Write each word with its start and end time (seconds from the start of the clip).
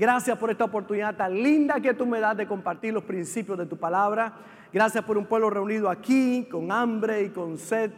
Gracias 0.00 0.38
por 0.38 0.50
esta 0.50 0.64
oportunidad 0.64 1.14
tan 1.14 1.34
linda 1.34 1.78
que 1.78 1.92
tú 1.92 2.06
me 2.06 2.20
das 2.20 2.34
de 2.34 2.46
compartir 2.46 2.94
los 2.94 3.04
principios 3.04 3.58
de 3.58 3.66
tu 3.66 3.76
palabra. 3.76 4.32
Gracias 4.72 5.04
por 5.04 5.18
un 5.18 5.26
pueblo 5.26 5.50
reunido 5.50 5.90
aquí 5.90 6.48
con 6.50 6.72
hambre 6.72 7.24
y 7.24 7.28
con 7.28 7.58
sed 7.58 7.90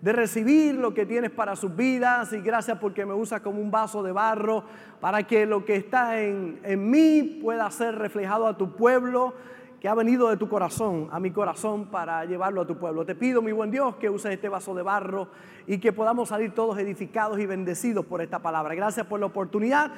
de 0.00 0.12
recibir 0.12 0.76
lo 0.76 0.94
que 0.94 1.04
tienes 1.04 1.32
para 1.32 1.56
sus 1.56 1.74
vidas 1.74 2.32
y 2.32 2.42
gracias 2.42 2.78
porque 2.78 3.04
me 3.04 3.12
usas 3.12 3.40
como 3.40 3.60
un 3.60 3.72
vaso 3.72 4.04
de 4.04 4.12
barro 4.12 4.62
para 5.00 5.24
que 5.24 5.46
lo 5.46 5.64
que 5.64 5.74
está 5.74 6.20
en, 6.20 6.60
en 6.62 6.88
mí 6.88 7.40
pueda 7.42 7.68
ser 7.72 7.96
reflejado 7.96 8.46
a 8.46 8.56
tu 8.56 8.76
pueblo 8.76 9.34
que 9.80 9.88
ha 9.88 9.96
venido 9.96 10.30
de 10.30 10.36
tu 10.36 10.48
corazón 10.48 11.08
a 11.10 11.18
mi 11.18 11.32
corazón 11.32 11.86
para 11.86 12.24
llevarlo 12.24 12.60
a 12.60 12.66
tu 12.68 12.78
pueblo. 12.78 13.04
Te 13.04 13.16
pido, 13.16 13.42
mi 13.42 13.50
buen 13.50 13.72
Dios, 13.72 13.96
que 13.96 14.08
uses 14.08 14.30
este 14.30 14.48
vaso 14.48 14.76
de 14.76 14.82
barro 14.82 15.26
y 15.66 15.78
que 15.78 15.92
podamos 15.92 16.28
salir 16.28 16.54
todos 16.54 16.78
edificados 16.78 17.40
y 17.40 17.46
bendecidos 17.46 18.06
por 18.06 18.22
esta 18.22 18.38
palabra. 18.38 18.76
Gracias 18.76 19.06
por 19.06 19.18
la 19.18 19.26
oportunidad 19.26 19.90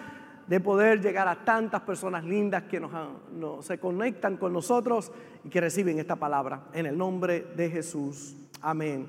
de 0.51 0.59
poder 0.59 1.01
llegar 1.01 1.29
a 1.29 1.45
tantas 1.45 1.83
personas 1.83 2.25
lindas 2.25 2.65
que 2.65 2.81
nos, 2.81 3.65
se 3.65 3.79
conectan 3.79 4.37
con 4.37 4.53
nosotros 4.53 5.13
y 5.45 5.49
que 5.49 5.61
reciben 5.61 6.01
esta 6.01 6.17
palabra. 6.17 6.63
En 6.73 6.87
el 6.87 6.99
nombre 6.99 7.47
de 7.55 7.71
Jesús. 7.71 8.37
Amén. 8.61 9.07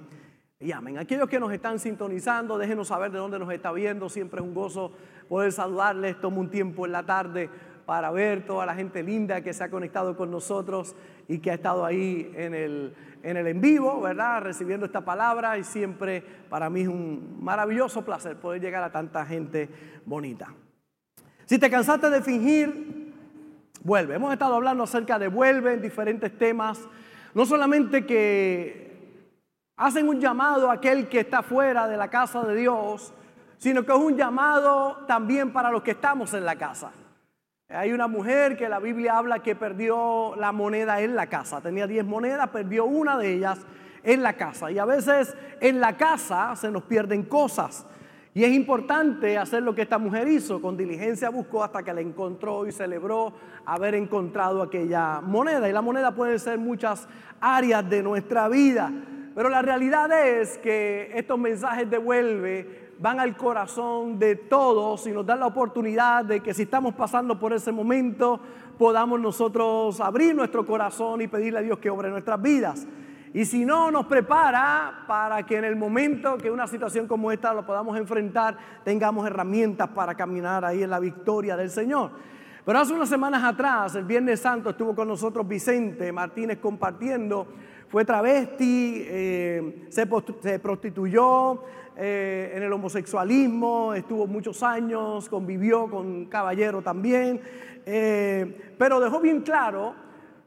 Y 0.59 0.71
amén. 0.71 0.99
Aquellos 0.99 1.27
que 1.27 1.39
nos 1.39 1.51
están 1.51 1.79
sintonizando, 1.79 2.59
déjenos 2.59 2.89
saber 2.89 3.11
de 3.11 3.17
dónde 3.17 3.39
nos 3.39 3.51
está 3.51 3.71
viendo. 3.71 4.07
Siempre 4.07 4.39
es 4.39 4.45
un 4.45 4.53
gozo 4.53 4.91
poder 5.27 5.51
saludarles. 5.51 6.21
Tomo 6.21 6.39
un 6.39 6.51
tiempo 6.51 6.85
en 6.85 6.91
la 6.91 7.07
tarde 7.07 7.49
para 7.87 8.11
ver 8.11 8.45
toda 8.45 8.67
la 8.67 8.75
gente 8.75 9.01
linda 9.01 9.41
que 9.41 9.51
se 9.51 9.63
ha 9.63 9.71
conectado 9.71 10.15
con 10.15 10.29
nosotros 10.29 10.95
y 11.27 11.39
que 11.39 11.49
ha 11.49 11.55
estado 11.55 11.83
ahí 11.83 12.31
en 12.35 12.53
el 12.53 12.93
en, 13.23 13.37
el 13.37 13.47
en 13.47 13.61
vivo, 13.61 13.99
¿verdad? 13.99 14.43
Recibiendo 14.43 14.85
esta 14.85 15.03
palabra 15.03 15.57
y 15.57 15.63
siempre 15.63 16.23
para 16.51 16.69
mí 16.69 16.81
es 16.81 16.87
un 16.87 17.39
maravilloso 17.41 18.05
placer 18.05 18.35
poder 18.37 18.61
llegar 18.61 18.83
a 18.83 18.91
tanta 18.91 19.25
gente 19.25 19.69
bonita. 20.05 20.53
Si 21.51 21.59
te 21.59 21.69
cansaste 21.69 22.09
de 22.09 22.21
fingir, 22.21 23.13
vuelve. 23.83 24.15
Hemos 24.15 24.31
estado 24.31 24.55
hablando 24.55 24.85
acerca 24.85 25.19
de 25.19 25.27
vuelve 25.27 25.73
en 25.73 25.81
diferentes 25.81 26.37
temas, 26.37 26.79
no 27.33 27.45
solamente 27.45 28.05
que 28.05 29.27
hacen 29.75 30.07
un 30.07 30.21
llamado 30.21 30.71
a 30.71 30.75
aquel 30.75 31.09
que 31.09 31.19
está 31.19 31.43
fuera 31.43 31.89
de 31.89 31.97
la 31.97 32.09
casa 32.09 32.43
de 32.43 32.55
Dios, 32.55 33.13
sino 33.57 33.85
que 33.85 33.91
es 33.91 33.97
un 33.97 34.15
llamado 34.15 35.03
también 35.07 35.51
para 35.51 35.71
los 35.71 35.83
que 35.83 35.91
estamos 35.91 36.33
en 36.33 36.45
la 36.45 36.55
casa. 36.55 36.93
Hay 37.67 37.91
una 37.91 38.07
mujer 38.07 38.55
que 38.55 38.69
la 38.69 38.79
Biblia 38.79 39.17
habla 39.17 39.39
que 39.39 39.53
perdió 39.53 40.37
la 40.37 40.53
moneda 40.53 41.01
en 41.01 41.17
la 41.17 41.27
casa. 41.27 41.59
Tenía 41.59 41.85
10 41.85 42.05
monedas, 42.05 42.47
perdió 42.47 42.85
una 42.85 43.17
de 43.17 43.33
ellas 43.33 43.59
en 44.03 44.23
la 44.23 44.37
casa. 44.37 44.71
Y 44.71 44.79
a 44.79 44.85
veces 44.85 45.35
en 45.59 45.81
la 45.81 45.97
casa 45.97 46.55
se 46.55 46.71
nos 46.71 46.83
pierden 46.83 47.23
cosas. 47.23 47.85
Y 48.33 48.45
es 48.45 48.51
importante 48.53 49.37
hacer 49.37 49.61
lo 49.61 49.75
que 49.75 49.81
esta 49.81 49.97
mujer 49.97 50.27
hizo. 50.27 50.61
Con 50.61 50.77
diligencia 50.77 51.29
buscó 51.29 51.63
hasta 51.63 51.83
que 51.83 51.93
la 51.93 51.99
encontró 51.99 52.65
y 52.65 52.71
celebró 52.71 53.33
haber 53.65 53.95
encontrado 53.95 54.61
aquella 54.61 55.19
moneda. 55.19 55.67
Y 55.67 55.73
la 55.73 55.81
moneda 55.81 56.15
puede 56.15 56.39
ser 56.39 56.57
muchas 56.57 57.09
áreas 57.41 57.89
de 57.89 58.01
nuestra 58.01 58.47
vida. 58.47 58.91
Pero 59.35 59.49
la 59.49 59.61
realidad 59.61 60.11
es 60.27 60.57
que 60.57 61.11
estos 61.13 61.37
mensajes 61.37 61.89
devuelve 61.89 62.91
van 63.01 63.19
al 63.19 63.35
corazón 63.35 64.19
de 64.19 64.35
todos 64.35 65.07
y 65.07 65.11
nos 65.11 65.25
dan 65.25 65.39
la 65.39 65.47
oportunidad 65.47 66.23
de 66.23 66.39
que 66.39 66.53
si 66.53 66.63
estamos 66.63 66.93
pasando 66.93 67.39
por 67.39 67.51
ese 67.51 67.71
momento, 67.71 68.39
podamos 68.77 69.19
nosotros 69.19 69.99
abrir 69.99 70.35
nuestro 70.35 70.65
corazón 70.67 71.19
y 71.21 71.27
pedirle 71.27 71.59
a 71.59 71.63
Dios 71.63 71.79
que 71.79 71.89
obre 71.89 72.09
nuestras 72.11 72.39
vidas. 72.39 72.87
Y 73.33 73.45
si 73.45 73.63
no, 73.63 73.91
nos 73.91 74.07
prepara 74.07 75.05
para 75.07 75.45
que 75.45 75.57
en 75.57 75.63
el 75.63 75.77
momento 75.77 76.37
que 76.37 76.51
una 76.51 76.67
situación 76.67 77.07
como 77.07 77.31
esta 77.31 77.53
lo 77.53 77.65
podamos 77.65 77.97
enfrentar, 77.97 78.57
tengamos 78.83 79.25
herramientas 79.25 79.87
para 79.89 80.15
caminar 80.15 80.65
ahí 80.65 80.83
en 80.83 80.89
la 80.89 80.99
victoria 80.99 81.55
del 81.55 81.69
Señor. 81.69 82.11
Pero 82.65 82.77
hace 82.77 82.93
unas 82.93 83.09
semanas 83.09 83.43
atrás, 83.43 83.95
el 83.95 84.03
Viernes 84.03 84.41
Santo, 84.41 84.71
estuvo 84.71 84.93
con 84.93 85.07
nosotros 85.07 85.47
Vicente 85.47 86.11
Martínez 86.11 86.59
compartiendo, 86.59 87.47
fue 87.87 88.05
travesti, 88.05 89.03
eh, 89.07 89.87
se, 89.89 90.05
prostituyó, 90.59 91.63
eh, 91.95 92.53
en 92.55 92.63
el 92.63 92.71
homosexualismo, 92.71 93.93
estuvo 93.93 94.27
muchos 94.27 94.61
años, 94.61 95.27
convivió 95.29 95.89
con 95.89 96.25
caballero 96.25 96.81
también, 96.81 97.41
eh, 97.85 98.73
pero 98.77 98.99
dejó 98.99 99.19
bien 99.19 99.41
claro 99.41 99.95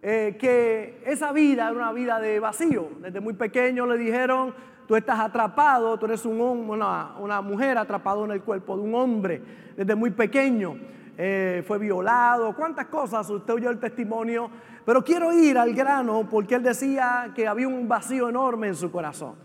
eh, 0.05 0.37
que 0.39 1.03
esa 1.05 1.33
vida 1.33 1.65
era 1.65 1.73
una 1.73 1.93
vida 1.93 2.21
de 2.21 2.39
vacío. 2.39 2.91
Desde 3.01 3.21
muy 3.21 3.33
pequeño 3.33 3.87
le 3.87 3.99
dijeron, 3.99 4.55
tú 4.87 4.95
estás 4.95 5.19
atrapado, 5.19 5.99
tú 5.99 6.07
eres 6.07 6.25
un, 6.25 6.41
una, 6.41 7.17
una 7.19 7.41
mujer 7.41 7.77
atrapado 7.77 8.25
en 8.25 8.31
el 8.31 8.43
cuerpo 8.43 8.77
de 8.77 8.83
un 8.83 8.95
hombre. 8.95 9.43
Desde 9.77 9.95
muy 9.95 10.11
pequeño 10.11 10.77
fue 11.17 11.79
violado, 11.79 12.55
cuántas 12.57 12.87
cosas, 12.87 13.31
usted 13.31 13.55
oyó 13.55 13.71
el 13.71 13.79
testimonio, 13.79 14.51
pero 14.85 15.03
quiero 15.05 15.33
ir 15.33 15.57
al 15.57 15.73
grano 15.73 16.29
porque 16.29 16.57
él 16.57 16.63
decía 16.65 17.31
que 17.35 17.47
había 17.47 17.69
un 17.69 17.87
vacío 17.87 18.29
enorme 18.29 18.67
en 18.67 18.75
su 18.75 18.91
corazón 18.91 19.37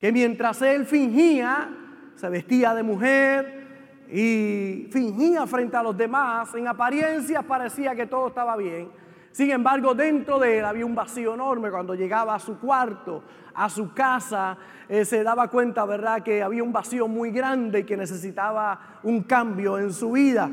que 0.00 0.10
mientras 0.12 0.62
él 0.62 0.86
fingía, 0.86 1.68
se 2.14 2.28
vestía 2.30 2.74
de 2.74 2.82
mujer 2.82 4.06
y 4.10 4.88
fingía 4.90 5.46
frente 5.46 5.76
a 5.76 5.82
los 5.82 5.96
demás, 5.96 6.54
en 6.54 6.66
apariencia 6.66 7.42
parecía 7.42 7.94
que 7.94 8.06
todo 8.06 8.28
estaba 8.28 8.56
bien. 8.56 8.88
Sin 9.32 9.50
embargo, 9.50 9.94
dentro 9.94 10.38
de 10.38 10.58
él 10.58 10.64
había 10.64 10.84
un 10.84 10.94
vacío 10.94 11.34
enorme. 11.34 11.70
Cuando 11.70 11.94
llegaba 11.94 12.34
a 12.34 12.38
su 12.40 12.58
cuarto, 12.58 13.22
a 13.54 13.68
su 13.68 13.92
casa, 13.94 14.56
eh, 14.88 15.04
se 15.04 15.22
daba 15.22 15.48
cuenta, 15.48 15.84
¿verdad?, 15.84 16.22
que 16.22 16.42
había 16.42 16.62
un 16.62 16.72
vacío 16.72 17.06
muy 17.06 17.30
grande 17.30 17.80
y 17.80 17.84
que 17.84 17.96
necesitaba 17.96 18.98
un 19.04 19.22
cambio 19.22 19.78
en 19.78 19.92
su 19.92 20.12
vida. 20.12 20.50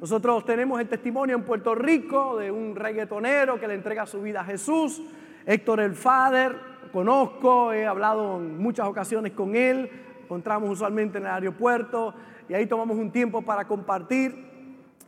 Nosotros 0.00 0.44
tenemos 0.44 0.80
el 0.80 0.88
testimonio 0.88 1.36
en 1.36 1.44
Puerto 1.44 1.74
Rico 1.74 2.38
de 2.38 2.50
un 2.50 2.76
reggaetonero 2.76 3.58
que 3.58 3.68
le 3.68 3.74
entrega 3.74 4.06
su 4.06 4.20
vida 4.20 4.40
a 4.40 4.44
Jesús, 4.44 5.02
Héctor 5.46 5.80
el 5.80 5.94
Father, 5.94 6.56
conozco, 6.92 7.72
he 7.72 7.86
hablado 7.86 8.38
en 8.38 8.58
muchas 8.58 8.86
ocasiones 8.86 9.32
con 9.32 9.54
él, 9.54 9.90
encontramos 10.22 10.70
usualmente 10.70 11.18
en 11.18 11.24
el 11.24 11.30
aeropuerto 11.30 12.14
y 12.48 12.54
ahí 12.54 12.66
tomamos 12.66 12.96
un 12.96 13.10
tiempo 13.10 13.42
para 13.42 13.66
compartir. 13.66 14.50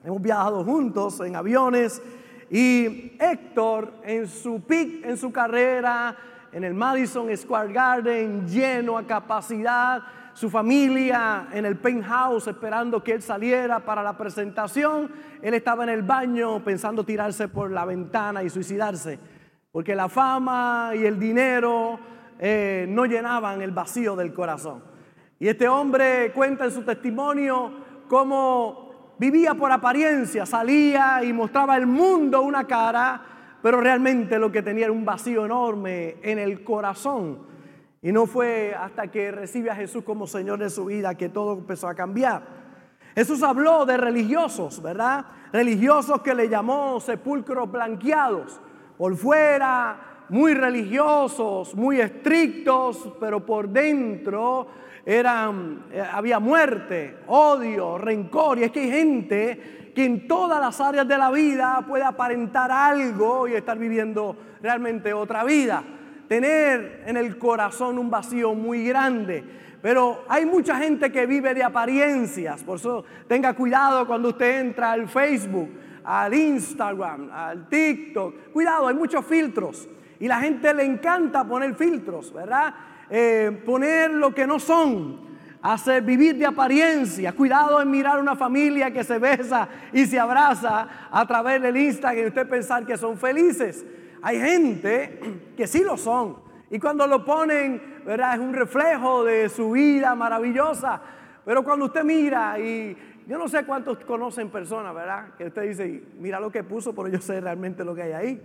Hemos 0.05 0.21
viajado 0.21 0.65
juntos 0.65 1.21
en 1.21 1.37
aviones 1.37 2.03
y 2.52 3.16
Héctor 3.18 3.94
en 4.04 4.28
su 4.28 4.60
pic, 4.60 5.04
en 5.04 5.16
su 5.16 5.32
carrera, 5.32 6.14
en 6.52 6.62
el 6.62 6.74
Madison 6.74 7.34
Square 7.36 7.72
Garden, 7.72 8.46
lleno 8.46 8.96
a 8.96 9.06
capacidad, 9.06 10.02
su 10.34 10.48
familia 10.48 11.48
en 11.52 11.66
el 11.66 11.78
penthouse 11.78 12.46
esperando 12.46 13.02
que 13.02 13.12
él 13.12 13.22
saliera 13.22 13.80
para 13.80 14.02
la 14.02 14.16
presentación. 14.16 15.10
Él 15.42 15.54
estaba 15.54 15.82
en 15.82 15.90
el 15.90 16.02
baño 16.02 16.62
pensando 16.62 17.04
tirarse 17.04 17.48
por 17.48 17.70
la 17.70 17.84
ventana 17.84 18.42
y 18.44 18.50
suicidarse 18.50 19.19
porque 19.72 19.94
la 19.94 20.08
fama 20.08 20.92
y 20.94 21.06
el 21.06 21.19
dinero 21.19 21.98
eh, 22.38 22.84
no 22.88 23.06
llenaban 23.06 23.62
el 23.62 23.70
vacío 23.70 24.14
del 24.14 24.34
corazón. 24.34 24.84
Y 25.38 25.48
este 25.48 25.66
hombre 25.66 26.30
cuenta 26.32 26.66
en 26.66 26.70
su 26.70 26.82
testimonio 26.82 27.72
cómo 28.06 28.81
vivía 29.22 29.55
por 29.55 29.71
apariencia, 29.71 30.44
salía 30.44 31.22
y 31.22 31.33
mostraba 31.33 31.75
al 31.75 31.87
mundo 31.87 32.43
una 32.43 32.66
cara, 32.66 33.22
pero 33.62 33.81
realmente 33.81 34.37
lo 34.37 34.50
que 34.50 34.62
tenía 34.62 34.87
era 34.87 34.93
un 34.93 35.05
vacío 35.05 35.44
enorme 35.44 36.16
en 36.22 36.41
el 36.41 36.65
corazón. 36.65 37.38
Y 38.03 38.11
no 38.11 38.27
fue 38.27 38.75
hasta 38.75 39.12
que 39.12 39.31
recibe 39.31 39.71
a 39.71 39.77
Jesús 39.77 40.03
como 40.03 40.27
Señor 40.27 40.59
de 40.59 40.69
su 40.71 40.87
vida 40.87 41.15
que 41.15 41.28
todo 41.28 41.53
empezó 41.53 41.87
a 41.87 41.94
cambiar. 41.94 42.43
Jesús 43.15 43.44
habló 43.44 43.87
de 43.87 43.97
religiosos, 43.97 44.82
¿verdad? 44.82 45.25
Religiosos 45.53 46.21
que 46.22 46.34
le 46.34 46.49
llamó 46.49 46.99
sepulcros 46.99 47.71
blanqueados 47.71 48.61
por 48.99 49.16
fuera 49.16 50.25
muy 50.31 50.55
religiosos, 50.55 51.77
muy 51.77 52.00
estrictos, 52.00 53.09
pero 53.21 53.47
por 53.47 53.69
dentro 53.69 54.66
eran, 55.04 55.86
eh, 55.92 56.00
había 56.00 56.38
muerte, 56.38 57.18
odio, 57.26 57.98
rencor. 57.98 58.58
Y 58.58 58.64
es 58.64 58.72
que 58.72 58.80
hay 58.80 58.90
gente 58.90 59.92
que 59.94 60.04
en 60.04 60.26
todas 60.26 60.60
las 60.60 60.80
áreas 60.80 61.06
de 61.06 61.18
la 61.18 61.30
vida 61.30 61.84
puede 61.87 62.04
aparentar 62.04 62.70
algo 62.70 63.46
y 63.49 63.54
estar 63.54 63.78
viviendo 63.78 64.37
realmente 64.62 65.12
otra 65.12 65.44
vida. 65.44 65.82
Tener 66.28 67.04
en 67.06 67.16
el 67.16 67.37
corazón 67.38 67.99
un 67.99 68.10
vacío 68.10 68.54
muy 68.54 68.87
grande. 68.87 69.44
Pero 69.82 70.25
hay 70.28 70.46
mucha 70.46 70.76
gente 70.76 71.10
que 71.10 71.26
vive 71.26 71.55
de 71.55 71.64
apariencias. 71.64 72.62
Por 72.62 72.78
eso 72.78 73.05
tenga 73.26 73.55
cuidado 73.55 74.06
cuando 74.06 74.28
usted 74.28 74.60
entra 74.60 74.93
al 74.93 75.08
Facebook 75.08 75.69
al 76.05 76.34
Instagram, 76.34 77.31
al 77.32 77.69
TikTok. 77.69 78.52
Cuidado, 78.52 78.88
hay 78.88 78.94
muchos 78.94 79.25
filtros. 79.25 79.88
Y 80.20 80.28
la 80.28 80.40
gente 80.40 80.72
le 80.72 80.84
encanta 80.84 81.44
poner 81.44 81.75
filtros, 81.75 82.32
¿verdad? 82.32 82.75
Eh, 83.10 83.62
poner 83.64 84.10
lo 84.10 84.34
que 84.34 84.46
no 84.46 84.58
son. 84.58 85.32
Hacer 85.62 86.02
vivir 86.02 86.37
de 86.37 86.46
apariencia. 86.46 87.32
Cuidado 87.32 87.81
en 87.81 87.90
mirar 87.90 88.19
una 88.19 88.34
familia 88.34 88.90
que 88.90 89.04
se 89.04 89.19
besa 89.19 89.69
y 89.93 90.06
se 90.06 90.19
abraza 90.19 91.08
a 91.10 91.26
través 91.26 91.62
del 91.62 91.76
Instagram 91.76 92.25
y 92.25 92.28
usted 92.28 92.49
pensar 92.49 92.84
que 92.84 92.96
son 92.96 93.16
felices. 93.16 93.84
Hay 94.22 94.40
gente 94.40 95.52
que 95.56 95.66
sí 95.66 95.82
lo 95.84 95.96
son. 95.96 96.37
Y 96.70 96.78
cuando 96.78 97.06
lo 97.06 97.25
ponen, 97.25 98.00
¿verdad? 98.04 98.34
Es 98.34 98.40
un 98.40 98.54
reflejo 98.54 99.25
de 99.25 99.48
su 99.48 99.72
vida 99.72 100.14
maravillosa. 100.14 101.00
Pero 101.44 101.62
cuando 101.62 101.87
usted 101.87 102.05
mira 102.05 102.58
y 102.58 102.96
yo 103.26 103.38
no 103.38 103.48
sé 103.48 103.64
cuántos 103.64 103.98
conocen 103.98 104.48
personas, 104.48 104.94
¿verdad? 104.94 105.34
Que 105.37 105.46
usted 105.46 105.62
dice, 105.62 106.02
mira 106.19 106.40
lo 106.40 106.50
que 106.50 106.64
puso, 106.64 106.94
pero 106.94 107.08
yo 107.08 107.20
sé 107.20 107.40
realmente 107.40 107.84
lo 107.84 107.94
que 107.94 108.02
hay 108.02 108.12
ahí. 108.12 108.43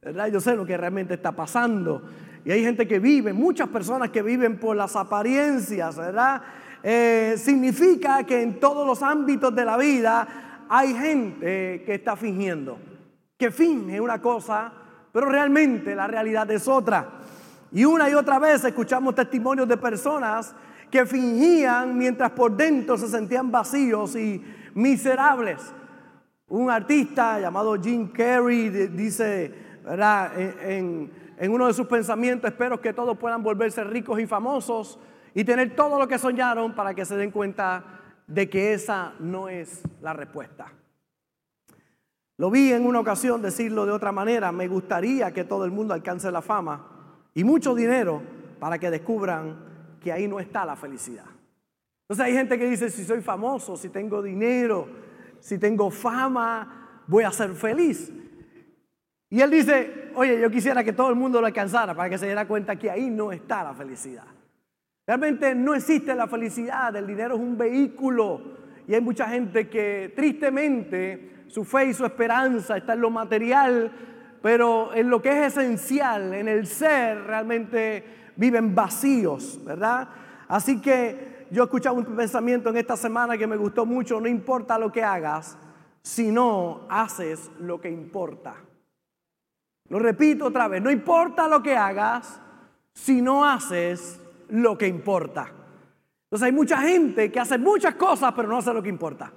¿Verdad? 0.00 0.28
Yo 0.28 0.40
sé 0.40 0.54
lo 0.54 0.66
que 0.66 0.76
realmente 0.76 1.14
está 1.14 1.32
pasando. 1.32 2.02
Y 2.44 2.50
hay 2.50 2.62
gente 2.62 2.86
que 2.86 2.98
vive, 2.98 3.32
muchas 3.32 3.68
personas 3.68 4.10
que 4.10 4.22
viven 4.22 4.58
por 4.58 4.76
las 4.76 4.96
apariencias, 4.96 5.96
¿verdad? 5.96 6.42
Eh, 6.82 7.36
significa 7.38 8.24
que 8.24 8.42
en 8.42 8.60
todos 8.60 8.86
los 8.86 9.02
ámbitos 9.02 9.54
de 9.54 9.64
la 9.64 9.78
vida 9.78 10.66
hay 10.68 10.94
gente 10.94 11.82
que 11.86 11.94
está 11.94 12.16
fingiendo, 12.16 12.78
que 13.38 13.50
finge 13.50 14.00
una 14.00 14.20
cosa, 14.20 14.72
pero 15.10 15.26
realmente 15.26 15.94
la 15.94 16.06
realidad 16.06 16.50
es 16.50 16.68
otra. 16.68 17.08
Y 17.72 17.84
una 17.84 18.10
y 18.10 18.14
otra 18.14 18.38
vez 18.38 18.62
escuchamos 18.64 19.14
testimonios 19.14 19.66
de 19.66 19.76
personas 19.76 20.54
que 20.90 21.06
fingían 21.06 21.96
mientras 21.96 22.30
por 22.32 22.56
dentro 22.56 22.96
se 22.98 23.08
sentían 23.08 23.50
vacíos 23.50 24.14
y 24.14 24.44
miserables. 24.74 25.60
Un 26.48 26.70
artista 26.70 27.40
llamado 27.40 27.74
Jim 27.80 28.08
Carrey 28.12 28.68
dice, 28.68 29.52
¿verdad? 29.84 30.38
En, 30.38 31.23
uno 31.50 31.66
de 31.66 31.74
sus 31.74 31.86
pensamientos, 31.86 32.50
espero 32.50 32.80
que 32.80 32.92
todos 32.92 33.18
puedan 33.18 33.42
volverse 33.42 33.84
ricos 33.84 34.20
y 34.20 34.26
famosos 34.26 34.98
y 35.34 35.44
tener 35.44 35.74
todo 35.74 35.98
lo 35.98 36.06
que 36.06 36.18
soñaron 36.18 36.74
para 36.74 36.94
que 36.94 37.04
se 37.04 37.16
den 37.16 37.30
cuenta 37.30 37.84
de 38.26 38.48
que 38.48 38.72
esa 38.72 39.14
no 39.18 39.48
es 39.48 39.82
la 40.00 40.12
respuesta. 40.12 40.72
Lo 42.36 42.50
vi 42.50 42.72
en 42.72 42.86
una 42.86 43.00
ocasión 43.00 43.42
decirlo 43.42 43.86
de 43.86 43.92
otra 43.92 44.10
manera, 44.10 44.50
me 44.50 44.66
gustaría 44.66 45.32
que 45.32 45.44
todo 45.44 45.64
el 45.64 45.70
mundo 45.70 45.94
alcance 45.94 46.30
la 46.30 46.42
fama 46.42 46.86
y 47.34 47.44
mucho 47.44 47.74
dinero 47.74 48.22
para 48.58 48.78
que 48.78 48.90
descubran 48.90 49.56
que 50.00 50.12
ahí 50.12 50.26
no 50.26 50.40
está 50.40 50.64
la 50.64 50.76
felicidad. 50.76 51.26
Entonces 52.02 52.26
hay 52.26 52.32
gente 52.32 52.58
que 52.58 52.68
dice, 52.68 52.90
si 52.90 53.04
soy 53.04 53.20
famoso, 53.20 53.76
si 53.76 53.88
tengo 53.88 54.20
dinero, 54.20 54.88
si 55.40 55.58
tengo 55.58 55.90
fama, 55.90 57.02
voy 57.06 57.24
a 57.24 57.30
ser 57.30 57.54
feliz. 57.54 58.12
Y 59.34 59.40
él 59.40 59.50
dice, 59.50 60.12
oye, 60.14 60.40
yo 60.40 60.48
quisiera 60.48 60.84
que 60.84 60.92
todo 60.92 61.10
el 61.10 61.16
mundo 61.16 61.40
lo 61.40 61.48
alcanzara 61.48 61.92
para 61.92 62.08
que 62.08 62.18
se 62.18 62.26
diera 62.26 62.46
cuenta 62.46 62.76
que 62.76 62.88
ahí 62.88 63.10
no 63.10 63.32
está 63.32 63.64
la 63.64 63.74
felicidad. 63.74 64.26
Realmente 65.04 65.56
no 65.56 65.74
existe 65.74 66.14
la 66.14 66.28
felicidad, 66.28 66.94
el 66.94 67.04
dinero 67.04 67.34
es 67.34 67.40
un 67.40 67.58
vehículo 67.58 68.40
y 68.86 68.94
hay 68.94 69.00
mucha 69.00 69.26
gente 69.28 69.68
que 69.68 70.12
tristemente 70.14 71.46
su 71.48 71.64
fe 71.64 71.86
y 71.86 71.94
su 71.94 72.04
esperanza 72.04 72.76
está 72.76 72.92
en 72.92 73.00
lo 73.00 73.10
material, 73.10 73.90
pero 74.40 74.94
en 74.94 75.10
lo 75.10 75.20
que 75.20 75.30
es 75.30 75.58
esencial, 75.58 76.32
en 76.32 76.46
el 76.46 76.68
ser, 76.68 77.24
realmente 77.24 78.04
viven 78.36 78.72
vacíos, 78.72 79.58
¿verdad? 79.64 80.10
Así 80.46 80.80
que 80.80 81.48
yo 81.50 81.64
he 81.64 81.64
escuchado 81.64 81.96
un 81.96 82.04
pensamiento 82.04 82.70
en 82.70 82.76
esta 82.76 82.96
semana 82.96 83.36
que 83.36 83.48
me 83.48 83.56
gustó 83.56 83.84
mucho, 83.84 84.20
no 84.20 84.28
importa 84.28 84.78
lo 84.78 84.92
que 84.92 85.02
hagas, 85.02 85.58
si 86.02 86.30
no 86.30 86.86
haces 86.88 87.50
lo 87.58 87.80
que 87.80 87.90
importa. 87.90 88.54
Lo 89.94 90.00
repito 90.00 90.46
otra 90.46 90.66
vez, 90.66 90.82
no 90.82 90.90
importa 90.90 91.46
lo 91.46 91.62
que 91.62 91.76
hagas 91.76 92.40
si 92.94 93.22
no 93.22 93.44
haces 93.44 94.20
lo 94.48 94.76
que 94.76 94.88
importa. 94.88 95.52
Entonces 96.24 96.46
hay 96.46 96.50
mucha 96.50 96.78
gente 96.78 97.30
que 97.30 97.38
hace 97.38 97.58
muchas 97.58 97.94
cosas 97.94 98.32
pero 98.34 98.48
no 98.48 98.58
hace 98.58 98.74
lo 98.74 98.82
que 98.82 98.88
importa. 98.88 99.30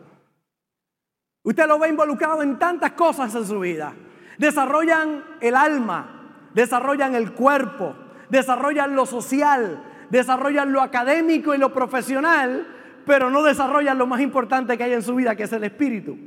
Usted 1.43 1.67
lo 1.67 1.77
ve 1.77 1.89
involucrado 1.89 2.41
en 2.41 2.57
tantas 2.57 2.93
cosas 2.93 3.35
en 3.35 3.45
su 3.45 3.59
vida. 3.59 3.93
Desarrollan 4.39 5.23
el 5.41 5.55
alma, 5.55 6.49
desarrollan 6.55 7.13
el 7.13 7.33
cuerpo, 7.33 7.95
desarrollan 8.31 8.95
lo 8.95 9.05
social, 9.05 9.83
desarrollan 10.09 10.73
lo 10.73 10.81
académico 10.81 11.53
y 11.53 11.59
lo 11.59 11.71
profesional, 11.71 12.65
pero 13.05 13.29
no 13.29 13.43
desarrollan 13.43 13.99
lo 13.99 14.07
más 14.07 14.21
importante 14.21 14.75
que 14.75 14.85
hay 14.85 14.93
en 14.93 15.03
su 15.03 15.13
vida, 15.13 15.35
que 15.35 15.43
es 15.43 15.53
el 15.53 15.65
espíritu. 15.65 16.17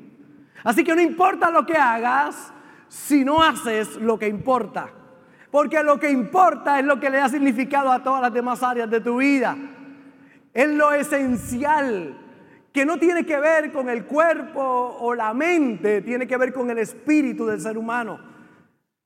Así 0.62 0.84
que 0.84 0.94
no 0.94 1.00
importa 1.00 1.50
lo 1.50 1.66
que 1.66 1.76
hagas 1.76 2.52
si 2.90 3.24
no 3.24 3.40
haces 3.40 3.96
lo 3.96 4.18
que 4.18 4.26
importa. 4.26 4.90
Porque 5.50 5.82
lo 5.82 5.98
que 5.98 6.10
importa 6.10 6.80
es 6.80 6.84
lo 6.84 6.98
que 6.98 7.08
le 7.08 7.18
da 7.18 7.28
significado 7.28 7.90
a 7.90 8.02
todas 8.02 8.20
las 8.20 8.34
demás 8.34 8.62
áreas 8.62 8.90
de 8.90 9.00
tu 9.00 9.18
vida. 9.18 9.56
Es 10.52 10.68
lo 10.68 10.92
esencial, 10.92 12.18
que 12.72 12.84
no 12.84 12.98
tiene 12.98 13.24
que 13.24 13.38
ver 13.38 13.72
con 13.72 13.88
el 13.88 14.04
cuerpo 14.04 14.96
o 15.00 15.14
la 15.14 15.32
mente, 15.32 16.02
tiene 16.02 16.26
que 16.26 16.36
ver 16.36 16.52
con 16.52 16.68
el 16.68 16.78
espíritu 16.78 17.46
del 17.46 17.60
ser 17.60 17.78
humano. 17.78 18.18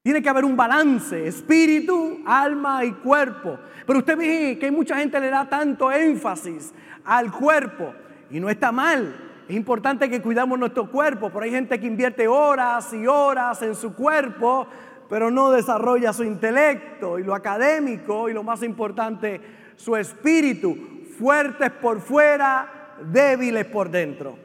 Tiene 0.02 0.22
que 0.22 0.30
haber 0.30 0.46
un 0.46 0.56
balance, 0.56 1.26
espíritu, 1.26 2.22
alma 2.26 2.84
y 2.84 2.92
cuerpo. 2.92 3.58
Pero 3.87 3.98
usted 3.98 4.16
ve 4.16 4.58
que 4.58 4.70
mucha 4.70 4.96
gente 4.96 5.20
le 5.20 5.28
da 5.28 5.46
tanto 5.46 5.92
énfasis 5.92 6.72
al 7.04 7.30
cuerpo 7.30 7.94
y 8.30 8.40
no 8.40 8.48
está 8.48 8.72
mal. 8.72 9.33
Es 9.49 9.55
importante 9.55 10.08
que 10.08 10.23
cuidamos 10.23 10.58
nuestro 10.58 10.91
cuerpo, 10.91 11.29
pero 11.31 11.44
hay 11.44 11.50
gente 11.50 11.79
que 11.79 11.87
invierte 11.87 12.26
horas 12.26 12.93
y 12.94 13.06
horas 13.06 13.61
en 13.62 13.75
su 13.75 13.94
cuerpo, 13.94 14.67
pero 15.08 15.31
no 15.31 15.50
desarrolla 15.50 16.14
su 16.14 16.25
intelecto 16.25 17.19
y 17.19 17.25
lo 17.25 17.35
académico 17.35 18.29
y 18.29 18.32
lo 18.32 18.43
más 18.43 18.62
importante, 18.62 19.41
su 19.76 19.96
espíritu, 19.96 20.76
fuertes 21.19 21.70
por 21.70 22.00
fuera, 22.00 22.96
débiles 23.12 23.67
por 23.67 23.91
dentro. 23.91 24.38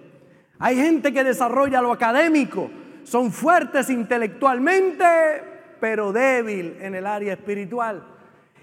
Hay 0.59 0.75
gente 0.75 1.13
que 1.13 1.23
desarrolla 1.23 1.81
lo 1.81 1.93
académico, 1.93 2.69
son 3.03 3.31
fuertes 3.31 3.89
intelectualmente, 3.89 5.05
pero 5.79 6.11
débil 6.11 6.77
en 6.81 6.95
el 6.95 7.05
área 7.05 7.33
espiritual. 7.33 8.03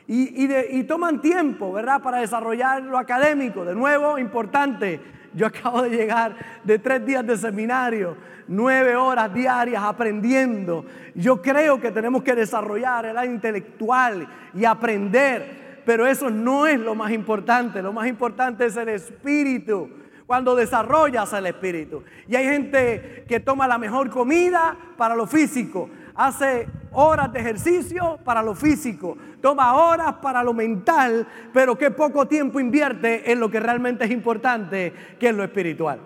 Y, 0.09 0.85
toman 0.85 1.21
tiempo, 1.21 1.73
¿verdad?, 1.73 2.01
para 2.01 2.19
desarrollar 2.19 2.83
lo 2.83 2.97
académico. 2.97 3.65
De 3.65 3.75
nuevo, 3.75 4.19
importante, 4.19 5.01
yo 5.37 5.47
acabo 5.47 5.83
de 5.83 5.91
llegar 5.91 6.35
de 6.65 6.79
tres 6.79 7.05
días 7.05 7.25
de 7.27 7.37
seminario, 7.37 8.17
nueve 8.49 8.97
horas 8.97 9.33
diarias 9.35 9.83
aprendiendo. 9.83 10.87
Yo 11.15 11.43
creo 11.43 11.79
que 11.79 11.93
tenemos 11.93 12.23
que 12.23 12.35
desarrollar 12.35 13.05
el 13.05 13.31
intelectual 13.31 14.27
y 14.55 14.65
aprender, 14.65 15.83
pero 15.85 16.07
eso 16.07 16.31
no 16.31 16.67
es 16.67 16.81
lo 16.81 16.95
más 16.95 17.13
importante. 17.13 17.83
Lo 17.83 17.93
más 17.93 18.09
importante 18.09 18.65
es 18.65 18.79
el 18.79 18.89
espíritu 18.89 19.91
cuando 20.27 20.57
desarrollas 20.57 21.31
el 21.35 21.47
espíritu. 21.47 22.03
Y 22.27 22.35
hay 22.35 22.47
gente 22.47 23.27
que 23.29 23.39
toma 23.39 23.69
la 23.69 23.77
mejor 23.77 24.09
comida 24.09 24.75
para 24.97 25.15
lo 25.15 25.27
físico, 25.27 25.91
hace 26.17 26.69
horas 26.93 27.33
de 27.33 27.41
ejercicio 27.41 28.19
para 28.25 28.43
lo 28.43 28.55
físico, 28.55 29.17
toma 29.41 29.75
horas 29.75 30.15
para 30.15 30.43
lo 30.43 30.55
mental, 30.55 31.27
pero 31.53 31.77
que 31.77 31.91
poco 31.91 32.27
tiempo 32.27 32.59
invierte 32.59 33.31
en 33.31 33.39
lo 33.39 33.51
que 33.51 33.61
realmente 33.61 34.05
es 34.05 34.11
importante, 34.11 34.93
que 35.21 35.29
es 35.29 35.35
lo 35.35 35.45
espiritual. 35.45 36.01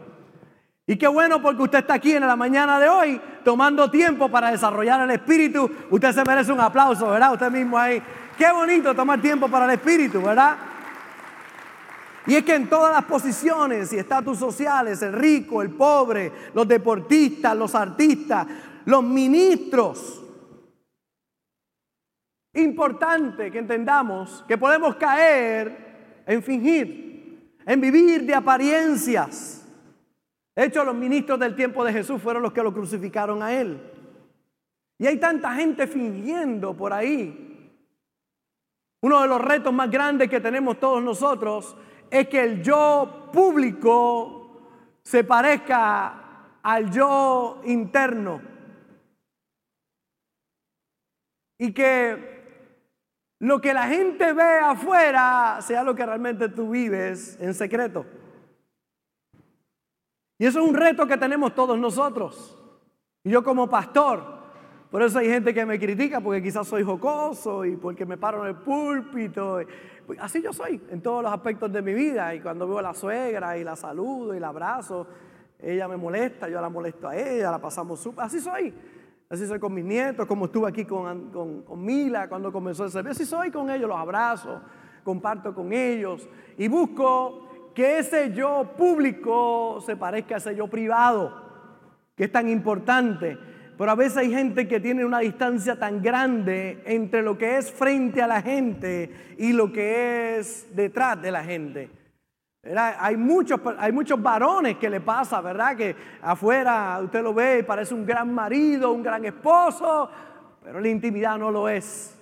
Y 0.87 0.97
qué 0.97 1.07
bueno 1.07 1.41
porque 1.41 1.62
usted 1.62 1.79
está 1.79 1.95
aquí 1.95 2.12
en 2.12 2.27
la 2.27 2.35
mañana 2.35 2.81
de 2.81 2.89
hoy 2.89 3.21
tomando 3.45 3.89
tiempo 3.91 4.29
para 4.29 4.51
desarrollar 4.51 5.00
el 5.02 5.12
espíritu. 5.12 5.71
Usted 5.88 6.12
se 6.12 6.25
merece 6.25 6.50
un 6.50 6.61
aplauso, 6.61 7.09
¿verdad? 7.09 7.33
Usted 7.33 7.49
mismo 7.49 7.79
ahí. 7.79 8.02
Qué 8.37 8.50
bonito 8.50 8.93
tomar 8.93 9.21
tiempo 9.21 9.47
para 9.47 9.67
el 9.67 9.71
espíritu, 9.73 10.21
¿verdad? 10.21 10.57
Y 12.26 12.35
es 12.35 12.45
que 12.45 12.55
en 12.55 12.69
todas 12.69 12.93
las 12.93 13.05
posiciones 13.05 13.93
y 13.93 13.99
estatus 13.99 14.38
sociales, 14.38 15.00
el 15.02 15.12
rico, 15.12 15.62
el 15.62 15.71
pobre, 15.71 16.33
los 16.55 16.67
deportistas, 16.67 17.57
los 17.57 17.75
artistas, 17.75 18.47
los 18.90 19.02
ministros, 19.04 20.20
importante 22.54 23.50
que 23.50 23.59
entendamos 23.59 24.44
que 24.49 24.59
podemos 24.59 24.97
caer 24.97 26.23
en 26.26 26.42
fingir, 26.42 27.56
en 27.64 27.80
vivir 27.80 28.26
de 28.26 28.35
apariencias. 28.35 29.64
De 30.56 30.64
hecho, 30.64 30.85
los 30.85 30.94
ministros 30.94 31.38
del 31.38 31.54
tiempo 31.54 31.85
de 31.85 31.92
Jesús 31.92 32.20
fueron 32.20 32.42
los 32.42 32.52
que 32.52 32.62
lo 32.62 32.75
crucificaron 32.75 33.42
a 33.42 33.54
él. 33.54 33.80
Y 34.99 35.06
hay 35.06 35.18
tanta 35.18 35.54
gente 35.54 35.87
fingiendo 35.87 36.76
por 36.76 36.92
ahí. 36.92 37.73
Uno 39.02 39.23
de 39.23 39.28
los 39.28 39.40
retos 39.40 39.73
más 39.73 39.90
grandes 39.90 40.28
que 40.28 40.40
tenemos 40.40 40.78
todos 40.78 41.02
nosotros 41.02 41.76
es 42.11 42.28
que 42.28 42.42
el 42.42 42.62
yo 42.62 43.30
público 43.32 44.61
se 45.02 45.25
parezca 45.25 46.59
al 46.62 46.90
yo 46.90 47.62
interno. 47.64 48.50
Y 51.62 51.73
que 51.75 52.40
lo 53.38 53.61
que 53.61 53.75
la 53.75 53.87
gente 53.87 54.33
ve 54.33 54.59
afuera 54.61 55.59
sea 55.61 55.85
lo 55.85 55.95
que 55.95 56.07
realmente 56.07 56.49
tú 56.49 56.71
vives 56.71 57.37
en 57.38 57.52
secreto. 57.52 58.07
Y 60.38 60.47
eso 60.47 60.59
es 60.59 60.67
un 60.67 60.75
reto 60.75 61.07
que 61.07 61.19
tenemos 61.19 61.55
todos 61.55 61.79
nosotros. 61.79 62.59
Y 63.25 63.31
yo 63.31 63.45
como 63.45 63.69
pastor, 63.69 64.25
por 64.90 65.02
eso 65.02 65.19
hay 65.19 65.29
gente 65.29 65.52
que 65.52 65.67
me 65.67 65.79
critica 65.79 66.23
porque 66.23 66.43
quizás 66.43 66.67
soy 66.67 66.83
jocoso 66.83 67.67
y 67.67 67.76
porque 67.76 68.07
me 68.07 68.17
paro 68.17 68.40
en 68.47 68.57
el 68.57 68.62
púlpito. 68.62 69.59
Así 70.19 70.40
yo 70.40 70.55
soy 70.55 70.81
en 70.88 71.02
todos 71.02 71.23
los 71.23 71.31
aspectos 71.31 71.71
de 71.71 71.83
mi 71.83 71.93
vida. 71.93 72.35
Y 72.35 72.40
cuando 72.40 72.67
veo 72.67 72.79
a 72.79 72.83
la 72.83 72.95
suegra 72.95 73.59
y 73.59 73.64
la 73.64 73.76
saludo 73.76 74.35
y 74.35 74.40
la 74.40 74.49
abrazo, 74.49 75.07
ella 75.59 75.87
me 75.88 75.99
molesta, 75.99 76.49
yo 76.49 76.59
la 76.59 76.71
molesto 76.71 77.07
a 77.07 77.14
ella, 77.14 77.50
la 77.50 77.59
pasamos 77.59 78.00
súper. 78.00 78.25
Así 78.25 78.40
soy. 78.40 78.73
Así 79.30 79.46
soy 79.46 79.60
con 79.60 79.72
mis 79.72 79.84
nietos, 79.84 80.26
como 80.26 80.46
estuve 80.46 80.68
aquí 80.68 80.84
con, 80.84 81.30
con, 81.64 81.84
Mila 81.84 82.28
cuando 82.28 82.50
comenzó 82.50 82.84
el 82.84 82.90
servicio. 82.90 83.12
Así 83.12 83.25
soy 83.25 83.52
con 83.52 83.70
ellos, 83.70 83.88
los 83.88 83.96
abrazo, 83.96 84.60
comparto 85.04 85.54
con 85.54 85.72
ellos 85.72 86.28
y 86.58 86.66
busco 86.66 87.70
que 87.72 87.99
ese 87.99 88.32
yo 88.32 88.75
público 88.76 89.80
se 89.87 89.96
parezca 89.96 90.34
a 90.34 90.38
ese 90.38 90.56
yo 90.56 90.66
privado, 90.66 91.32
que 92.16 92.25
es 92.25 92.32
tan 92.32 92.49
importante. 92.49 93.38
Pero 93.78 93.92
a 93.92 93.94
veces 93.94 94.16
hay 94.16 94.32
gente 94.32 94.66
que 94.66 94.80
tiene 94.80 95.04
una 95.04 95.20
distancia 95.20 95.78
tan 95.78 96.02
grande 96.02 96.82
entre 96.84 97.22
lo 97.22 97.38
que 97.38 97.56
es 97.56 97.70
frente 97.70 98.20
a 98.20 98.26
la 98.26 98.42
gente 98.42 99.37
y 99.38 99.52
lo 99.52 99.72
que 99.72 100.38
es 100.38 100.75
detrás 100.75 101.22
de 101.22 101.30
la 101.30 101.44
gente. 101.44 102.00
Hay, 102.62 103.17
muchos, 103.17 103.59
hay 103.79 103.90
muchos 103.90 104.23
varones 104.23 104.76
que 104.76 104.90
le 104.90 105.00
pasa, 105.00 105.40
¿verdad? 105.40 105.76
Que 105.76 105.97
afuera 106.21 107.00
usted 107.02 107.23
lo 107.23 107.33
ve 107.33 107.61
y 107.61 107.62
parece 107.62 107.95
un 107.95 108.05
gran 108.05 108.35
marido, 108.35 108.93
un 108.93 109.02
gran 109.02 109.25
esposo, 109.25 110.11
pero 110.62 110.79
la 110.79 110.88
intimidad 110.88 111.38
no 111.38 111.50
lo 111.50 111.69
es. 111.69 112.17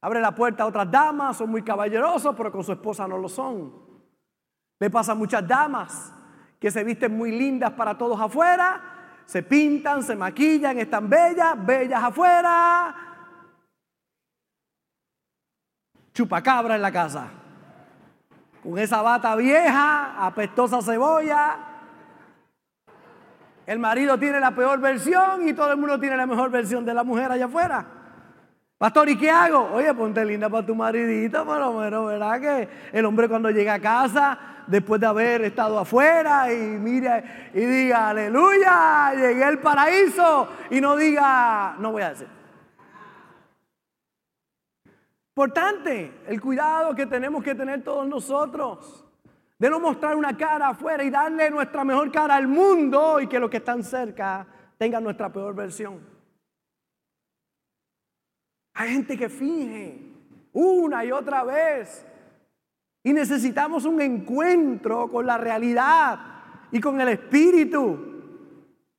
Abre 0.00 0.20
la 0.20 0.34
puerta 0.34 0.64
a 0.64 0.66
otras 0.66 0.90
damas, 0.90 1.36
son 1.36 1.50
muy 1.50 1.62
caballerosos, 1.62 2.34
pero 2.34 2.50
con 2.50 2.64
su 2.64 2.72
esposa 2.72 3.06
no 3.06 3.18
lo 3.18 3.28
son. 3.28 3.72
Le 4.80 4.90
pasa 4.90 5.12
a 5.12 5.14
muchas 5.14 5.46
damas 5.46 6.12
que 6.58 6.72
se 6.72 6.82
visten 6.82 7.16
muy 7.16 7.30
lindas 7.30 7.72
para 7.72 7.96
todos 7.96 8.20
afuera, 8.20 9.22
se 9.26 9.44
pintan, 9.44 10.02
se 10.02 10.16
maquillan, 10.16 10.78
están 10.78 11.08
bellas, 11.08 11.54
bellas 11.64 12.02
afuera. 12.02 12.96
Chupacabra 16.12 16.74
en 16.74 16.82
la 16.82 16.90
casa 16.90 17.37
con 18.62 18.78
esa 18.78 19.02
bata 19.02 19.34
vieja, 19.36 20.24
apestosa 20.26 20.82
cebolla. 20.82 21.56
El 23.66 23.78
marido 23.78 24.18
tiene 24.18 24.40
la 24.40 24.52
peor 24.54 24.80
versión 24.80 25.46
y 25.46 25.52
todo 25.52 25.72
el 25.72 25.76
mundo 25.76 26.00
tiene 26.00 26.16
la 26.16 26.26
mejor 26.26 26.50
versión 26.50 26.84
de 26.84 26.94
la 26.94 27.04
mujer 27.04 27.30
allá 27.30 27.44
afuera. 27.44 27.84
Pastor, 28.78 29.08
¿y 29.08 29.18
qué 29.18 29.30
hago? 29.30 29.70
Oye, 29.74 29.92
ponte 29.92 30.24
linda 30.24 30.48
para 30.48 30.64
tu 30.64 30.74
maridito, 30.74 31.44
por 31.44 31.58
lo 31.58 31.72
menos, 31.72 32.06
¿verdad? 32.06 32.40
Que 32.40 32.68
el 32.92 33.04
hombre 33.04 33.28
cuando 33.28 33.50
llega 33.50 33.74
a 33.74 33.80
casa, 33.80 34.38
después 34.68 35.00
de 35.00 35.06
haber 35.06 35.42
estado 35.42 35.78
afuera 35.78 36.52
y 36.52 36.56
mire 36.56 37.50
y 37.52 37.60
diga, 37.60 38.10
aleluya, 38.10 39.12
llegué 39.14 39.44
al 39.44 39.58
paraíso 39.58 40.48
y 40.70 40.80
no 40.80 40.96
diga, 40.96 41.74
no 41.78 41.90
voy 41.92 42.02
a 42.02 42.10
decir. 42.10 42.37
Importante 45.38 46.14
el 46.26 46.40
cuidado 46.40 46.96
que 46.96 47.06
tenemos 47.06 47.44
que 47.44 47.54
tener 47.54 47.84
todos 47.84 48.08
nosotros 48.08 49.04
de 49.56 49.70
no 49.70 49.78
mostrar 49.78 50.16
una 50.16 50.36
cara 50.36 50.70
afuera 50.70 51.04
y 51.04 51.10
darle 51.10 51.48
nuestra 51.48 51.84
mejor 51.84 52.10
cara 52.10 52.34
al 52.34 52.48
mundo 52.48 53.20
y 53.20 53.28
que 53.28 53.38
los 53.38 53.48
que 53.48 53.58
están 53.58 53.84
cerca 53.84 54.44
tengan 54.76 55.04
nuestra 55.04 55.32
peor 55.32 55.54
versión. 55.54 56.00
Hay 58.74 58.90
gente 58.90 59.16
que 59.16 59.28
finge 59.28 60.00
una 60.54 61.04
y 61.04 61.12
otra 61.12 61.44
vez 61.44 62.04
y 63.04 63.12
necesitamos 63.12 63.84
un 63.84 64.00
encuentro 64.00 65.08
con 65.08 65.24
la 65.24 65.38
realidad 65.38 66.18
y 66.72 66.80
con 66.80 67.00
el 67.00 67.10
espíritu. 67.10 67.96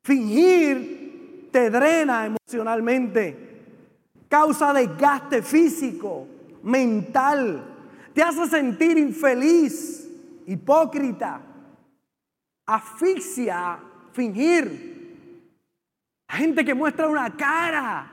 Fingir 0.05 1.49
te 1.51 1.69
drena 1.69 2.27
emocionalmente 2.27 3.48
causa 4.29 4.71
desgaste 4.71 5.41
físico, 5.41 6.27
mental, 6.63 7.65
te 8.13 8.21
hace 8.21 8.47
sentir 8.47 8.97
infeliz, 8.97 10.07
hipócrita, 10.45 11.41
asfixia, 12.65 13.79
fingir. 14.13 14.87
gente 16.27 16.63
que 16.63 16.75
muestra 16.75 17.07
una 17.07 17.35
cara, 17.35 18.11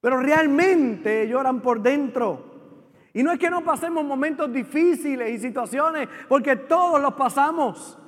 pero 0.00 0.20
realmente 0.20 1.28
lloran 1.28 1.60
por 1.60 1.80
dentro. 1.82 2.50
Y 3.12 3.22
no 3.22 3.32
es 3.32 3.38
que 3.38 3.50
no 3.50 3.62
pasemos 3.62 4.04
momentos 4.04 4.50
difíciles 4.52 5.30
y 5.30 5.38
situaciones, 5.38 6.08
porque 6.28 6.56
todos 6.56 7.00
los 7.00 7.14
pasamos. 7.14 7.98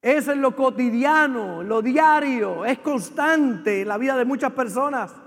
Es 0.00 0.26
en 0.26 0.42
lo 0.42 0.56
cotidiano, 0.56 1.62
lo 1.62 1.80
diario, 1.80 2.64
es 2.64 2.78
constante 2.78 3.82
en 3.82 3.88
la 3.88 3.98
vida 3.98 4.16
de 4.16 4.24
muchas 4.24 4.50
personas. 4.52 5.21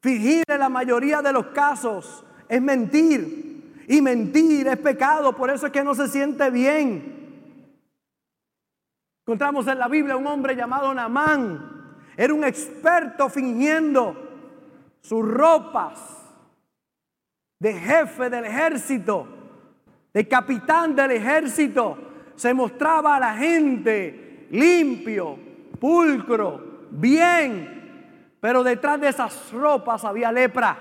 Fingir 0.00 0.44
en 0.48 0.60
la 0.60 0.68
mayoría 0.68 1.22
de 1.22 1.32
los 1.32 1.46
casos 1.46 2.24
es 2.48 2.62
mentir. 2.62 3.84
Y 3.88 4.02
mentir 4.02 4.66
es 4.66 4.78
pecado, 4.78 5.34
por 5.34 5.50
eso 5.50 5.66
es 5.66 5.72
que 5.72 5.84
no 5.84 5.94
se 5.94 6.08
siente 6.08 6.50
bien. 6.50 7.16
Encontramos 9.24 9.66
en 9.66 9.78
la 9.78 9.88
Biblia 9.88 10.16
un 10.16 10.26
hombre 10.26 10.54
llamado 10.54 10.92
Namán. 10.92 11.94
Era 12.16 12.32
un 12.32 12.44
experto 12.44 13.28
fingiendo 13.28 14.16
sus 15.00 15.26
ropas 15.26 16.00
de 17.58 17.74
jefe 17.74 18.30
del 18.30 18.44
ejército, 18.44 19.26
de 20.12 20.28
capitán 20.28 20.94
del 20.94 21.12
ejército. 21.12 21.98
Se 22.34 22.52
mostraba 22.54 23.16
a 23.16 23.20
la 23.20 23.36
gente 23.36 24.48
limpio, 24.50 25.38
pulcro, 25.80 26.86
bien, 26.90 27.75
pero 28.46 28.62
detrás 28.62 29.00
de 29.00 29.08
esas 29.08 29.50
ropas 29.50 30.04
había 30.04 30.30
lepra. 30.30 30.78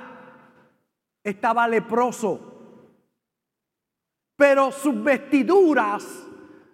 Estaba 1.23 1.67
leproso. 1.67 2.39
Pero 4.37 4.71
sus 4.71 5.03
vestiduras 5.03 6.27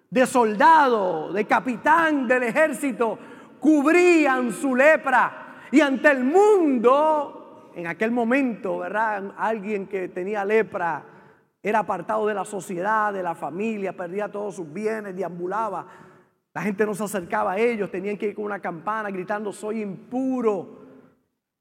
de 0.09 0.25
soldado, 0.25 1.31
de 1.31 1.45
capitán 1.45 2.27
del 2.27 2.43
ejército, 2.43 3.17
cubrían 3.57 4.51
su 4.51 4.75
lepra. 4.75 5.61
Y 5.71 5.79
ante 5.79 6.11
el 6.11 6.25
mundo, 6.25 7.71
en 7.73 7.87
aquel 7.87 8.11
momento, 8.11 8.79
¿verdad? 8.79 9.31
Alguien 9.37 9.87
que 9.87 10.09
tenía 10.09 10.43
lepra 10.43 11.05
era 11.63 11.79
apartado 11.79 12.27
de 12.27 12.33
la 12.33 12.43
sociedad, 12.43 13.13
de 13.13 13.23
la 13.23 13.33
familia, 13.33 13.95
perdía 13.95 14.29
todos 14.29 14.55
sus 14.57 14.73
bienes, 14.73 15.15
deambulaba. 15.15 15.87
La 16.53 16.63
gente 16.63 16.85
no 16.85 16.93
se 16.93 17.05
acercaba 17.05 17.53
a 17.53 17.57
ellos, 17.57 17.89
tenían 17.89 18.17
que 18.17 18.25
ir 18.25 18.35
con 18.35 18.43
una 18.43 18.59
campana 18.59 19.09
gritando, 19.09 19.53
soy 19.53 19.81
impuro 19.81 20.80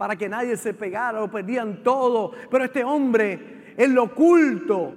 para 0.00 0.16
que 0.16 0.30
nadie 0.30 0.56
se 0.56 0.72
pegara, 0.72 1.20
lo 1.20 1.30
perdían 1.30 1.82
todo. 1.82 2.32
Pero 2.50 2.64
este 2.64 2.82
hombre 2.82 3.74
en 3.76 3.94
lo 3.94 4.04
oculto 4.04 4.94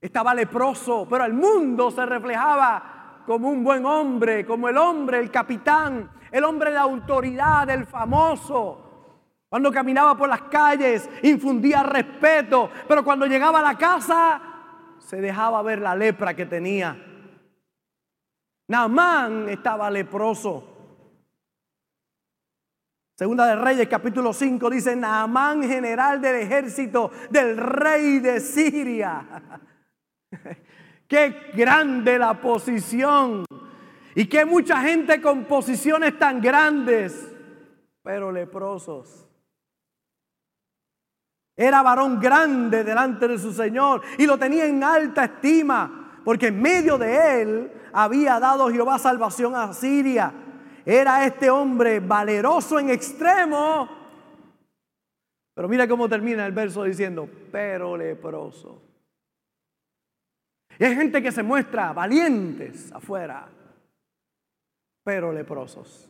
estaba 0.00 0.32
leproso, 0.32 1.06
pero 1.06 1.22
al 1.22 1.34
mundo 1.34 1.90
se 1.90 2.06
reflejaba 2.06 3.24
como 3.26 3.50
un 3.50 3.62
buen 3.62 3.84
hombre, 3.84 4.46
como 4.46 4.70
el 4.70 4.78
hombre, 4.78 5.18
el 5.18 5.30
capitán, 5.30 6.10
el 6.32 6.44
hombre 6.44 6.70
de 6.70 6.78
autoridad, 6.78 7.68
el 7.68 7.84
famoso. 7.84 9.10
Cuando 9.50 9.70
caminaba 9.70 10.16
por 10.16 10.30
las 10.30 10.44
calles 10.44 11.10
infundía 11.22 11.82
respeto, 11.82 12.70
pero 12.88 13.04
cuando 13.04 13.26
llegaba 13.26 13.58
a 13.58 13.74
la 13.74 13.76
casa 13.76 14.40
se 14.96 15.20
dejaba 15.20 15.60
ver 15.60 15.80
la 15.80 15.94
lepra 15.94 16.32
que 16.32 16.46
tenía. 16.46 16.96
Naamán 18.68 19.50
estaba 19.50 19.90
leproso. 19.90 20.75
Segunda 23.16 23.46
de 23.46 23.56
Reyes 23.56 23.88
capítulo 23.88 24.34
5 24.34 24.68
dice, 24.68 24.94
Naamán 24.94 25.62
general 25.62 26.20
del 26.20 26.36
ejército 26.36 27.10
del 27.30 27.56
rey 27.56 28.18
de 28.18 28.40
Siria. 28.40 29.24
qué 31.08 31.50
grande 31.54 32.18
la 32.18 32.38
posición. 32.38 33.46
Y 34.14 34.26
qué 34.26 34.44
mucha 34.44 34.82
gente 34.82 35.22
con 35.22 35.44
posiciones 35.44 36.18
tan 36.18 36.42
grandes, 36.42 37.34
pero 38.02 38.30
leprosos. 38.30 39.26
Era 41.56 41.80
varón 41.80 42.20
grande 42.20 42.84
delante 42.84 43.28
de 43.28 43.38
su 43.38 43.50
Señor 43.54 44.02
y 44.18 44.26
lo 44.26 44.36
tenía 44.36 44.66
en 44.66 44.84
alta 44.84 45.24
estima, 45.24 46.20
porque 46.22 46.48
en 46.48 46.60
medio 46.60 46.98
de 46.98 47.40
él 47.40 47.72
había 47.94 48.38
dado 48.38 48.68
Jehová 48.68 48.98
salvación 48.98 49.54
a 49.56 49.72
Siria 49.72 50.34
era 50.88 51.26
este 51.26 51.50
hombre 51.50 51.98
valeroso 51.98 52.78
en 52.78 52.90
extremo. 52.90 53.88
Pero 55.52 55.68
mira 55.68 55.88
cómo 55.88 56.08
termina 56.08 56.46
el 56.46 56.52
verso 56.52 56.84
diciendo, 56.84 57.28
pero 57.50 57.96
leproso. 57.96 58.80
Y 60.78 60.84
hay 60.84 60.94
gente 60.94 61.20
que 61.20 61.32
se 61.32 61.42
muestra 61.42 61.92
valientes 61.92 62.92
afuera, 62.92 63.48
pero 65.02 65.32
leprosos. 65.32 66.08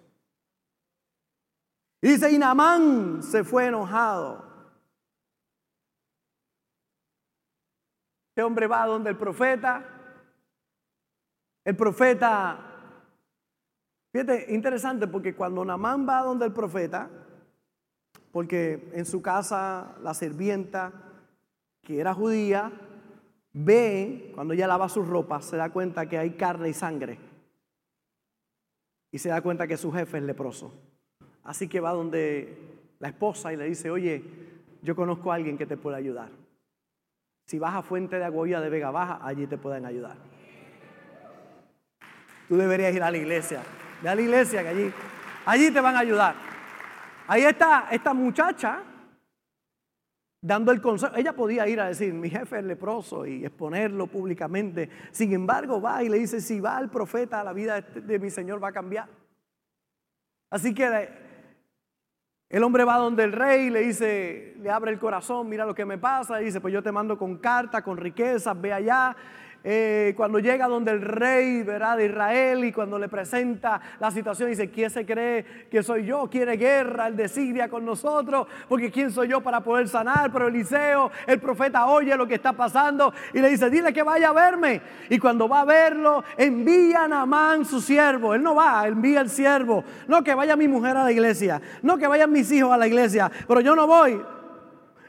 Y 2.03 2.09
dice, 2.09 2.31
y 2.31 2.37
Namán 2.37 3.23
se 3.23 3.45
fue 3.45 3.69
enojado. 3.69 4.45
Este 8.29 8.43
hombre 8.43 8.67
va 8.67 8.85
donde 8.85 9.09
el 9.09 9.17
profeta. 9.17 9.83
El 11.65 11.75
profeta 11.77 12.76
Fíjate, 14.17 14.47
interesante 14.49 15.07
porque 15.07 15.35
cuando 15.35 15.63
Namán 15.63 16.09
va 16.09 16.23
donde 16.23 16.47
el 16.47 16.53
profeta, 16.55 17.11
porque 18.33 18.89
en 18.95 19.05
su 19.05 19.21
casa 19.21 19.95
la 20.01 20.15
sirvienta, 20.15 20.91
que 21.83 22.01
era 22.01 22.15
judía, 22.15 22.73
ve, 23.53 24.33
cuando 24.35 24.55
ella 24.55 24.69
lava 24.69 24.89
sus 24.89 25.07
ropas, 25.07 25.45
se 25.45 25.59
da 25.59 25.69
cuenta 25.69 26.09
que 26.09 26.17
hay 26.17 26.31
carne 26.31 26.71
y 26.71 26.73
sangre. 26.73 27.19
Y 29.13 29.19
se 29.19 29.29
da 29.29 29.43
cuenta 29.43 29.67
que 29.67 29.77
su 29.77 29.93
jefe 29.93 30.17
es 30.17 30.25
leproso. 30.25 30.73
Así 31.45 31.69
que 31.69 31.81
va 31.81 31.93
donde 31.93 32.57
la 32.99 33.09
esposa 33.09 33.53
y 33.53 33.59
le 33.59 33.67
dice, 33.67 33.91
oye, 33.91 34.25
yo 34.81 34.97
conozco 34.97 35.31
a 35.31 35.35
alguien 35.35 35.59
que 35.59 35.67
te 35.67 35.77
puede 35.77 35.99
ayudar. 35.99 36.31
Si 37.49 37.59
vas 37.59 37.75
a 37.75 37.83
Fuente 37.83 38.17
de 38.17 38.25
Agüilla 38.25 38.63
de 38.63 38.71
Vega 38.71 38.91
Baja, 38.91 39.19
allí 39.21 39.47
te 39.47 39.59
pueden 39.59 39.85
ayudar. 39.85 40.17
Tú 42.49 42.57
deberías 42.57 42.95
ir 42.95 43.03
a 43.03 43.11
la 43.11 43.19
iglesia. 43.19 43.63
Ve 44.03 44.09
a 44.09 44.15
la 44.15 44.21
iglesia 44.21 44.63
que 44.63 44.69
allí, 44.69 44.93
allí 45.45 45.71
te 45.71 45.81
van 45.81 45.97
a 45.97 46.01
ayudar. 46.01 46.35
Ahí 47.27 47.43
está 47.43 47.89
esta 47.91 48.15
muchacha 48.15 48.83
dando 50.41 50.71
el 50.71 50.81
consejo. 50.81 51.17
Ella 51.17 51.33
podía 51.33 51.67
ir 51.67 51.81
a 51.81 51.89
decir, 51.89 52.15
mi 52.15 52.31
jefe 52.31 52.59
es 52.59 52.65
leproso 52.65 53.27
y 53.27 53.45
exponerlo 53.45 54.07
públicamente. 54.07 54.89
Sin 55.11 55.33
embargo, 55.33 55.81
va 55.81 56.03
y 56.03 56.09
le 56.09 56.19
dice, 56.19 56.41
si 56.41 56.61
va 56.61 56.79
el 56.79 56.89
profeta, 56.89 57.43
la 57.43 57.53
vida 57.53 57.81
de 57.81 58.19
mi 58.19 58.31
Señor 58.31 58.63
va 58.63 58.69
a 58.69 58.73
cambiar. 58.73 59.09
Así 60.51 60.73
que 60.73 61.09
el 62.49 62.63
hombre 62.63 62.85
va 62.85 62.97
donde 62.99 63.25
el 63.25 63.33
rey, 63.33 63.71
le 63.71 63.81
dice, 63.81 64.55
le 64.61 64.71
abre 64.71 64.93
el 64.93 65.01
corazón, 65.01 65.49
mira 65.49 65.67
lo 65.67 65.75
que 65.75 65.85
me 65.85 65.99
pasa, 65.99 66.41
y 66.41 66.45
dice, 66.45 66.61
pues 66.61 66.73
yo 66.73 66.83
te 66.83 66.93
mando 66.93 67.19
con 67.19 67.39
carta, 67.39 67.83
con 67.83 67.97
riquezas, 67.97 68.59
ve 68.61 68.73
allá, 68.73 69.17
eh, 69.65 70.15
cuando 70.17 70.39
llega 70.39 70.69
donde 70.69 70.93
el 70.93 71.01
rey 71.01 71.63
¿verdad? 71.63 71.97
de 71.97 72.07
Israel 72.07 72.65
y 72.65 72.73
cuando 72.73 72.99
le 72.99 73.09
presenta 73.09 73.81
la 73.99 74.11
situación, 74.11 74.49
dice, 74.49 74.71
¿quién 74.71 74.91
se 74.91 75.05
cree 75.05 75.45
que 75.71 75.83
soy 75.83 76.05
yo? 76.05 76.29
Quiere 76.31 76.57
guerra, 76.57 77.09
el 77.09 77.17
de 77.17 77.29
Siria 77.29 77.69
con 77.69 77.85
nosotros, 77.85 78.47
porque 78.69 78.91
¿quién 78.91 79.11
soy 79.11 79.29
yo 79.29 79.41
para 79.41 79.61
poder 79.61 79.89
sanar? 79.89 80.33
Pero 80.33 80.49
Eliseo, 80.49 81.11
el 81.27 81.41
profeta, 81.41 81.87
oye 81.87 82.17
lo 82.17 82.27
que 82.27 82.35
está 82.35 82.53
pasando 82.53 83.13
y 83.33 83.41
le 83.41 83.49
dice, 83.49 83.71
dile 83.71 83.93
que 83.93 84.03
vaya 84.03 84.29
a 84.29 84.33
verme. 84.33 84.81
Y 85.11 85.19
cuando 85.19 85.49
va 85.49 85.63
a 85.63 85.65
verlo, 85.65 86.23
envía 86.37 87.05
a 87.05 87.09
Namán 87.09 87.65
su 87.65 87.81
siervo. 87.81 88.35
Él 88.35 88.43
no 88.43 88.55
va, 88.55 88.87
envía 88.87 89.21
el 89.21 89.31
siervo. 89.31 89.85
No 90.07 90.23
que 90.23 90.35
vaya 90.35 90.57
mi 90.57 90.69
mujer 90.69 90.97
a 90.97 91.05
la 91.05 91.13
iglesia, 91.13 91.61
no 91.83 91.99
que 91.99 92.07
vayan 92.07 92.31
mis 92.31 92.51
hijos 92.53 92.73
a 92.73 92.77
la 92.77 92.87
iglesia, 92.87 93.31
pero 93.47 93.61
yo 93.61 93.75
no 93.75 93.87
voy. 93.87 94.36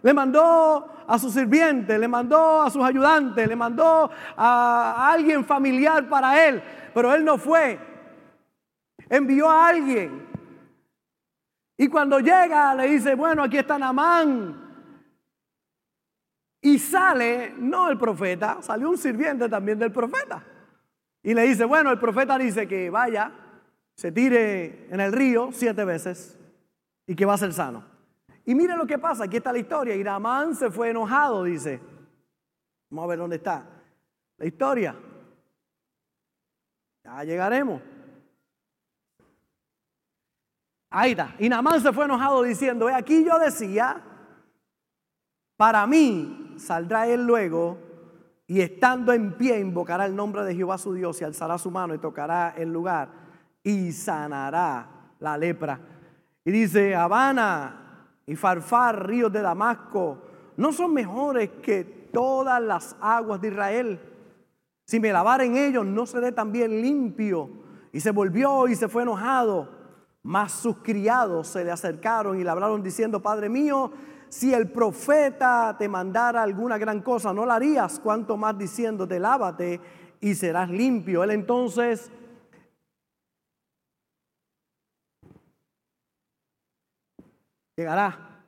Le 0.08 0.14
mandó 0.14 0.90
a 1.06 1.20
su 1.20 1.30
sirviente, 1.30 2.00
le 2.00 2.08
mandó 2.08 2.62
a 2.62 2.70
sus 2.70 2.82
ayudantes, 2.82 3.46
le 3.46 3.58
mandó 3.58 4.10
a 4.38 5.12
alguien 5.12 5.44
familiar 5.44 6.08
para 6.08 6.48
él, 6.48 6.64
pero 6.94 7.14
él 7.14 7.26
no 7.26 7.38
fue. 7.38 7.78
Envió 9.10 9.50
a 9.50 9.68
alguien. 9.68 10.26
Y 11.76 11.90
cuando 11.90 12.22
llega 12.22 12.74
le 12.74 12.88
dice, 12.88 13.16
bueno, 13.16 13.44
aquí 13.44 13.58
está 13.58 13.78
Namán. 13.78 14.56
Y 16.62 16.80
sale, 16.80 17.54
no 17.58 17.90
el 17.90 17.98
profeta, 17.98 18.62
salió 18.62 18.90
un 18.90 18.98
sirviente 18.98 19.50
también 19.50 19.78
del 19.78 19.92
profeta. 19.92 20.42
Y 21.22 21.34
le 21.34 21.42
dice, 21.42 21.66
bueno, 21.66 21.92
el 21.92 22.00
profeta 22.00 22.38
dice 22.38 22.66
que 22.66 22.90
vaya, 22.90 23.30
se 23.94 24.14
tire 24.14 24.88
en 24.90 25.02
el 25.02 25.12
río 25.12 25.50
siete 25.52 25.84
veces 25.84 26.40
y 27.06 27.14
que 27.14 27.26
va 27.26 27.34
a 27.34 27.38
ser 27.38 27.52
sano. 27.52 27.97
Y 28.48 28.56
mire 28.56 28.78
lo 28.78 28.88
que 28.88 28.98
pasa, 28.98 29.26
aquí 29.26 29.38
está 29.38 29.52
la 29.52 29.60
historia. 29.60 29.94
Y 29.94 30.04
Namán 30.06 30.56
se 30.56 30.72
fue 30.72 30.90
enojado, 30.90 31.44
dice. 31.44 31.82
Vamos 32.90 33.04
a 33.04 33.08
ver 33.10 33.20
dónde 33.20 33.36
está 33.36 33.66
la 34.38 34.46
historia. 34.46 34.96
Ya 37.04 37.24
llegaremos. 37.26 37.82
Ahí 40.90 41.12
está. 41.12 41.36
Y 41.40 41.50
Namán 41.50 41.82
se 41.82 41.92
fue 41.92 42.06
enojado 42.06 42.42
diciendo, 42.44 42.88
aquí 42.88 43.26
yo 43.26 43.38
decía, 43.38 44.02
para 45.58 45.86
mí 45.86 46.56
saldrá 46.58 47.06
él 47.06 47.28
luego 47.28 47.78
y 48.48 48.62
estando 48.62 49.12
en 49.12 49.34
pie 49.34 49.60
invocará 49.60 50.06
el 50.06 50.16
nombre 50.16 50.46
de 50.46 50.56
Jehová 50.56 50.78
su 50.78 50.94
Dios 50.94 51.20
y 51.20 51.26
alzará 51.26 51.58
su 51.58 51.70
mano 51.70 51.94
y 51.94 51.98
tocará 51.98 52.54
el 52.56 52.72
lugar 52.72 53.10
y 53.62 53.92
sanará 53.92 55.12
la 55.20 55.38
lepra. 55.38 55.82
Y 56.46 56.52
dice, 56.52 56.96
Habana, 56.96 57.87
y 58.28 58.36
Farfar, 58.36 59.08
ríos 59.08 59.32
de 59.32 59.42
Damasco, 59.42 60.18
no 60.58 60.74
son 60.74 60.94
mejores 60.94 61.50
que 61.62 61.86
todas 62.12 62.62
las 62.62 62.96
aguas 63.00 63.40
de 63.40 63.48
Israel. 63.48 64.00
Si 64.86 65.00
me 65.00 65.14
lavar 65.14 65.42
en 65.42 65.56
ellos, 65.56 65.86
no 65.86 66.06
seré 66.06 66.34
también 66.34 66.82
limpio. 66.82 67.50
Y 67.94 68.02
se 68.02 68.12
volvió 68.12 68.68
y 68.68 68.76
se 68.76 68.90
fue 68.90 69.04
enojado. 69.04 69.70
Mas 70.24 70.52
sus 70.52 70.78
criados 70.78 71.48
se 71.48 71.64
le 71.64 71.72
acercaron 71.72 72.38
y 72.38 72.44
le 72.44 72.50
hablaron 72.50 72.84
diciendo, 72.84 73.22
Padre 73.22 73.48
mío, 73.48 73.92
si 74.28 74.54
el 74.54 74.70
profeta 74.72 75.76
te 75.80 75.88
mandara 75.88 76.44
alguna 76.44 76.78
gran 76.78 77.02
cosa, 77.02 77.34
no 77.34 77.46
la 77.46 77.56
harías, 77.56 78.00
cuanto 78.00 78.36
más 78.36 78.58
diciéndote, 78.58 79.20
lávate 79.20 79.80
y 80.20 80.36
serás 80.36 80.70
limpio. 80.70 81.24
Él 81.24 81.32
entonces 81.32 82.12
Llegará 87.78 88.44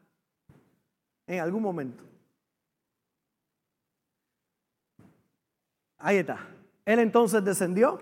en 1.27 1.39
algún 1.39 1.61
momento. 1.61 2.03
Ahí 5.99 6.17
está. 6.17 6.47
Él 6.85 6.99
entonces 6.99 7.43
descendió 7.45 7.99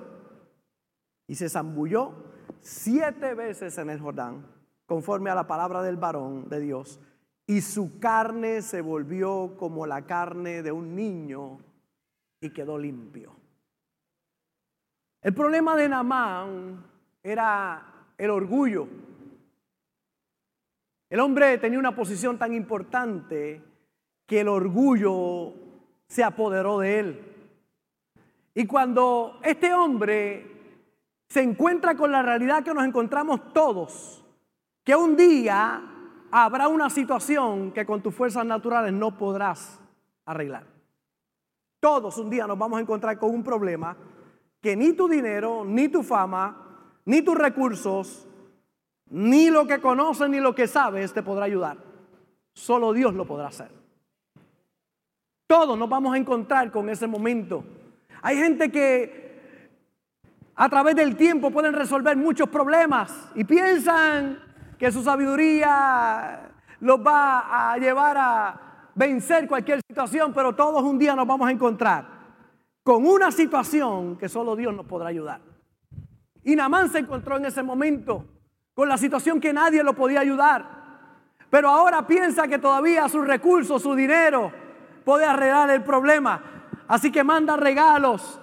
y 1.28 1.36
se 1.36 1.50
zambulló 1.50 2.14
siete 2.62 3.34
veces 3.34 3.78
en 3.78 3.90
el 3.90 4.00
Jordán, 4.00 4.46
conforme 4.86 5.30
a 5.30 5.36
la 5.36 5.48
palabra 5.48 5.82
del 5.82 5.98
varón 5.98 6.48
de 6.48 6.62
Dios, 6.62 7.00
y 7.46 7.62
su 7.62 8.00
carne 8.00 8.62
se 8.62 8.82
volvió 8.82 9.56
como 9.58 9.86
la 9.86 10.06
carne 10.06 10.64
de 10.64 10.72
un 10.72 10.96
niño 10.96 11.60
y 12.40 12.50
quedó 12.52 12.78
limpio. 12.78 13.36
El 15.22 15.34
problema 15.34 15.76
de 15.76 15.90
Namán 15.90 16.86
era 17.24 18.06
el 18.18 18.30
orgullo. 18.30 18.88
El 21.10 21.20
hombre 21.22 21.58
tenía 21.58 21.80
una 21.80 21.96
posición 21.96 22.38
tan 22.38 22.54
importante 22.54 23.64
que 24.26 24.42
el 24.42 24.50
orgullo 24.50 25.54
se 26.08 26.24
apoderó 26.24 26.80
de 26.80 27.00
él. 27.00 27.34
Y 28.54 28.66
cuando 28.66 29.40
este 29.44 29.74
hombre 29.74 30.58
se 31.30 31.42
encuentra 31.42 31.96
con 31.96 32.12
la 32.12 32.22
realidad 32.22 32.64
que 32.64 32.74
nos 32.74 32.86
encontramos 32.86 33.54
todos, 33.54 34.26
que 34.84 34.96
un 34.96 35.16
día 35.16 35.82
habrá 36.32 36.68
una 36.68 36.90
situación 36.90 37.72
que 37.72 37.86
con 37.86 38.02
tus 38.02 38.14
fuerzas 38.14 38.46
naturales 38.46 38.94
no 38.94 39.18
podrás 39.18 39.80
arreglar. 40.26 40.66
Todos 41.80 42.18
un 42.18 42.30
día 42.30 42.48
nos 42.48 42.58
vamos 42.58 42.80
a 42.80 42.82
encontrar 42.82 43.18
con 43.18 43.30
un 43.30 43.44
problema 43.44 43.96
que 44.60 44.76
ni 44.76 44.94
tu 44.94 45.08
dinero, 45.08 45.64
ni 45.64 45.88
tu 45.88 46.04
fama, 46.04 46.92
ni 47.06 47.22
tus 47.22 47.38
recursos, 47.38 48.28
ni 49.10 49.50
lo 49.50 49.66
que 49.66 49.80
conoces 49.80 50.30
ni 50.30 50.40
lo 50.40 50.54
que 50.54 50.68
sabes 50.68 51.14
te 51.14 51.24
podrá 51.24 51.46
ayudar. 51.46 51.78
Solo 52.54 52.94
Dios 52.94 53.14
lo 53.14 53.26
podrá 53.26 53.48
hacer. 53.48 53.70
Todos 55.48 55.78
nos 55.78 55.88
vamos 55.88 56.14
a 56.14 56.18
encontrar 56.18 56.72
con 56.72 56.90
ese 56.90 57.08
momento. 57.08 57.64
Hay 58.22 58.38
gente 58.38 58.70
que 58.72 59.28
a 60.56 60.68
través 60.70 60.96
del 60.96 61.16
tiempo 61.16 61.52
pueden 61.52 61.74
resolver 61.74 62.18
muchos 62.18 62.50
problemas 62.50 63.30
y 63.36 63.44
piensan 63.44 64.40
que 64.78 64.92
su 64.92 65.04
sabiduría 65.04 66.52
los 66.80 67.00
va 67.00 67.72
a 67.72 67.78
llevar 67.78 68.18
a 68.18 68.62
vencer 68.96 69.48
cualquier 69.48 69.82
situación, 69.88 70.34
pero 70.34 70.54
todos 70.54 70.84
un 70.84 70.98
día 70.98 71.16
nos 71.16 71.28
vamos 71.28 71.48
a 71.48 71.52
encontrar 71.52 72.18
con 72.84 73.06
una 73.06 73.32
situación 73.32 74.18
que 74.18 74.28
solo 74.28 74.56
Dios 74.56 74.74
nos 74.74 74.86
podrá 74.86 75.10
ayudar. 75.10 75.42
Y 76.44 76.56
Namán 76.56 76.90
se 76.90 77.00
encontró 77.00 77.38
en 77.38 77.46
ese 77.46 77.62
momento 77.62 78.26
con 78.78 78.88
la 78.88 78.98
situación 79.00 79.42
que 79.42 79.52
nadie 79.52 79.82
lo 79.82 79.96
podía 79.96 80.20
ayudar. 80.20 80.64
Pero 81.50 81.68
ahora 81.68 82.06
piensa 82.06 82.48
que 82.48 82.60
todavía 82.60 83.10
sus 83.10 83.26
recursos, 83.26 83.82
su 83.82 83.96
dinero, 83.96 84.52
puede 85.04 85.26
arreglar 85.26 85.72
el 85.72 85.82
problema. 85.82 86.44
Así 86.88 87.12
que 87.12 87.24
manda 87.24 87.58
regalos 87.58 88.40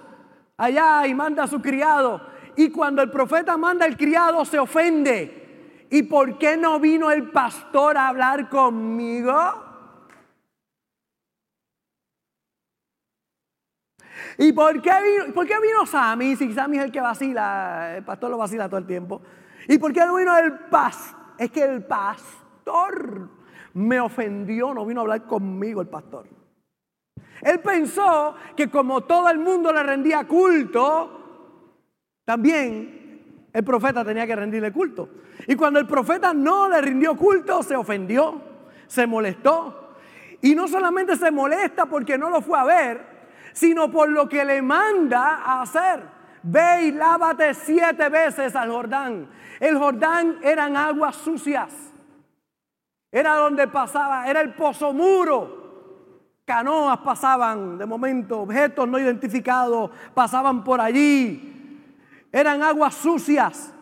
allá 0.57 1.07
y 1.07 1.15
manda 1.15 1.43
a 1.43 1.47
su 1.47 1.61
criado. 1.61 2.19
Y 2.57 2.69
cuando 2.69 3.01
el 3.01 3.09
profeta 3.09 3.55
manda 3.55 3.85
el 3.85 3.95
criado 3.95 4.43
se 4.43 4.59
ofende. 4.59 5.87
¿Y 5.89 6.03
por 6.03 6.37
qué 6.37 6.57
no 6.57 6.81
vino 6.81 7.11
el 7.11 7.31
pastor 7.31 7.95
a 7.95 8.09
hablar 8.09 8.49
conmigo? 8.49 9.33
¿Y 14.37 14.51
por 14.51 14.81
qué 14.81 14.91
vino, 15.01 15.33
por 15.33 15.47
qué 15.47 15.61
vino 15.61 15.85
Sammy? 15.85 16.35
Si 16.35 16.53
Sammy 16.53 16.79
es 16.79 16.83
el 16.83 16.91
que 16.91 16.99
vacila, 16.99 17.95
el 17.95 18.03
pastor 18.03 18.31
lo 18.31 18.37
vacila 18.37 18.67
todo 18.67 18.79
el 18.79 18.85
tiempo. 18.85 19.21
¿Y 19.67 19.77
por 19.77 19.93
qué 19.93 20.05
no 20.05 20.15
vino 20.15 20.37
el 20.37 20.53
pastor? 20.69 21.19
Es 21.37 21.51
que 21.51 21.63
el 21.63 21.83
pastor 21.83 23.29
me 23.73 23.99
ofendió, 23.99 24.73
no 24.73 24.85
vino 24.85 25.01
a 25.01 25.03
hablar 25.03 25.25
conmigo 25.25 25.81
el 25.81 25.87
pastor. 25.87 26.27
Él 27.41 27.59
pensó 27.59 28.35
que 28.55 28.69
como 28.69 29.01
todo 29.01 29.29
el 29.29 29.37
mundo 29.37 29.73
le 29.73 29.83
rendía 29.83 30.25
culto, 30.25 31.25
también 32.23 33.49
el 33.51 33.63
profeta 33.63 34.03
tenía 34.03 34.25
que 34.25 34.35
rendirle 34.35 34.71
culto. 34.71 35.09
Y 35.47 35.55
cuando 35.55 35.79
el 35.79 35.87
profeta 35.87 36.33
no 36.33 36.69
le 36.69 36.81
rindió 36.81 37.15
culto, 37.15 37.61
se 37.61 37.75
ofendió, 37.75 38.41
se 38.87 39.05
molestó. 39.05 39.95
Y 40.41 40.55
no 40.55 40.67
solamente 40.67 41.15
se 41.15 41.31
molesta 41.31 41.85
porque 41.85 42.17
no 42.17 42.29
lo 42.29 42.41
fue 42.41 42.57
a 42.57 42.63
ver, 42.63 43.05
sino 43.53 43.91
por 43.91 44.09
lo 44.09 44.27
que 44.29 44.45
le 44.45 44.61
manda 44.61 45.41
a 45.43 45.61
hacer. 45.61 46.14
Ve 46.47 46.83
y 46.83 46.91
lávate 46.91 47.55
siete 47.55 48.07
veces 48.07 48.55
al 48.55 48.69
Jordán. 48.69 49.27
El 49.59 49.79
Jordán 49.79 50.37
eran 50.43 50.77
aguas 50.77 51.15
sucias. 51.15 51.73
Era 53.11 53.33
donde 53.33 53.67
pasaba, 53.67 54.29
era 54.29 54.41
el 54.41 54.53
pozo 54.53 54.93
muro. 54.93 55.63
Canoas 56.45 56.99
pasaban, 56.99 57.79
de 57.79 57.87
momento, 57.87 58.41
objetos 58.41 58.87
no 58.87 58.99
identificados 58.99 59.89
pasaban 60.13 60.63
por 60.63 60.79
allí. 60.79 61.81
eran 62.31 62.61
aguas 62.61 62.93
sucias. 62.93 63.73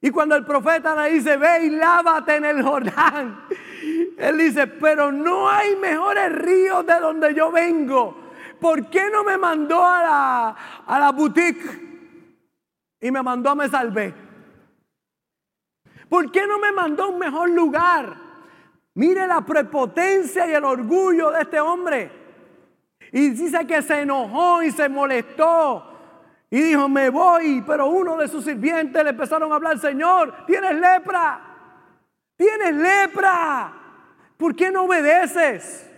Y 0.00 0.10
cuando 0.10 0.34
el 0.34 0.46
profeta 0.46 0.94
le 0.94 1.12
dice, 1.12 1.36
ve 1.36 1.66
y 1.66 1.70
lávate 1.70 2.36
en 2.36 2.46
el 2.46 2.62
Jordán, 2.62 3.42
él 4.16 4.38
dice, 4.38 4.66
pero 4.66 5.12
no 5.12 5.50
hay 5.50 5.76
mejores 5.76 6.32
ríos 6.32 6.86
de 6.86 6.98
donde 7.00 7.34
yo 7.34 7.52
vengo. 7.52 8.16
¿Por 8.58 8.88
qué 8.88 9.10
no 9.12 9.24
me 9.24 9.36
mandó 9.36 9.84
a 9.84 10.02
la, 10.02 10.56
a 10.86 10.98
la 10.98 11.12
boutique 11.12 11.87
y 13.00 13.10
me 13.10 13.22
mandó 13.22 13.50
a 13.50 13.54
Me 13.54 13.68
Salvé? 13.68 14.14
¿Por 16.08 16.30
qué 16.32 16.46
no 16.46 16.58
me 16.58 16.72
mandó 16.72 17.04
a 17.04 17.08
un 17.08 17.18
mejor 17.18 17.50
lugar? 17.50 18.16
Mire 18.94 19.26
la 19.26 19.42
prepotencia 19.42 20.48
y 20.48 20.54
el 20.54 20.64
orgullo 20.64 21.30
de 21.30 21.42
este 21.42 21.60
hombre. 21.60 22.10
Y 23.12 23.30
dice 23.30 23.66
que 23.66 23.82
se 23.82 24.00
enojó 24.00 24.62
y 24.62 24.70
se 24.72 24.88
molestó. 24.88 25.84
Y 26.50 26.60
dijo, 26.60 26.88
me 26.88 27.10
voy. 27.10 27.62
Pero 27.66 27.86
uno 27.86 28.16
de 28.16 28.26
sus 28.26 28.44
sirvientes 28.44 29.02
le 29.04 29.10
empezaron 29.10 29.52
a 29.52 29.56
hablar, 29.56 29.78
Señor, 29.78 30.46
tienes 30.46 30.74
lepra. 30.74 31.40
Tienes 32.36 32.74
lepra. 32.74 33.72
¿Por 34.36 34.56
qué 34.56 34.70
no 34.70 34.84
obedeces? 34.84 35.88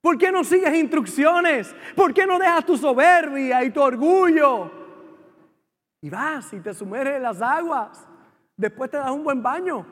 ¿Por 0.00 0.16
qué 0.16 0.32
no 0.32 0.44
sigues 0.44 0.74
instrucciones? 0.74 1.74
¿Por 1.94 2.14
qué 2.14 2.26
no 2.26 2.38
dejas 2.38 2.64
tu 2.64 2.76
soberbia 2.76 3.62
y 3.62 3.70
tu 3.70 3.82
orgullo? 3.82 4.79
Y 6.02 6.10
vas 6.10 6.52
y 6.52 6.60
te 6.60 6.72
sumerges 6.72 7.16
en 7.16 7.22
las 7.22 7.42
aguas. 7.42 8.06
Después 8.56 8.90
te 8.90 8.96
das 8.96 9.10
un 9.10 9.24
buen 9.24 9.42
baño. 9.42 9.86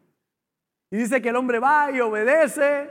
y 0.90 0.96
dice 0.96 1.20
que 1.20 1.28
el 1.28 1.36
hombre 1.36 1.58
va 1.58 1.90
y 1.90 2.00
obedece. 2.00 2.90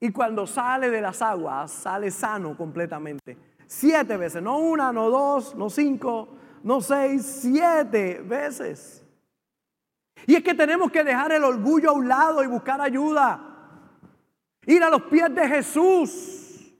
Y 0.00 0.10
cuando 0.10 0.46
sale 0.46 0.90
de 0.90 1.00
las 1.00 1.22
aguas, 1.22 1.70
sale 1.70 2.10
sano 2.10 2.56
completamente. 2.56 3.36
Siete 3.66 4.16
veces, 4.16 4.42
no 4.42 4.58
una, 4.58 4.92
no 4.92 5.08
dos, 5.08 5.54
no 5.54 5.70
cinco, 5.70 6.36
no 6.62 6.80
seis, 6.80 7.40
siete 7.40 8.20
veces. 8.22 9.04
Y 10.26 10.34
es 10.34 10.42
que 10.42 10.54
tenemos 10.54 10.90
que 10.90 11.04
dejar 11.04 11.32
el 11.32 11.44
orgullo 11.44 11.90
a 11.90 11.94
un 11.94 12.08
lado 12.08 12.42
y 12.42 12.46
buscar 12.46 12.80
ayuda. 12.80 13.40
Ir 14.66 14.82
a 14.82 14.90
los 14.90 15.02
pies 15.02 15.34
de 15.34 15.48
Jesús. 15.48 16.74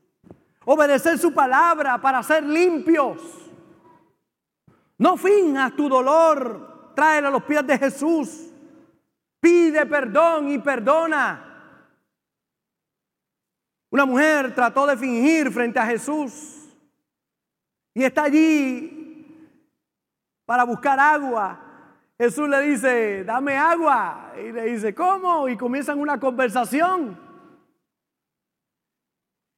Obedecer 0.65 1.19
su 1.19 1.33
palabra 1.33 2.01
para 2.01 2.23
ser 2.23 2.45
limpios. 2.45 3.44
No 4.99 5.17
finjas 5.17 5.75
tu 5.75 5.89
dolor. 5.89 6.93
Tráelo 6.95 7.29
a 7.29 7.31
los 7.31 7.45
pies 7.45 7.67
de 7.67 7.79
Jesús. 7.79 8.51
Pide 9.41 9.85
perdón 9.87 10.51
y 10.51 10.59
perdona. 10.59 11.51
Una 13.91 14.07
mujer 14.07 14.55
trató 14.55 14.87
de 14.87 14.97
fingir 14.97 15.53
frente 15.53 15.79
a 15.79 15.87
Jesús 15.87 16.65
y 17.95 18.03
está 18.03 18.25
allí 18.25 19.51
para 20.45 20.65
buscar 20.65 20.99
agua. 20.99 21.61
Jesús 22.19 22.49
le 22.49 22.61
dice, 22.63 23.25
dame 23.25 23.57
agua. 23.57 24.33
Y 24.37 24.51
le 24.53 24.65
dice, 24.65 24.95
¿cómo? 24.95 25.49
Y 25.49 25.57
comienzan 25.57 26.01
una 26.01 26.19
conversación. 26.19 27.19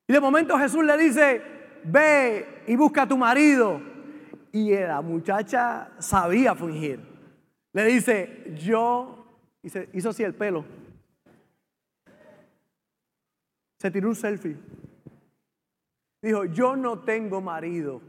Y 0.06 0.12
de 0.12 0.20
momento 0.20 0.58
Jesús 0.58 0.84
le 0.84 0.96
dice, 0.98 1.42
ve 1.84 2.62
y 2.66 2.76
busca 2.76 3.02
a 3.02 3.08
tu 3.08 3.16
marido. 3.16 3.80
Y 4.56 4.74
la 4.74 5.02
muchacha 5.02 5.90
sabía 5.98 6.54
fingir. 6.54 6.98
Le 7.74 7.84
dice, 7.84 8.54
yo, 8.56 9.26
y 9.62 9.68
se 9.68 9.90
hizo 9.92 10.08
así 10.08 10.22
el 10.22 10.34
pelo. 10.34 10.64
Se 13.78 13.90
tiró 13.90 14.08
un 14.08 14.14
selfie. 14.14 14.56
Dijo, 16.22 16.46
yo 16.46 16.74
no 16.74 17.00
tengo 17.00 17.42
marido. 17.42 18.00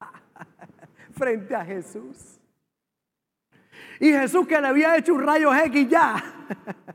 Frente 1.12 1.54
a 1.54 1.62
Jesús. 1.62 2.40
Y 4.00 4.12
Jesús 4.12 4.46
que 4.46 4.58
le 4.58 4.68
había 4.68 4.96
hecho 4.96 5.12
un 5.12 5.24
rayo 5.24 5.54
X 5.54 5.90
ya. 5.90 6.24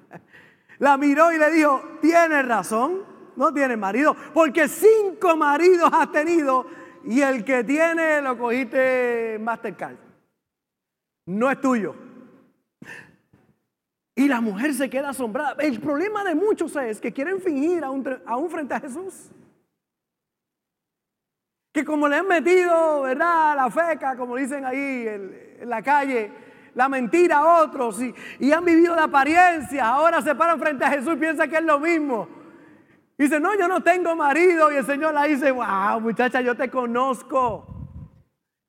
la 0.80 0.98
miró 0.98 1.32
y 1.32 1.38
le 1.38 1.52
dijo, 1.52 2.00
tienes 2.02 2.48
razón 2.48 3.12
no 3.36 3.54
tiene 3.54 3.78
marido, 3.78 4.16
porque 4.34 4.68
cinco 4.68 5.36
maridos 5.38 5.90
has 5.94 6.12
tenido 6.12 6.66
y 7.04 7.22
el 7.22 7.44
que 7.44 7.64
tiene 7.64 8.22
lo 8.22 8.38
cogiste 8.38 9.38
Mastercard. 9.40 9.96
No 11.26 11.50
es 11.50 11.60
tuyo. 11.62 11.96
Y 14.16 14.28
la 14.28 14.42
mujer 14.42 14.74
se 14.74 14.90
queda 14.90 15.10
asombrada. 15.10 15.56
El 15.60 15.80
problema 15.80 16.24
de 16.24 16.36
muchos 16.36 16.76
es 16.76 17.00
que 17.00 17.12
quieren 17.12 17.42
fingir 17.42 17.84
aún, 17.84 18.50
frente 18.50 18.74
a 18.74 18.80
Jesús. 18.80 19.30
Que 21.74 21.86
como 21.86 22.08
le 22.08 22.18
han 22.18 22.28
metido, 22.28 23.04
¿verdad? 23.04 23.56
La 23.56 23.72
feca, 23.72 24.16
como 24.18 24.36
dicen 24.36 24.66
ahí 24.66 25.08
en, 25.08 25.70
la 25.70 25.82
calle, 25.82 26.32
la 26.76 26.90
mentira 26.90 27.38
a 27.38 27.64
otros 27.64 28.02
y, 28.02 28.14
y 28.40 28.52
han 28.52 28.66
vivido 28.66 28.94
de 28.94 29.02
apariencia, 29.02 29.88
ahora 29.88 30.22
se 30.22 30.36
paran 30.36 30.60
frente 30.60 30.84
a 30.84 30.90
Jesús 30.90 31.14
y 31.14 31.18
piensan 31.18 31.50
que 31.50 31.58
es 31.58 31.64
lo 31.64 31.80
mismo. 31.80 32.41
Dice, 33.22 33.40
no, 33.40 33.54
yo 33.56 33.68
no 33.68 33.84
tengo 33.84 34.16
marido. 34.16 34.72
Y 34.72 34.78
el 34.78 34.86
Señor 34.86 35.14
la 35.14 35.26
dice, 35.26 35.52
wow, 35.52 36.02
muchacha, 36.02 36.42
yo 36.42 36.56
te 36.56 36.72
conozco. 36.72 37.68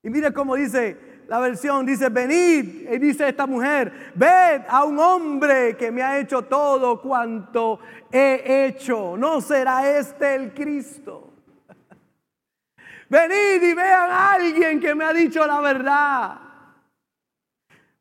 Y 0.03 0.11
mire 0.11 0.31
cómo 0.35 0.57
dice 0.57 1.23
la 1.27 1.39
versión, 1.39 1.87
dice, 1.87 2.11
venid. 2.11 2.87
Y 2.93 2.99
dice 2.99 3.31
esta 3.31 3.47
mujer, 3.47 4.13
ved 4.15 4.61
a 4.69 4.85
un 4.85 4.99
hombre 4.99 5.75
que 5.79 5.91
me 5.91 6.03
ha 6.03 6.19
hecho 6.19 6.43
todo 6.43 7.01
cuanto 7.01 7.81
he 8.11 8.67
hecho. 8.67 9.17
¿No 9.17 9.41
será 9.41 9.99
este 9.99 10.35
el 10.35 10.53
Cristo? 10.53 11.33
Venid 13.09 13.63
y 13.63 13.73
vean 13.73 14.11
a 14.11 14.33
alguien 14.33 14.81
que 14.81 14.95
me 14.95 15.07
ha 15.07 15.15
dicho 15.15 15.47
la 15.47 15.63
verdad. 15.63 16.41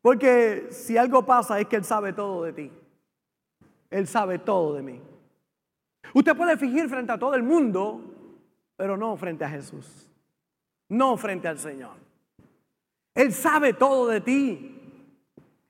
Porque 0.02 0.68
si 0.70 0.98
algo 0.98 1.24
pasa 1.24 1.58
es 1.58 1.66
que 1.66 1.76
Él 1.76 1.84
sabe 1.84 2.12
todo 2.12 2.42
de 2.42 2.52
ti. 2.52 2.72
Él 3.88 4.06
sabe 4.06 4.38
todo 4.38 4.74
de 4.74 4.82
mí. 4.82 5.11
Usted 6.14 6.36
puede 6.36 6.56
fingir 6.56 6.88
frente 6.88 7.12
a 7.12 7.18
todo 7.18 7.34
el 7.34 7.42
mundo, 7.42 8.00
pero 8.76 8.96
no 8.96 9.16
frente 9.16 9.44
a 9.44 9.48
Jesús. 9.48 10.10
No 10.88 11.16
frente 11.16 11.48
al 11.48 11.58
Señor. 11.58 11.96
Él 13.14 13.32
sabe 13.32 13.74
todo 13.74 14.08
de 14.08 14.20
ti. 14.20 14.78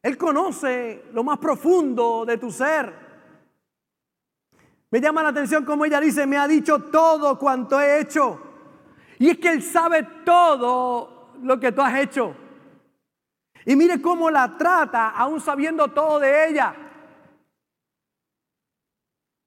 Él 0.03 0.17
conoce 0.17 1.05
lo 1.13 1.23
más 1.23 1.39
profundo 1.39 2.25
de 2.25 2.39
tu 2.39 2.51
ser. 2.51 2.93
Me 4.91 5.01
llama 5.01 5.23
la 5.23 5.31
atención 5.31 5.65
como 5.65 5.85
ella 5.85 6.01
dice, 6.01 6.27
me 6.27 6.37
ha 6.37 6.47
dicho 6.47 6.79
todo 6.79 7.39
cuanto 7.39 7.81
he 7.81 8.01
hecho. 8.01 8.41
Y 9.19 9.31
es 9.31 9.39
que 9.39 9.51
Él 9.51 9.63
sabe 9.63 10.03
todo 10.25 11.31
lo 11.43 11.59
que 11.59 11.73
tú 11.73 11.81
has 11.81 11.99
hecho. 11.99 12.35
Y 13.65 13.77
mire 13.77 14.03
cómo 14.03 14.31
la 14.31 14.57
trata, 14.59 15.11
aún 15.11 15.41
sabiendo 15.41 15.89
todo 15.89 16.19
de 16.19 16.49
ella. 16.49 16.75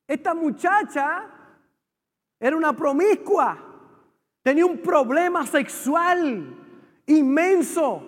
Esta 0.07 0.33
muchacha 0.33 1.25
era 2.39 2.55
una 2.55 2.73
promiscua, 2.73 3.57
tenía 4.43 4.65
un 4.65 4.79
problema 4.79 5.45
sexual 5.45 6.55
inmenso. 7.05 8.03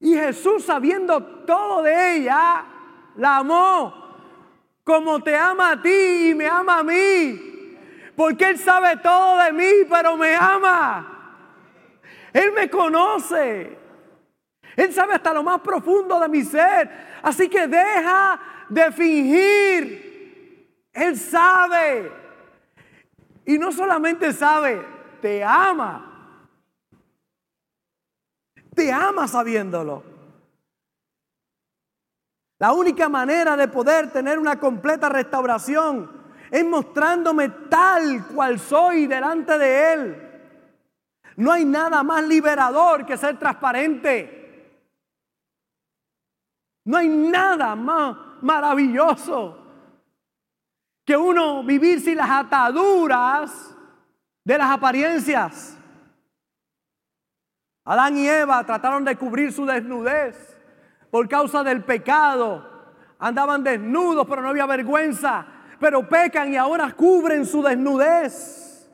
Y 0.00 0.14
Jesús, 0.14 0.64
sabiendo 0.64 1.22
todo 1.44 1.82
de 1.82 2.16
ella, 2.16 2.64
la 3.16 3.38
amó 3.38 4.06
como 4.86 5.20
te 5.20 5.34
ama 5.34 5.72
a 5.72 5.82
ti 5.82 6.28
y 6.30 6.34
me 6.36 6.46
ama 6.46 6.78
a 6.78 6.84
mí. 6.84 7.76
Porque 8.14 8.50
Él 8.50 8.56
sabe 8.56 8.96
todo 8.98 9.36
de 9.42 9.52
mí, 9.52 9.84
pero 9.90 10.16
me 10.16 10.32
ama. 10.36 11.42
Él 12.32 12.52
me 12.52 12.70
conoce. 12.70 13.76
Él 14.76 14.92
sabe 14.92 15.14
hasta 15.14 15.34
lo 15.34 15.42
más 15.42 15.60
profundo 15.60 16.20
de 16.20 16.28
mi 16.28 16.44
ser. 16.44 16.88
Así 17.20 17.48
que 17.48 17.66
deja 17.66 18.38
de 18.68 18.92
fingir. 18.92 20.05
Él 20.96 21.16
sabe. 21.18 22.10
Y 23.44 23.58
no 23.58 23.70
solamente 23.70 24.32
sabe, 24.32 24.82
te 25.20 25.44
ama. 25.44 26.40
Te 28.74 28.90
ama 28.92 29.28
sabiéndolo. 29.28 30.02
La 32.58 32.72
única 32.72 33.10
manera 33.10 33.56
de 33.56 33.68
poder 33.68 34.10
tener 34.10 34.38
una 34.38 34.58
completa 34.58 35.10
restauración 35.10 36.10
es 36.50 36.64
mostrándome 36.64 37.50
tal 37.68 38.26
cual 38.28 38.58
soy 38.58 39.06
delante 39.06 39.58
de 39.58 39.92
Él. 39.92 40.22
No 41.36 41.52
hay 41.52 41.66
nada 41.66 42.02
más 42.02 42.26
liberador 42.26 43.04
que 43.04 43.18
ser 43.18 43.38
transparente. 43.38 44.80
No 46.86 46.96
hay 46.96 47.08
nada 47.08 47.76
más 47.76 48.16
maravilloso 48.40 49.65
que 51.06 51.16
uno 51.16 51.62
vivir 51.62 52.00
sin 52.00 52.16
las 52.16 52.28
ataduras 52.28 53.74
de 54.44 54.58
las 54.58 54.70
apariencias. 54.70 55.78
Adán 57.84 58.18
y 58.18 58.26
Eva 58.26 58.66
trataron 58.66 59.04
de 59.04 59.16
cubrir 59.16 59.52
su 59.52 59.64
desnudez 59.64 60.58
por 61.10 61.28
causa 61.28 61.62
del 61.62 61.84
pecado. 61.84 62.68
Andaban 63.20 63.62
desnudos, 63.62 64.26
pero 64.28 64.42
no 64.42 64.48
había 64.48 64.66
vergüenza. 64.66 65.46
Pero 65.78 66.08
pecan 66.08 66.52
y 66.52 66.56
ahora 66.56 66.92
cubren 66.92 67.46
su 67.46 67.62
desnudez. 67.62 68.90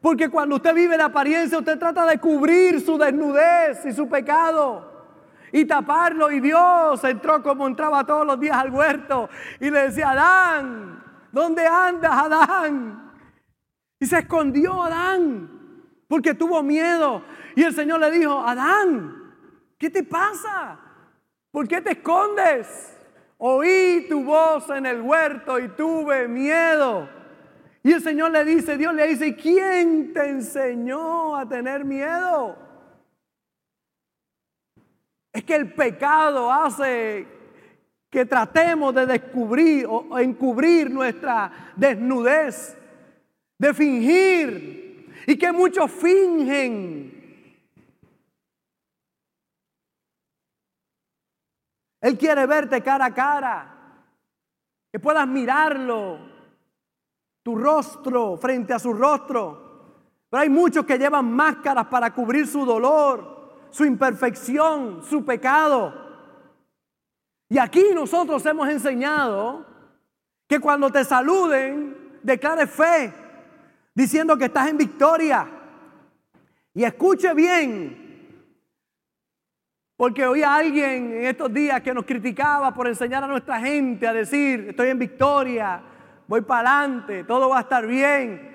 Porque 0.00 0.30
cuando 0.30 0.56
usted 0.56 0.74
vive 0.74 0.96
de 0.96 1.02
apariencia, 1.02 1.58
usted 1.58 1.78
trata 1.78 2.06
de 2.06 2.18
cubrir 2.18 2.80
su 2.80 2.96
desnudez 2.96 3.84
y 3.84 3.92
su 3.92 4.08
pecado 4.08 4.90
y 5.52 5.66
taparlo. 5.66 6.30
Y 6.30 6.40
Dios 6.40 7.04
entró 7.04 7.42
como 7.42 7.66
entraba 7.66 8.04
todos 8.04 8.26
los 8.26 8.40
días 8.40 8.56
al 8.56 8.70
huerto 8.70 9.28
y 9.60 9.70
le 9.70 9.88
decía, 9.88 10.12
Adán, 10.12 11.01
¿dónde 11.32 11.66
andas, 11.66 12.12
Adán? 12.12 13.12
Y 13.98 14.06
se 14.06 14.18
escondió 14.18 14.82
Adán 14.82 15.50
porque 16.06 16.34
tuvo 16.34 16.62
miedo. 16.62 17.24
Y 17.56 17.62
el 17.62 17.74
Señor 17.74 18.00
le 18.00 18.10
dijo, 18.10 18.38
Adán, 18.38 19.34
¿qué 19.78 19.90
te 19.90 20.02
pasa? 20.02 20.78
¿Por 21.50 21.66
qué 21.66 21.80
te 21.80 21.92
escondes? 21.92 22.96
Oí 23.38 24.06
tu 24.08 24.22
voz 24.22 24.70
en 24.70 24.86
el 24.86 25.00
huerto 25.00 25.58
y 25.58 25.68
tuve 25.68 26.28
miedo. 26.28 27.08
Y 27.82 27.92
el 27.92 28.02
Señor 28.02 28.30
le 28.30 28.44
dice, 28.44 28.76
Dios 28.76 28.94
le 28.94 29.08
dice, 29.08 29.34
¿quién 29.34 30.12
te 30.12 30.28
enseñó 30.28 31.36
a 31.36 31.48
tener 31.48 31.84
miedo? 31.84 32.56
Es 35.32 35.44
que 35.44 35.56
el 35.56 35.72
pecado 35.72 36.52
hace 36.52 37.26
que 38.12 38.26
tratemos 38.26 38.94
de 38.94 39.06
descubrir 39.06 39.86
o 39.88 40.18
encubrir 40.18 40.90
nuestra 40.90 41.72
desnudez, 41.74 42.76
de 43.58 43.72
fingir, 43.72 45.24
y 45.26 45.38
que 45.38 45.50
muchos 45.50 45.90
fingen. 45.90 47.10
Él 52.02 52.18
quiere 52.18 52.44
verte 52.44 52.82
cara 52.82 53.06
a 53.06 53.14
cara, 53.14 54.04
que 54.92 55.00
puedas 55.00 55.26
mirarlo, 55.26 56.18
tu 57.42 57.56
rostro 57.56 58.36
frente 58.36 58.74
a 58.74 58.78
su 58.78 58.92
rostro. 58.92 60.02
Pero 60.28 60.42
hay 60.42 60.50
muchos 60.50 60.84
que 60.84 60.98
llevan 60.98 61.32
máscaras 61.32 61.86
para 61.86 62.12
cubrir 62.12 62.46
su 62.46 62.66
dolor, 62.66 63.68
su 63.70 63.86
imperfección, 63.86 65.02
su 65.02 65.24
pecado. 65.24 66.01
Y 67.52 67.58
aquí 67.58 67.84
nosotros 67.94 68.46
hemos 68.46 68.66
enseñado 68.66 69.66
que 70.48 70.58
cuando 70.58 70.90
te 70.90 71.04
saluden, 71.04 72.18
declare 72.22 72.66
fe, 72.66 73.12
diciendo 73.94 74.38
que 74.38 74.46
estás 74.46 74.68
en 74.68 74.78
victoria. 74.78 75.46
Y 76.72 76.82
escuche 76.82 77.34
bien, 77.34 78.46
porque 79.98 80.26
oí 80.26 80.42
a 80.42 80.54
alguien 80.54 81.12
en 81.12 81.26
estos 81.26 81.52
días 81.52 81.82
que 81.82 81.92
nos 81.92 82.06
criticaba 82.06 82.72
por 82.72 82.88
enseñar 82.88 83.22
a 83.22 83.26
nuestra 83.26 83.60
gente 83.60 84.08
a 84.08 84.14
decir, 84.14 84.68
estoy 84.70 84.88
en 84.88 84.98
victoria, 84.98 85.82
voy 86.26 86.40
para 86.40 86.78
adelante, 86.78 87.24
todo 87.24 87.50
va 87.50 87.58
a 87.58 87.60
estar 87.60 87.86
bien. 87.86 88.50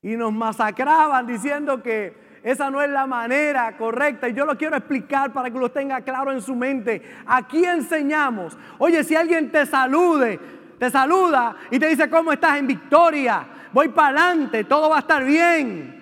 Y 0.00 0.16
nos 0.16 0.32
masacraban 0.32 1.26
diciendo 1.26 1.82
que 1.82 2.16
esa 2.42 2.70
no 2.70 2.82
es 2.82 2.90
la 2.90 3.06
manera 3.06 3.76
correcta. 3.76 4.28
Y 4.28 4.34
yo 4.34 4.44
lo 4.44 4.56
quiero 4.56 4.76
explicar 4.76 5.32
para 5.32 5.50
que 5.50 5.58
lo 5.58 5.70
tenga 5.70 6.00
claro 6.00 6.32
en 6.32 6.40
su 6.40 6.54
mente. 6.54 7.02
Aquí 7.26 7.64
enseñamos. 7.64 8.56
Oye, 8.78 9.04
si 9.04 9.14
alguien 9.14 9.52
te 9.52 9.64
salude, 9.64 10.40
te 10.78 10.90
saluda 10.90 11.56
y 11.70 11.78
te 11.78 11.86
dice 11.86 12.10
cómo 12.10 12.32
estás 12.32 12.58
en 12.58 12.66
victoria, 12.66 13.46
voy 13.72 13.88
para 13.88 14.08
adelante, 14.08 14.64
todo 14.64 14.90
va 14.90 14.96
a 14.96 15.00
estar 15.00 15.24
bien. 15.24 16.00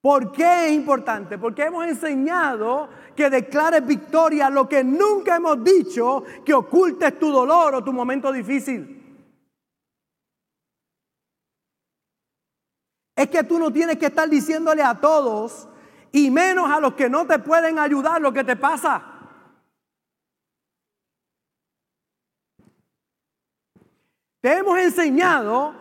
¿Por 0.00 0.30
qué 0.30 0.66
es 0.66 0.72
importante? 0.72 1.38
Porque 1.38 1.62
hemos 1.64 1.86
enseñado 1.86 2.88
que 3.16 3.30
declares 3.30 3.84
victoria 3.84 4.48
lo 4.48 4.68
que 4.68 4.84
nunca 4.84 5.36
hemos 5.36 5.64
dicho 5.64 6.22
que 6.44 6.54
ocultes 6.54 7.18
tu 7.18 7.32
dolor 7.32 7.74
o 7.74 7.82
tu 7.82 7.92
momento 7.92 8.30
difícil. 8.30 8.97
Es 13.18 13.28
que 13.30 13.42
tú 13.42 13.58
no 13.58 13.72
tienes 13.72 13.98
que 13.98 14.06
estar 14.06 14.30
diciéndole 14.30 14.80
a 14.80 14.94
todos 14.94 15.68
y 16.12 16.30
menos 16.30 16.70
a 16.70 16.78
los 16.78 16.94
que 16.94 17.10
no 17.10 17.26
te 17.26 17.40
pueden 17.40 17.76
ayudar 17.76 18.20
lo 18.20 18.32
que 18.32 18.44
te 18.44 18.54
pasa. 18.54 19.02
Te 24.40 24.58
hemos 24.58 24.78
enseñado 24.78 25.74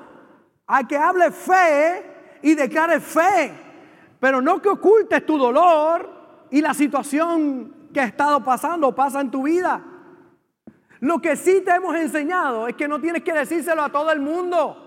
a 0.66 0.88
que 0.88 0.98
hable 0.98 1.30
fe 1.30 2.40
y 2.42 2.56
declare 2.56 3.00
fe, 3.00 3.54
pero 4.20 4.42
no 4.42 4.60
que 4.60 4.70
ocultes 4.70 5.24
tu 5.24 5.38
dolor 5.38 6.10
y 6.50 6.60
la 6.60 6.74
situación 6.74 7.92
que 7.94 8.02
ha 8.02 8.06
estado 8.06 8.44
pasando 8.44 8.88
o 8.88 8.96
pasa 8.96 9.22
en 9.22 9.30
tu 9.30 9.44
vida. 9.44 9.80
Lo 11.02 11.20
que 11.20 11.36
sí 11.36 11.62
te 11.64 11.70
hemos 11.70 11.96
enseñado 11.98 12.68
es 12.68 12.76
que 12.76 12.88
no 12.88 13.00
tienes 13.00 13.22
que 13.22 13.32
decírselo 13.32 13.84
a 13.84 13.92
todo 13.92 14.12
el 14.12 14.22
mundo 14.22 14.87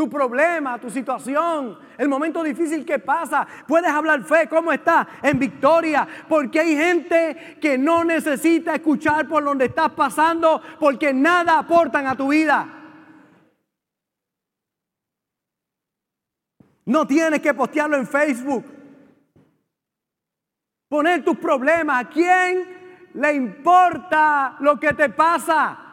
tu 0.00 0.08
problema, 0.08 0.78
tu 0.78 0.88
situación, 0.88 1.78
el 1.98 2.08
momento 2.08 2.42
difícil 2.42 2.86
que 2.86 2.98
pasa. 2.98 3.46
Puedes 3.68 3.90
hablar 3.90 4.24
fe, 4.24 4.48
¿cómo 4.48 4.72
está? 4.72 5.06
En 5.22 5.38
victoria. 5.38 6.08
Porque 6.26 6.58
hay 6.58 6.74
gente 6.74 7.58
que 7.60 7.76
no 7.76 8.02
necesita 8.02 8.76
escuchar 8.76 9.28
por 9.28 9.44
donde 9.44 9.66
estás 9.66 9.90
pasando 9.90 10.62
porque 10.78 11.12
nada 11.12 11.58
aportan 11.58 12.06
a 12.06 12.16
tu 12.16 12.28
vida. 12.28 12.66
No 16.86 17.06
tienes 17.06 17.42
que 17.42 17.52
postearlo 17.52 17.98
en 17.98 18.06
Facebook. 18.06 18.64
Poner 20.88 21.22
tus 21.22 21.36
problemas. 21.36 22.06
¿A 22.06 22.08
quién 22.08 23.10
le 23.12 23.34
importa 23.34 24.56
lo 24.60 24.80
que 24.80 24.94
te 24.94 25.10
pasa? 25.10 25.89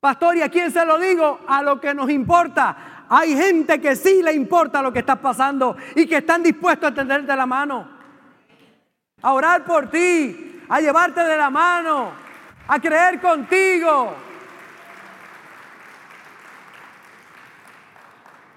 Pastor, 0.00 0.38
¿y 0.38 0.42
a 0.42 0.48
quién 0.48 0.70
se 0.70 0.84
lo 0.86 0.98
digo? 0.98 1.40
A 1.46 1.62
lo 1.62 1.78
que 1.78 1.92
nos 1.92 2.08
importa. 2.10 3.04
Hay 3.10 3.36
gente 3.36 3.80
que 3.80 3.94
sí 3.94 4.22
le 4.22 4.32
importa 4.32 4.80
lo 4.80 4.92
que 4.92 5.00
está 5.00 5.16
pasando 5.16 5.76
y 5.94 6.06
que 6.06 6.18
están 6.18 6.42
dispuestos 6.42 6.90
a 6.90 6.94
tenderte 6.94 7.36
la 7.36 7.44
mano, 7.44 7.86
a 9.20 9.32
orar 9.32 9.64
por 9.64 9.90
ti, 9.90 10.62
a 10.68 10.80
llevarte 10.80 11.22
de 11.22 11.36
la 11.36 11.50
mano, 11.50 12.12
a 12.66 12.80
creer 12.80 13.20
contigo. 13.20 14.14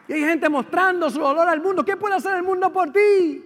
Y 0.08 0.14
hay 0.14 0.22
gente 0.22 0.48
mostrando 0.48 1.10
su 1.10 1.20
dolor 1.20 1.50
al 1.50 1.62
mundo. 1.62 1.84
¿Qué 1.84 1.98
puede 1.98 2.16
hacer 2.16 2.36
el 2.36 2.44
mundo 2.44 2.72
por 2.72 2.92
ti? 2.92 3.44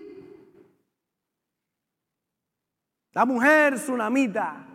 La 3.13 3.25
mujer 3.25 3.75
tsunamita 3.75 4.66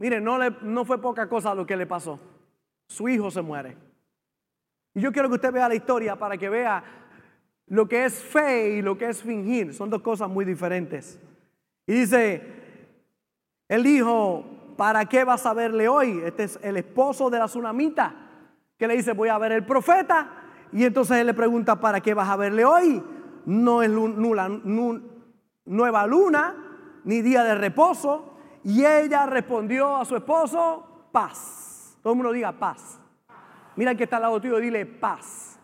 Mire, 0.00 0.20
no, 0.20 0.38
le, 0.38 0.56
no 0.62 0.84
fue 0.84 1.00
poca 1.00 1.28
cosa 1.28 1.54
lo 1.54 1.66
que 1.66 1.76
le 1.76 1.86
pasó. 1.86 2.18
Su 2.88 3.08
hijo 3.08 3.30
se 3.30 3.42
muere. 3.42 3.76
Y 4.94 5.00
yo 5.00 5.12
quiero 5.12 5.28
que 5.28 5.36
usted 5.36 5.52
vea 5.52 5.68
la 5.68 5.74
historia 5.74 6.16
para 6.16 6.36
que 6.36 6.48
vea 6.48 6.82
lo 7.66 7.86
que 7.86 8.06
es 8.06 8.14
fe 8.14 8.78
y 8.78 8.82
lo 8.82 8.96
que 8.96 9.10
es 9.10 9.22
fingir. 9.22 9.74
Son 9.74 9.90
dos 9.90 10.00
cosas 10.00 10.28
muy 10.28 10.46
diferentes. 10.46 11.20
Y 11.86 11.92
dice, 11.92 12.42
él 13.68 13.82
dijo, 13.82 14.74
¿para 14.78 15.04
qué 15.04 15.22
vas 15.22 15.44
a 15.44 15.52
verle 15.52 15.86
hoy? 15.86 16.22
Este 16.24 16.44
es 16.44 16.58
el 16.62 16.78
esposo 16.78 17.28
de 17.28 17.38
la 17.38 17.44
tsunamita, 17.44 18.14
que 18.78 18.88
le 18.88 18.96
dice, 18.96 19.12
voy 19.12 19.28
a 19.28 19.36
ver 19.36 19.52
el 19.52 19.66
profeta. 19.66 20.30
Y 20.72 20.84
entonces 20.84 21.18
él 21.18 21.26
le 21.26 21.34
pregunta, 21.34 21.78
¿para 21.78 22.00
qué 22.00 22.14
vas 22.14 22.28
a 22.30 22.36
verle 22.36 22.64
hoy? 22.64 23.02
No 23.44 23.82
es 23.82 23.90
nueva 25.66 26.06
luna, 26.06 26.56
ni 27.04 27.20
día 27.20 27.44
de 27.44 27.54
reposo. 27.54 28.29
Y 28.64 28.84
ella 28.84 29.26
respondió 29.26 29.96
a 29.96 30.04
su 30.04 30.16
esposo, 30.16 31.08
paz. 31.12 31.96
Todo 32.02 32.12
el 32.12 32.16
mundo 32.16 32.32
diga 32.32 32.52
paz. 32.52 32.98
Mira 33.76 33.94
que 33.94 34.04
está 34.04 34.16
al 34.16 34.22
lado 34.22 34.40
tuyo 34.40 34.58
dile 34.58 34.86
paz. 34.86 35.58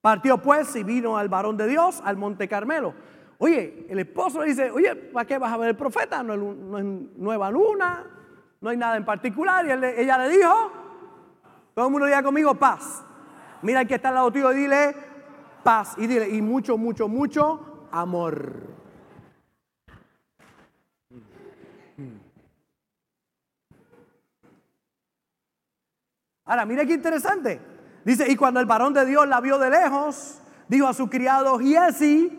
Partió 0.00 0.38
pues 0.38 0.74
y 0.76 0.84
vino 0.84 1.16
al 1.16 1.28
varón 1.28 1.56
de 1.56 1.66
Dios 1.66 2.00
al 2.04 2.16
monte 2.16 2.48
Carmelo. 2.48 2.94
Oye, 3.38 3.86
el 3.88 3.98
esposo 4.00 4.40
le 4.40 4.48
dice, 4.48 4.70
oye, 4.70 4.94
¿para 4.94 5.26
qué 5.26 5.38
vas 5.38 5.52
a 5.52 5.56
ver 5.56 5.70
el 5.70 5.76
profeta? 5.76 6.22
No, 6.22 6.34
es 6.78 6.84
nueva 7.16 7.50
luna, 7.50 8.04
no 8.60 8.70
hay 8.70 8.76
nada 8.76 8.96
en 8.96 9.04
particular. 9.04 9.64
Y 9.66 9.70
ella 9.70 10.18
le 10.18 10.28
dijo, 10.28 10.72
todo 11.74 11.86
el 11.86 11.92
mundo 11.92 12.06
diga 12.06 12.22
conmigo 12.22 12.54
paz. 12.54 13.04
Mira 13.62 13.84
que 13.84 13.94
está 13.94 14.08
al 14.08 14.16
lado 14.16 14.32
tuyo 14.32 14.50
dile 14.50 14.94
paz. 15.62 15.94
Y 15.98 16.06
dile, 16.06 16.28
y 16.28 16.42
mucho, 16.42 16.76
mucho, 16.76 17.08
mucho 17.08 17.88
amor. 17.90 18.77
Ahora, 26.48 26.64
mire 26.64 26.86
qué 26.86 26.94
interesante. 26.94 27.60
Dice, 28.04 28.26
y 28.26 28.34
cuando 28.34 28.58
el 28.58 28.64
varón 28.64 28.94
de 28.94 29.04
Dios 29.04 29.28
la 29.28 29.38
vio 29.38 29.58
de 29.58 29.68
lejos, 29.68 30.40
dijo 30.66 30.86
a 30.88 30.94
su 30.94 31.10
criado 31.10 31.58
Giesi, 31.58 32.32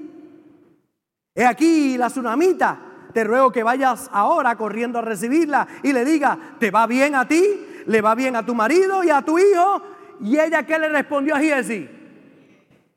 he 1.35 1.45
aquí 1.45 1.95
la 1.95 2.07
tsunamita, 2.07 2.79
te 3.13 3.23
ruego 3.23 3.51
que 3.51 3.61
vayas 3.61 4.09
ahora 4.11 4.55
corriendo 4.55 4.97
a 4.97 5.03
recibirla 5.03 5.67
y 5.83 5.93
le 5.93 6.03
diga, 6.05 6.55
¿te 6.59 6.71
va 6.71 6.87
bien 6.87 7.13
a 7.13 7.27
ti? 7.27 7.67
¿Le 7.85 8.01
va 8.01 8.15
bien 8.15 8.35
a 8.35 8.43
tu 8.43 8.55
marido 8.55 9.03
y 9.03 9.11
a 9.11 9.21
tu 9.21 9.37
hijo? 9.37 9.81
Y 10.21 10.39
ella 10.39 10.63
que 10.63 10.79
le 10.79 10.89
respondió 10.89 11.35
a 11.35 11.39
Giesi, 11.39 11.87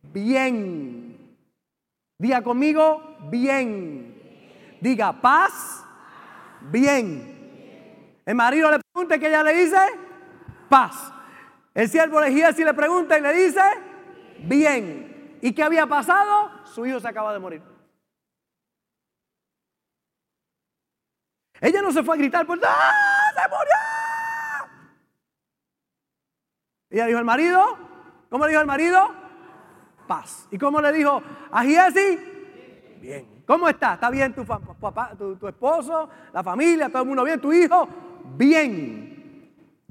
bien. 0.03 1.37
Diga 2.19 2.43
conmigo, 2.43 3.17
bien. 3.29 4.19
Diga 4.81 5.21
paz, 5.21 5.85
bien. 6.71 8.23
El 8.25 8.35
marido 8.35 8.71
le 8.71 8.79
pregunta 8.79 9.19
que 9.19 9.27
ella 9.27 9.43
le 9.43 9.55
dice, 9.55 9.77
paz. 10.73 11.13
El 11.75 11.87
siervo 11.87 12.19
de 12.19 12.33
Giesi 12.33 12.65
le 12.65 12.73
pregunta 12.73 13.19
y 13.19 13.21
le 13.21 13.35
dice, 13.35 13.61
bien. 14.39 15.39
¿Y 15.43 15.53
qué 15.53 15.63
había 15.63 15.87
pasado? 15.87 16.51
Su 16.65 16.87
hijo 16.87 16.99
se 16.99 17.09
acaba 17.09 17.35
de 17.35 17.39
morir. 17.39 17.63
Ella 21.61 21.83
no 21.83 21.93
se 21.93 22.03
fue 22.03 22.15
a 22.15 22.19
gritar, 22.19 22.47
pues, 22.47 22.59
¡ah, 22.65 23.33
se 23.35 23.49
murió! 23.49 23.77
Ella 26.89 27.07
dijo 27.07 27.19
al 27.19 27.25
marido, 27.25 27.79
¿cómo 28.31 28.47
le 28.47 28.53
dijo 28.53 28.61
al 28.61 28.67
marido? 28.67 29.15
Paz. 30.07 30.49
¿Y 30.51 30.59
cómo 30.59 30.81
le 30.81 30.91
dijo 30.93 31.23
a 31.51 31.63
Giesi? 31.65 32.19
Bien. 32.99 33.45
¿Cómo 33.47 33.69
está? 33.69 33.95
¿Está 33.95 34.09
bien 34.09 34.35
tu, 34.35 34.47
papá, 34.47 35.13
tu 35.19 35.47
esposo, 35.47 36.09
la 36.33 36.43
familia, 36.43 36.89
todo 36.89 37.03
el 37.03 37.09
mundo 37.09 37.25
bien? 37.25 37.41
¿Tu 37.41 37.53
hijo? 37.53 37.87
Bien. 38.37 39.12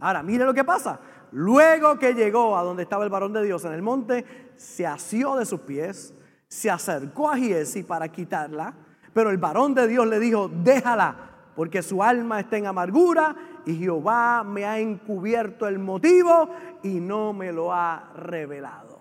Ahora, 0.01 0.21
mire 0.23 0.45
lo 0.45 0.53
que 0.53 0.63
pasa. 0.63 0.99
Luego 1.31 1.97
que 1.97 2.13
llegó 2.13 2.57
a 2.57 2.63
donde 2.63 2.83
estaba 2.83 3.05
el 3.05 3.09
varón 3.09 3.31
de 3.31 3.43
Dios 3.43 3.63
en 3.63 3.71
el 3.71 3.81
monte, 3.81 4.53
se 4.57 4.85
asió 4.85 5.37
de 5.37 5.45
sus 5.45 5.61
pies, 5.61 6.13
se 6.47 6.69
acercó 6.69 7.29
a 7.29 7.37
Giesi 7.37 7.83
para 7.83 8.09
quitarla, 8.09 8.73
pero 9.13 9.29
el 9.29 9.37
varón 9.37 9.73
de 9.73 9.87
Dios 9.87 10.05
le 10.07 10.19
dijo, 10.19 10.49
déjala, 10.49 11.15
porque 11.55 11.81
su 11.81 12.03
alma 12.03 12.39
está 12.39 12.57
en 12.57 12.65
amargura 12.65 13.35
y 13.65 13.75
Jehová 13.75 14.43
me 14.43 14.65
ha 14.65 14.79
encubierto 14.79 15.67
el 15.67 15.79
motivo 15.79 16.49
y 16.83 16.99
no 16.99 17.31
me 17.31 17.53
lo 17.53 17.71
ha 17.71 18.11
revelado. 18.15 18.99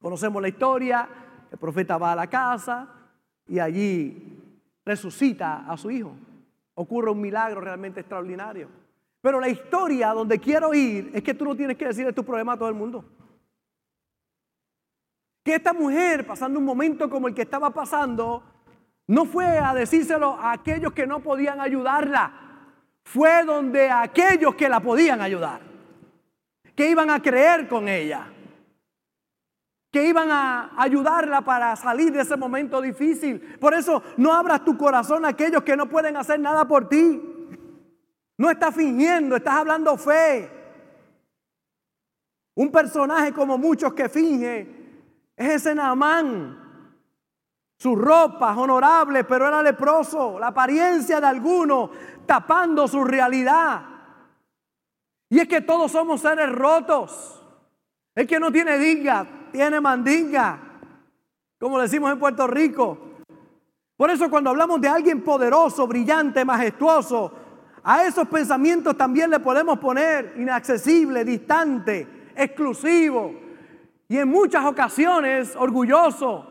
Conocemos 0.00 0.40
la 0.40 0.48
historia, 0.48 1.08
el 1.50 1.58
profeta 1.58 1.98
va 1.98 2.12
a 2.12 2.16
la 2.16 2.26
casa 2.26 2.88
y 3.46 3.58
allí 3.58 4.60
resucita 4.84 5.70
a 5.70 5.76
su 5.76 5.90
hijo. 5.90 6.16
Ocurre 6.74 7.10
un 7.10 7.20
milagro 7.20 7.60
realmente 7.60 8.00
extraordinario. 8.00 8.83
Pero 9.24 9.40
la 9.40 9.48
historia 9.48 10.12
donde 10.12 10.38
quiero 10.38 10.74
ir 10.74 11.10
es 11.14 11.22
que 11.22 11.32
tú 11.32 11.46
no 11.46 11.56
tienes 11.56 11.78
que 11.78 11.86
decirle 11.86 12.12
tu 12.12 12.22
problema 12.22 12.52
a 12.52 12.56
todo 12.58 12.68
el 12.68 12.74
mundo. 12.74 13.02
Que 15.42 15.54
esta 15.54 15.72
mujer, 15.72 16.26
pasando 16.26 16.58
un 16.58 16.64
momento 16.66 17.08
como 17.08 17.26
el 17.26 17.34
que 17.34 17.40
estaba 17.40 17.70
pasando, 17.70 18.42
no 19.06 19.24
fue 19.24 19.46
a 19.58 19.72
decírselo 19.72 20.34
a 20.34 20.52
aquellos 20.52 20.92
que 20.92 21.06
no 21.06 21.20
podían 21.20 21.58
ayudarla. 21.58 22.32
Fue 23.02 23.46
donde 23.46 23.90
aquellos 23.90 24.56
que 24.56 24.68
la 24.68 24.80
podían 24.80 25.22
ayudar. 25.22 25.62
Que 26.76 26.90
iban 26.90 27.08
a 27.08 27.22
creer 27.22 27.66
con 27.66 27.88
ella. 27.88 28.30
Que 29.90 30.04
iban 30.04 30.30
a 30.30 30.72
ayudarla 30.76 31.40
para 31.40 31.74
salir 31.76 32.12
de 32.12 32.20
ese 32.20 32.36
momento 32.36 32.78
difícil. 32.82 33.40
Por 33.58 33.72
eso 33.72 34.02
no 34.18 34.34
abras 34.34 34.66
tu 34.66 34.76
corazón 34.76 35.24
a 35.24 35.28
aquellos 35.28 35.62
que 35.62 35.78
no 35.78 35.88
pueden 35.88 36.18
hacer 36.18 36.38
nada 36.38 36.68
por 36.68 36.90
ti. 36.90 37.33
No 38.36 38.50
estás 38.50 38.74
fingiendo, 38.74 39.36
estás 39.36 39.54
hablando 39.54 39.96
fe. 39.96 40.50
Un 42.56 42.70
personaje 42.70 43.32
como 43.32 43.58
muchos 43.58 43.94
que 43.94 44.08
finge 44.08 44.60
es 45.36 45.48
ese 45.50 45.74
Naamán 45.74 46.64
sus 47.76 47.98
ropas 47.98 48.56
honorables, 48.56 49.26
pero 49.28 49.48
era 49.48 49.62
leproso, 49.62 50.38
la 50.38 50.48
apariencia 50.48 51.20
de 51.20 51.26
alguno 51.26 51.90
tapando 52.24 52.88
su 52.88 53.04
realidad. 53.04 53.82
Y 55.28 55.40
es 55.40 55.48
que 55.48 55.60
todos 55.60 55.92
somos 55.92 56.20
seres 56.20 56.50
rotos. 56.50 57.42
El 58.14 58.26
que 58.26 58.38
no 58.38 58.52
tiene 58.52 58.78
dinga, 58.78 59.26
tiene 59.50 59.80
mandinga, 59.80 60.60
como 61.58 61.80
decimos 61.80 62.12
en 62.12 62.18
Puerto 62.18 62.46
Rico. 62.46 62.98
Por 63.96 64.10
eso 64.10 64.30
cuando 64.30 64.50
hablamos 64.50 64.80
de 64.80 64.88
alguien 64.88 65.22
poderoso, 65.22 65.86
brillante, 65.86 66.44
majestuoso, 66.44 67.32
a 67.84 68.06
esos 68.06 68.26
pensamientos 68.28 68.96
también 68.96 69.30
le 69.30 69.38
podemos 69.40 69.78
poner 69.78 70.32
inaccesible, 70.38 71.22
distante, 71.22 72.32
exclusivo 72.34 73.34
y 74.08 74.16
en 74.16 74.28
muchas 74.28 74.64
ocasiones 74.64 75.54
orgulloso. 75.54 76.50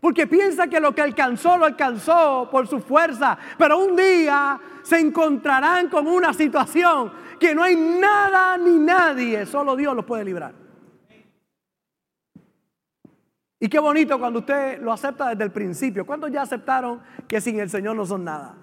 Porque 0.00 0.26
piensa 0.26 0.68
que 0.68 0.80
lo 0.80 0.94
que 0.94 1.02
alcanzó 1.02 1.58
lo 1.58 1.66
alcanzó 1.66 2.48
por 2.50 2.68
su 2.68 2.80
fuerza. 2.80 3.36
Pero 3.58 3.78
un 3.78 3.96
día 3.96 4.58
se 4.82 4.98
encontrarán 4.98 5.88
con 5.88 6.06
una 6.06 6.32
situación 6.32 7.12
que 7.38 7.54
no 7.54 7.62
hay 7.62 7.74
nada 7.74 8.56
ni 8.56 8.78
nadie, 8.78 9.44
solo 9.46 9.76
Dios 9.76 9.94
los 9.94 10.04
puede 10.04 10.24
librar. 10.24 10.54
Y 13.58 13.68
qué 13.68 13.78
bonito 13.78 14.18
cuando 14.18 14.38
usted 14.38 14.80
lo 14.80 14.92
acepta 14.92 15.28
desde 15.30 15.44
el 15.44 15.50
principio. 15.50 16.06
¿Cuántos 16.06 16.30
ya 16.30 16.42
aceptaron 16.42 17.02
que 17.28 17.40
sin 17.40 17.60
el 17.60 17.68
Señor 17.68 17.96
no 17.96 18.06
son 18.06 18.24
nada? 18.24 18.54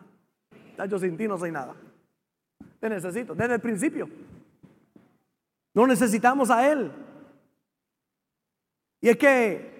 Yo 0.89 0.97
sin 0.97 1.17
ti 1.17 1.27
no 1.27 1.37
soy 1.37 1.51
nada. 1.51 1.75
Te 2.79 2.89
necesito 2.89 3.33
desde 3.35 3.55
el 3.55 3.61
principio. 3.61 4.09
No 5.73 5.87
necesitamos 5.87 6.49
a 6.49 6.71
Él. 6.71 6.91
Y 9.01 9.09
es 9.09 9.17
que 9.17 9.77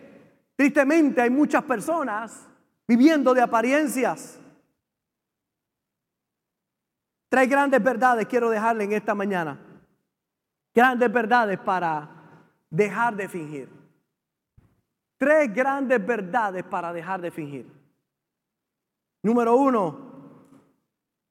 Tristemente 0.58 1.22
hay 1.22 1.30
muchas 1.30 1.64
personas 1.64 2.48
viviendo 2.88 3.34
de 3.36 3.42
apariencias. 3.42 4.40
Tres 7.30 7.48
grandes 7.48 7.82
verdades 7.84 8.26
quiero 8.26 8.50
dejarle 8.50 8.86
en 8.86 8.94
esta 8.94 9.14
mañana. 9.14 9.60
Grandes 10.74 11.12
verdades 11.12 11.60
para 11.60 12.10
dejar 12.72 13.16
de 13.16 13.30
fingir. 13.30 13.70
Tres 15.18 15.54
grandes 15.54 16.04
verdades 16.04 16.64
para 16.64 16.92
dejar 16.92 17.22
de 17.22 17.30
fingir. 17.30 17.72
Número 19.22 19.56
uno, 19.56 20.00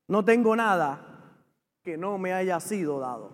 no 0.07 0.24
tengo 0.24 0.55
nada 0.55 1.05
que 1.87 1.96
no 1.96 2.18
me 2.18 2.33
haya 2.33 2.59
sido 2.59 2.99
dado. 2.99 3.31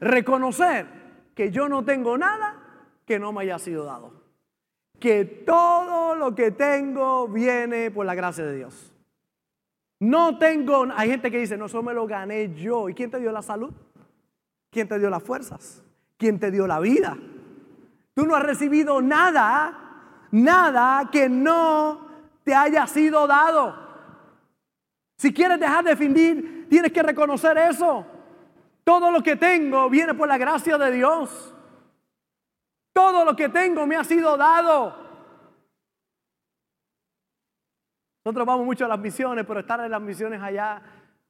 Reconocer 0.00 0.86
que 1.34 1.50
yo 1.50 1.66
no 1.66 1.82
tengo 1.82 2.18
nada 2.18 2.56
que 3.06 3.18
no 3.18 3.32
me 3.32 3.40
haya 3.40 3.58
sido 3.58 3.84
dado 3.84 4.20
que 5.00 5.24
todo 5.24 6.14
lo 6.14 6.34
que 6.34 6.50
tengo 6.50 7.26
viene 7.26 7.90
por 7.90 8.04
la 8.04 8.14
gracia 8.14 8.44
de 8.44 8.54
Dios. 8.54 8.92
No 9.98 10.38
tengo, 10.38 10.86
hay 10.94 11.08
gente 11.08 11.30
que 11.30 11.38
dice, 11.38 11.56
no, 11.56 11.66
eso 11.66 11.82
me 11.82 11.94
lo 11.94 12.06
gané 12.06 12.54
yo. 12.54 12.88
¿Y 12.88 12.94
quién 12.94 13.10
te 13.10 13.18
dio 13.18 13.32
la 13.32 13.42
salud? 13.42 13.72
¿Quién 14.70 14.86
te 14.86 14.98
dio 14.98 15.10
las 15.10 15.22
fuerzas? 15.22 15.82
¿Quién 16.18 16.38
te 16.38 16.50
dio 16.50 16.66
la 16.66 16.78
vida? 16.80 17.16
Tú 18.14 18.26
no 18.26 18.36
has 18.36 18.42
recibido 18.42 19.00
nada, 19.00 20.26
nada 20.30 21.08
que 21.10 21.28
no 21.28 22.06
te 22.44 22.54
haya 22.54 22.86
sido 22.86 23.26
dado. 23.26 23.74
Si 25.16 25.32
quieres 25.32 25.58
dejar 25.58 25.84
de 25.84 25.96
fingir, 25.96 26.59
tienes 26.70 26.92
que 26.92 27.02
reconocer 27.02 27.58
eso. 27.58 28.06
Todo 28.84 29.10
lo 29.10 29.22
que 29.22 29.36
tengo 29.36 29.90
viene 29.90 30.14
por 30.14 30.28
la 30.28 30.38
gracia 30.38 30.78
de 30.78 30.92
Dios. 30.92 31.54
Todo 32.92 33.24
lo 33.24 33.36
que 33.36 33.48
tengo 33.48 33.86
me 33.86 33.96
ha 33.96 34.04
sido 34.04 34.36
dado. 34.36 34.96
Nosotros 38.24 38.46
vamos 38.46 38.64
mucho 38.64 38.84
a 38.84 38.88
las 38.88 38.98
misiones, 38.98 39.44
pero 39.46 39.60
estar 39.60 39.80
en 39.80 39.90
las 39.90 40.00
misiones 40.00 40.40
allá, 40.40 40.80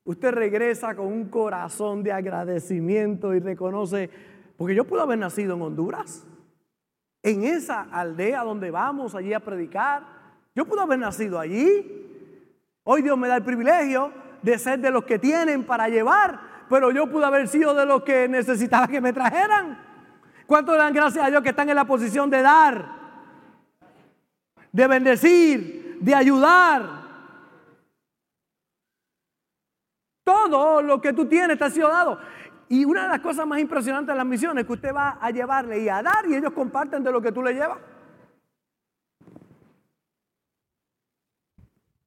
usted 0.05 0.33
regresa 0.33 0.95
con 0.95 1.07
un 1.07 1.29
corazón 1.29 2.03
de 2.03 2.13
agradecimiento 2.13 3.35
y 3.35 3.41
reconoce, 3.41 4.11
porque 4.59 4.75
yo 4.75 4.85
pude 4.85 5.01
haber 5.01 5.19
nacido 5.19 5.55
en 5.55 5.63
Honduras, 5.63 6.27
en 7.23 7.45
esa 7.45 7.83
aldea 7.93 8.43
donde 8.43 8.71
vamos 8.71 9.15
allí 9.15 9.33
a 9.33 9.41
predicar, 9.41 10.03
yo 10.55 10.67
pude 10.67 10.81
haber 10.81 10.99
nacido 10.99 11.39
allí. 11.39 11.97
Hoy 12.83 13.03
Dios 13.03 13.17
me 13.17 13.29
da 13.29 13.37
el 13.37 13.45
privilegio 13.45 14.13
de 14.43 14.59
ser 14.59 14.79
de 14.79 14.91
los 14.91 15.05
que 15.05 15.19
tienen 15.19 15.65
para 15.65 15.89
llevar, 15.89 16.41
pero 16.69 16.91
yo 16.91 17.11
pude 17.11 17.25
haber 17.25 17.49
sido 17.49 17.75
de 17.75 17.87
los 17.87 18.03
que 18.03 18.29
necesitaba 18.29 18.89
que 18.89 19.01
me 19.01 19.13
trajeran. 19.13 19.79
¿Cuántos 20.47 20.77
dan 20.77 20.93
gracias 20.93 21.25
a 21.25 21.29
Dios 21.29 21.43
que 21.43 21.51
están 21.51 21.69
en 21.69 21.77
la 21.77 21.85
posición 21.85 22.31
de 22.31 22.43
dar, 22.43 22.85
de 24.73 24.87
bendecir, 24.87 25.99
de 26.01 26.15
ayudar? 26.15 27.01
Todo 30.25 30.83
lo 30.83 31.01
que 31.01 31.13
tú 31.13 31.27
tienes 31.27 31.59
te 31.59 31.65
ha 31.65 31.71
sido 31.71 31.89
dado. 31.89 32.19
Y 32.69 32.85
una 32.85 33.03
de 33.03 33.09
las 33.09 33.21
cosas 33.21 33.47
más 33.47 33.59
impresionantes 33.59 34.15
de 34.15 34.17
las 34.17 34.27
misiones 34.27 34.63
es 34.63 34.67
que 34.67 34.73
usted 34.75 34.95
va 34.95 35.19
a 35.21 35.31
llevarle 35.31 35.81
y 35.81 35.89
a 35.89 36.03
dar 36.03 36.27
y 36.27 36.37
ellos 36.37 36.53
comparten 36.53 37.03
de 37.03 37.11
lo 37.11 37.21
que 37.21 37.33
tú 37.33 37.43
le 37.43 37.53
llevas. 37.53 37.79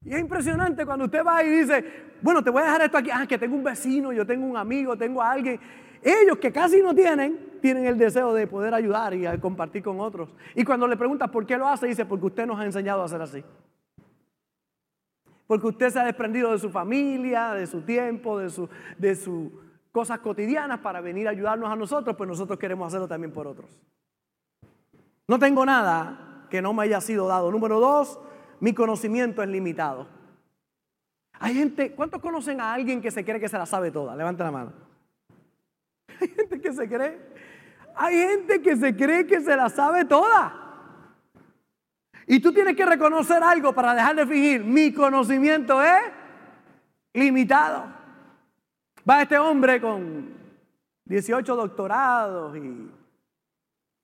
Y 0.04 0.12
es 0.12 0.20
impresionante 0.20 0.84
cuando 0.84 1.06
usted 1.06 1.24
va 1.24 1.42
y 1.42 1.48
dice, 1.48 1.84
bueno, 2.20 2.42
te 2.42 2.50
voy 2.50 2.62
a 2.62 2.66
dejar 2.66 2.82
esto 2.82 2.98
aquí. 2.98 3.10
Ah, 3.12 3.26
que 3.26 3.38
tengo 3.38 3.56
un 3.56 3.64
vecino, 3.64 4.12
yo 4.12 4.26
tengo 4.26 4.46
un 4.46 4.56
amigo, 4.56 4.96
tengo 4.96 5.22
a 5.22 5.30
alguien. 5.30 5.58
Ellos 6.02 6.36
que 6.38 6.52
casi 6.52 6.82
no 6.82 6.94
tienen, 6.94 7.58
tienen 7.62 7.86
el 7.86 7.96
deseo 7.96 8.34
de 8.34 8.46
poder 8.46 8.74
ayudar 8.74 9.14
y 9.14 9.26
compartir 9.38 9.82
con 9.82 10.00
otros. 10.00 10.28
Y 10.54 10.64
cuando 10.64 10.86
le 10.86 10.96
preguntas 10.96 11.30
por 11.30 11.46
qué 11.46 11.56
lo 11.56 11.66
hace, 11.66 11.86
dice, 11.86 12.04
porque 12.04 12.26
usted 12.26 12.46
nos 12.46 12.60
ha 12.60 12.64
enseñado 12.66 13.00
a 13.00 13.06
hacer 13.06 13.22
así. 13.22 13.42
Porque 15.46 15.66
usted 15.66 15.90
se 15.90 15.98
ha 16.00 16.04
desprendido 16.04 16.52
de 16.52 16.58
su 16.58 16.68
familia, 16.68 17.52
de 17.52 17.66
su 17.66 17.80
tiempo, 17.82 18.38
de 18.38 18.50
sus 18.50 18.68
de 18.98 19.14
sus 19.14 19.50
cosas 19.94 20.18
cotidianas 20.18 20.80
para 20.80 21.00
venir 21.00 21.28
a 21.28 21.30
ayudarnos 21.30 21.70
a 21.70 21.76
nosotros, 21.76 22.16
pues 22.16 22.28
nosotros 22.28 22.58
queremos 22.58 22.88
hacerlo 22.88 23.06
también 23.06 23.32
por 23.32 23.46
otros. 23.46 23.70
No 25.28 25.38
tengo 25.38 25.64
nada 25.64 26.46
que 26.50 26.60
no 26.60 26.74
me 26.74 26.82
haya 26.82 27.00
sido 27.00 27.28
dado. 27.28 27.50
Número 27.52 27.78
dos, 27.78 28.18
mi 28.60 28.72
conocimiento 28.72 29.42
es 29.42 29.48
limitado. 29.48 30.06
Hay 31.40 31.54
gente, 31.54 31.92
¿cuántos 31.92 32.20
conocen 32.20 32.60
a 32.60 32.72
alguien 32.72 33.00
que 33.00 33.10
se 33.10 33.24
cree 33.24 33.40
que 33.40 33.48
se 33.48 33.58
la 33.58 33.66
sabe 33.66 33.90
toda? 33.90 34.14
Levanta 34.14 34.44
la 34.44 34.50
mano. 34.50 34.72
Hay 36.20 36.28
gente 36.28 36.60
que 36.60 36.72
se 36.72 36.88
cree. 36.88 37.18
Hay 37.96 38.16
gente 38.16 38.62
que 38.62 38.76
se 38.76 38.96
cree 38.96 39.26
que 39.26 39.40
se 39.40 39.56
la 39.56 39.68
sabe 39.68 40.04
toda. 40.04 40.60
Y 42.26 42.40
tú 42.40 42.52
tienes 42.52 42.76
que 42.76 42.86
reconocer 42.86 43.42
algo 43.42 43.72
para 43.72 43.94
dejar 43.94 44.16
de 44.16 44.26
fingir. 44.26 44.64
Mi 44.64 44.92
conocimiento 44.92 45.82
es 45.82 46.00
limitado. 47.12 47.84
Va 49.08 49.22
este 49.22 49.38
hombre 49.38 49.80
con 49.80 50.34
18 51.04 51.56
doctorados 51.56 52.56
y, 52.56 52.90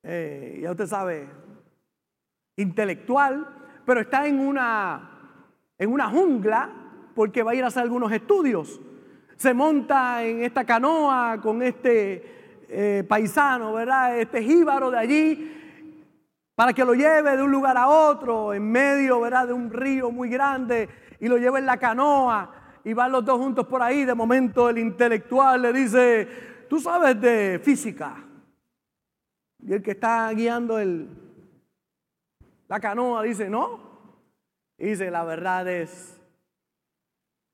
eh, 0.02 0.60
ya 0.62 0.70
usted 0.70 0.86
sabe, 0.86 1.28
intelectual, 2.56 3.59
pero 3.90 4.02
está 4.02 4.24
en 4.24 4.38
una, 4.38 5.00
en 5.76 5.92
una 5.92 6.08
jungla 6.08 6.70
porque 7.12 7.42
va 7.42 7.50
a 7.50 7.54
ir 7.56 7.64
a 7.64 7.66
hacer 7.66 7.82
algunos 7.82 8.12
estudios. 8.12 8.80
Se 9.34 9.52
monta 9.52 10.22
en 10.22 10.44
esta 10.44 10.64
canoa 10.64 11.40
con 11.42 11.60
este 11.60 12.62
eh, 12.68 13.04
paisano, 13.08 13.72
¿verdad? 13.72 14.16
Este 14.16 14.44
jíbaro 14.44 14.92
de 14.92 14.98
allí 14.98 16.52
para 16.54 16.72
que 16.72 16.84
lo 16.84 16.94
lleve 16.94 17.36
de 17.36 17.42
un 17.42 17.50
lugar 17.50 17.76
a 17.76 17.88
otro, 17.88 18.54
en 18.54 18.70
medio, 18.70 19.22
¿verdad? 19.22 19.48
De 19.48 19.54
un 19.54 19.72
río 19.72 20.12
muy 20.12 20.28
grande 20.28 20.88
y 21.18 21.26
lo 21.26 21.36
lleve 21.36 21.58
en 21.58 21.66
la 21.66 21.78
canoa 21.78 22.78
y 22.84 22.92
van 22.92 23.10
los 23.10 23.24
dos 23.24 23.40
juntos 23.40 23.66
por 23.66 23.82
ahí. 23.82 24.04
De 24.04 24.14
momento 24.14 24.68
el 24.68 24.78
intelectual 24.78 25.62
le 25.62 25.72
dice, 25.72 26.28
tú 26.68 26.78
sabes 26.78 27.20
de 27.20 27.60
física. 27.60 28.24
Y 29.58 29.72
el 29.72 29.82
que 29.82 29.90
está 29.90 30.30
guiando 30.30 30.78
el, 30.78 31.08
la 32.70 32.78
canoa 32.78 33.24
dice, 33.24 33.50
no. 33.50 33.80
Y 34.78 34.90
dice, 34.90 35.10
la 35.10 35.24
verdad 35.24 35.66
es 35.68 36.20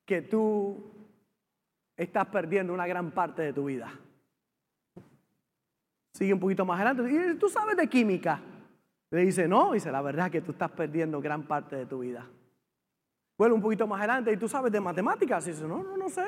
que 0.05 0.21
tú 0.21 0.93
estás 1.97 2.27
perdiendo 2.27 2.75
una 2.75 2.87
gran 2.87 3.11
parte 3.11 3.41
de 3.41 3.55
tu 3.55 3.65
vida. 3.65 3.91
Sigue 6.13 6.35
un 6.35 6.39
poquito 6.39 6.67
más 6.67 6.79
adelante. 6.79 7.33
Y 7.33 7.39
tú 7.39 7.49
sabes 7.49 7.79
de 7.79 7.89
química. 7.89 8.43
Le 9.11 9.23
dice, 9.23 9.49
no, 9.49 9.73
dice, 9.73 9.91
la 9.91 10.03
verdad 10.03 10.27
es 10.27 10.33
que 10.33 10.43
tú 10.43 10.53
estás 10.53 10.71
perdiendo 10.73 11.19
gran 11.23 11.45
parte 11.45 11.77
de 11.77 11.87
tu 11.87 12.01
vida. 12.01 12.27
Vuelve 13.39 13.55
un 13.55 13.63
poquito 13.63 13.87
más 13.87 14.01
adelante 14.01 14.33
y 14.35 14.37
tú 14.37 14.49
sabes 14.49 14.71
de 14.71 14.83
matemáticas. 14.83 15.47
Y 15.47 15.53
dice, 15.53 15.67
no, 15.67 15.83
no, 15.83 15.97
no 15.97 16.11
sé. 16.11 16.27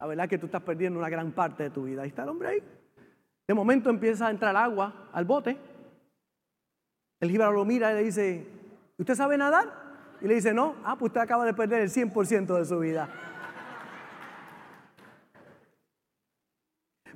La 0.00 0.08
verdad 0.08 0.24
es 0.24 0.30
que 0.30 0.38
tú 0.38 0.46
estás 0.46 0.62
perdiendo 0.62 0.98
una 0.98 1.08
gran 1.08 1.30
parte 1.30 1.62
de 1.62 1.70
tu 1.70 1.84
vida. 1.84 2.02
Ahí 2.02 2.08
está 2.08 2.24
el 2.24 2.30
hombre 2.30 2.48
ahí. 2.48 2.62
De 3.46 3.54
momento 3.54 3.90
empieza 3.90 4.26
a 4.26 4.30
entrar 4.32 4.56
agua 4.56 5.08
al 5.12 5.24
bote. 5.24 5.56
El 7.20 7.30
jíbaro 7.30 7.52
lo 7.52 7.64
mira 7.64 7.92
y 7.92 7.94
le 7.96 8.04
dice, 8.04 8.46
¿usted 8.98 9.14
sabe 9.14 9.38
nadar? 9.38 9.84
Y 10.20 10.26
le 10.26 10.34
dice, 10.34 10.54
no, 10.54 10.76
ah, 10.84 10.96
pues 10.96 11.10
usted 11.10 11.20
acaba 11.20 11.44
de 11.44 11.54
perder 11.54 11.82
el 11.82 11.90
100% 11.90 12.58
de 12.58 12.64
su 12.64 12.78
vida. 12.78 13.08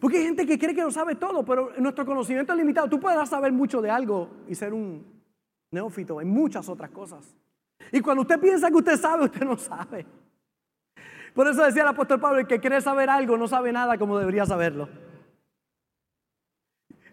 Porque 0.00 0.18
hay 0.18 0.24
gente 0.24 0.46
que 0.46 0.58
cree 0.58 0.74
que 0.74 0.82
lo 0.82 0.90
sabe 0.90 1.16
todo, 1.16 1.44
pero 1.44 1.72
nuestro 1.78 2.06
conocimiento 2.06 2.52
es 2.52 2.58
limitado. 2.58 2.88
Tú 2.88 3.00
puedes 3.00 3.28
saber 3.28 3.52
mucho 3.52 3.82
de 3.82 3.90
algo 3.90 4.28
y 4.48 4.54
ser 4.54 4.72
un 4.72 5.04
neófito 5.70 6.20
en 6.20 6.28
muchas 6.28 6.68
otras 6.68 6.90
cosas. 6.90 7.34
Y 7.90 8.00
cuando 8.00 8.22
usted 8.22 8.38
piensa 8.38 8.68
que 8.68 8.76
usted 8.76 8.96
sabe, 8.96 9.24
usted 9.24 9.44
no 9.44 9.56
sabe. 9.56 10.06
Por 11.34 11.48
eso 11.48 11.64
decía 11.64 11.82
el 11.82 11.88
apóstol 11.88 12.20
Pablo, 12.20 12.40
el 12.40 12.46
que 12.46 12.60
quiere 12.60 12.80
saber 12.80 13.10
algo 13.10 13.36
no 13.36 13.48
sabe 13.48 13.72
nada 13.72 13.98
como 13.98 14.18
debería 14.18 14.46
saberlo. 14.46 14.88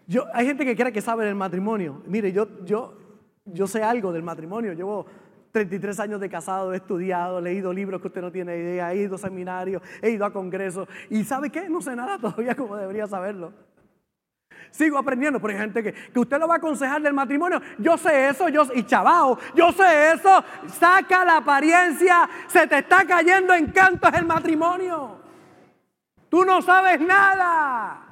Yo, 0.06 0.26
hay 0.32 0.46
gente 0.46 0.64
que 0.64 0.76
cree 0.76 0.92
que 0.92 1.00
sabe 1.00 1.24
del 1.24 1.34
matrimonio. 1.34 2.02
Mire, 2.06 2.32
yo, 2.32 2.46
yo, 2.64 2.94
yo 3.44 3.66
sé 3.66 3.82
algo 3.82 4.12
del 4.12 4.22
matrimonio. 4.22 4.72
Llevo 4.72 5.06
33 5.52 5.98
años 6.00 6.20
de 6.20 6.28
casado, 6.28 6.72
he 6.72 6.76
estudiado, 6.76 7.38
he 7.38 7.42
leído 7.42 7.72
libros 7.72 8.00
que 8.00 8.08
usted 8.08 8.20
no 8.20 8.30
tiene 8.30 8.56
idea, 8.56 8.92
he 8.92 8.98
ido 8.98 9.16
a 9.16 9.18
seminarios, 9.18 9.82
he 10.02 10.10
ido 10.10 10.24
a 10.24 10.32
congresos. 10.32 10.88
¿Y 11.10 11.24
sabe 11.24 11.50
qué? 11.50 11.68
No 11.68 11.80
sé 11.80 11.96
nada 11.96 12.18
todavía 12.20 12.54
como 12.54 12.76
debería 12.76 13.06
saberlo. 13.06 13.52
Sigo 14.70 14.98
aprendiendo, 14.98 15.40
pero 15.40 15.54
hay 15.54 15.60
gente 15.60 15.82
que, 15.82 15.92
que 15.92 16.18
usted 16.18 16.38
lo 16.38 16.46
va 16.46 16.54
a 16.54 16.58
aconsejar 16.58 17.00
del 17.00 17.14
matrimonio. 17.14 17.60
Yo 17.78 17.96
sé 17.96 18.28
eso, 18.28 18.48
yo 18.48 18.64
y 18.74 18.82
chavao, 18.84 19.38
yo 19.54 19.72
sé 19.72 20.12
eso. 20.12 20.44
Saca 20.78 21.24
la 21.24 21.38
apariencia, 21.38 22.28
se 22.46 22.66
te 22.66 22.78
está 22.78 23.04
cayendo 23.06 23.54
en 23.54 23.68
cantos 23.68 24.12
el 24.12 24.26
matrimonio. 24.26 25.20
Tú 26.28 26.44
no 26.44 26.60
sabes 26.60 27.00
nada. 27.00 28.05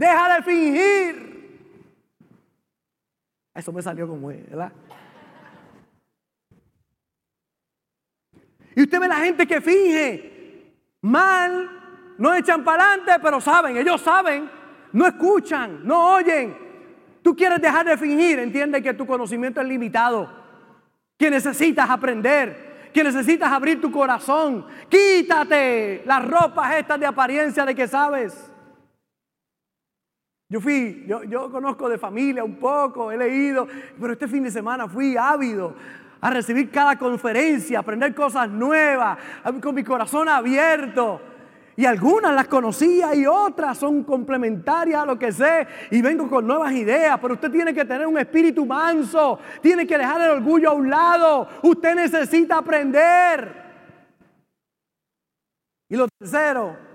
Deja 0.00 0.34
de 0.34 0.42
fingir. 0.42 1.14
Eso 3.54 3.70
me 3.70 3.82
salió 3.82 4.08
como, 4.08 4.28
¿verdad? 4.28 4.72
Y 8.74 8.80
usted 8.80 8.98
ve 8.98 9.08
la 9.08 9.16
gente 9.16 9.46
que 9.46 9.60
finge 9.60 10.72
mal, 11.02 12.14
no 12.16 12.34
echan 12.34 12.64
para 12.64 12.82
adelante, 12.82 13.12
pero 13.20 13.42
saben, 13.42 13.76
ellos 13.76 14.00
saben, 14.00 14.50
no 14.94 15.06
escuchan, 15.06 15.86
no 15.86 16.14
oyen. 16.14 16.56
Tú 17.20 17.36
quieres 17.36 17.60
dejar 17.60 17.84
de 17.84 17.98
fingir, 17.98 18.38
entiende 18.38 18.82
que 18.82 18.94
tu 18.94 19.06
conocimiento 19.06 19.60
es 19.60 19.68
limitado, 19.68 20.32
que 21.18 21.30
necesitas 21.30 21.90
aprender, 21.90 22.88
que 22.94 23.04
necesitas 23.04 23.52
abrir 23.52 23.82
tu 23.82 23.92
corazón. 23.92 24.66
Quítate 24.88 26.04
las 26.06 26.26
ropas 26.26 26.76
estas 26.76 26.98
de 26.98 27.04
apariencia 27.04 27.66
de 27.66 27.74
que 27.74 27.86
sabes. 27.86 28.49
Yo 30.50 30.60
fui, 30.60 31.04
yo, 31.06 31.22
yo 31.22 31.48
conozco 31.48 31.88
de 31.88 31.96
familia 31.96 32.42
un 32.42 32.56
poco, 32.56 33.12
he 33.12 33.16
leído, 33.16 33.68
pero 34.00 34.12
este 34.12 34.26
fin 34.26 34.42
de 34.42 34.50
semana 34.50 34.88
fui 34.88 35.16
ávido 35.16 35.74
a 36.20 36.28
recibir 36.28 36.70
cada 36.72 36.98
conferencia, 36.98 37.78
a 37.78 37.80
aprender 37.82 38.12
cosas 38.12 38.50
nuevas, 38.50 39.16
con 39.62 39.74
mi 39.76 39.84
corazón 39.84 40.28
abierto. 40.28 41.20
Y 41.76 41.86
algunas 41.86 42.34
las 42.34 42.48
conocía 42.48 43.14
y 43.14 43.26
otras 43.26 43.78
son 43.78 44.02
complementarias 44.02 45.00
a 45.00 45.06
lo 45.06 45.16
que 45.16 45.30
sé 45.30 45.68
y 45.92 46.02
vengo 46.02 46.28
con 46.28 46.44
nuevas 46.44 46.72
ideas, 46.72 47.16
pero 47.22 47.34
usted 47.34 47.50
tiene 47.50 47.72
que 47.72 47.84
tener 47.84 48.08
un 48.08 48.18
espíritu 48.18 48.66
manso, 48.66 49.38
tiene 49.62 49.86
que 49.86 49.96
dejar 49.96 50.20
el 50.20 50.30
orgullo 50.30 50.70
a 50.70 50.74
un 50.74 50.90
lado, 50.90 51.48
usted 51.62 51.94
necesita 51.94 52.58
aprender. 52.58 53.70
Y 55.88 55.96
lo 55.96 56.08
tercero, 56.18 56.89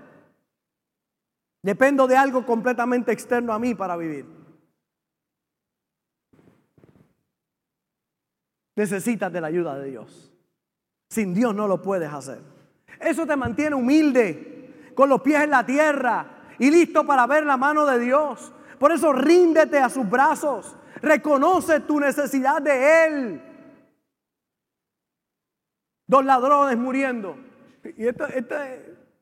dependo 1.62 2.06
de 2.06 2.16
algo 2.16 2.44
completamente 2.46 3.12
externo 3.12 3.52
a 3.52 3.58
mí 3.58 3.74
para 3.74 3.96
vivir. 3.96 4.36
necesitas 8.76 9.32
de 9.32 9.40
la 9.40 9.48
ayuda 9.48 9.76
de 9.78 9.90
Dios. 9.90 10.32
Sin 11.10 11.34
Dios 11.34 11.54
no 11.54 11.66
lo 11.66 11.82
puedes 11.82 12.12
hacer. 12.12 12.40
Eso 13.00 13.26
te 13.26 13.36
mantiene 13.36 13.74
humilde, 13.74 14.92
con 14.94 15.08
los 15.08 15.20
pies 15.22 15.42
en 15.42 15.50
la 15.50 15.66
tierra 15.66 16.54
y 16.58 16.70
listo 16.70 17.04
para 17.04 17.26
ver 17.26 17.44
la 17.44 17.56
mano 17.56 17.84
de 17.86 17.98
Dios. 17.98 18.52
Por 18.78 18.92
eso 18.92 19.12
ríndete 19.12 19.78
a 19.78 19.88
sus 19.88 20.08
brazos, 20.08 20.76
reconoce 21.00 21.80
tu 21.80 21.98
necesidad 21.98 22.62
de 22.62 23.06
Él. 23.06 23.42
Dos 26.06 26.24
ladrones 26.24 26.76
muriendo. 26.76 27.36
Y 27.96 28.06
esto, 28.06 28.26
es 28.26 28.44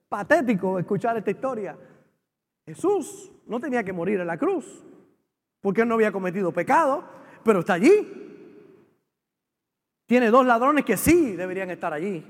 patético 0.09 0.79
escuchar 0.79 1.17
esta 1.17 1.31
historia. 1.31 1.77
Jesús 2.67 3.31
no 3.47 3.61
tenía 3.61 3.85
que 3.85 3.93
morir 3.93 4.21
en 4.21 4.27
la 4.27 4.39
cruz, 4.39 4.83
porque 5.61 5.83
él 5.83 5.89
no 5.89 5.95
había 5.95 6.13
cometido 6.13 6.53
pecado, 6.53 7.05
pero 7.45 7.61
está 7.61 7.75
allí. 7.75 8.23
Tiene 10.07 10.31
dos 10.31 10.47
ladrones 10.47 10.85
que 10.85 10.97
sí 10.97 11.35
deberían 11.37 11.71
estar 11.71 11.93
allí, 11.93 12.25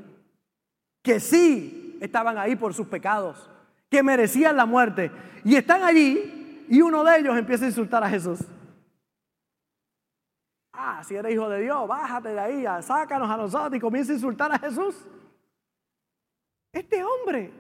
que 1.03 1.21
sí 1.21 1.99
estaban 2.01 2.39
ahí 2.39 2.57
por 2.57 2.75
sus 2.75 2.87
pecados, 2.87 3.49
que 3.91 4.03
merecían 4.03 4.57
la 4.57 4.67
muerte. 4.67 5.11
Y 5.45 5.57
están 5.57 5.83
allí 5.83 6.67
y 6.69 6.81
uno 6.81 7.05
de 7.05 7.19
ellos 7.19 7.37
empieza 7.37 7.65
a 7.65 7.69
insultar 7.69 8.03
a 8.03 8.09
Jesús. 8.09 8.41
Ah, 10.73 11.03
si 11.05 11.15
eres 11.15 11.33
hijo 11.33 11.49
de 11.49 11.61
Dios, 11.63 11.87
bájate 11.87 12.31
de 12.31 12.41
ahí, 12.41 12.83
sácanos 12.83 13.31
a 13.31 13.37
nosotros 13.37 13.75
y 13.77 13.81
comienza 13.81 14.13
a 14.13 14.17
insultar 14.17 14.53
a 14.53 14.59
Jesús. 14.59 15.07
Este 16.73 17.05
hombre, 17.05 17.53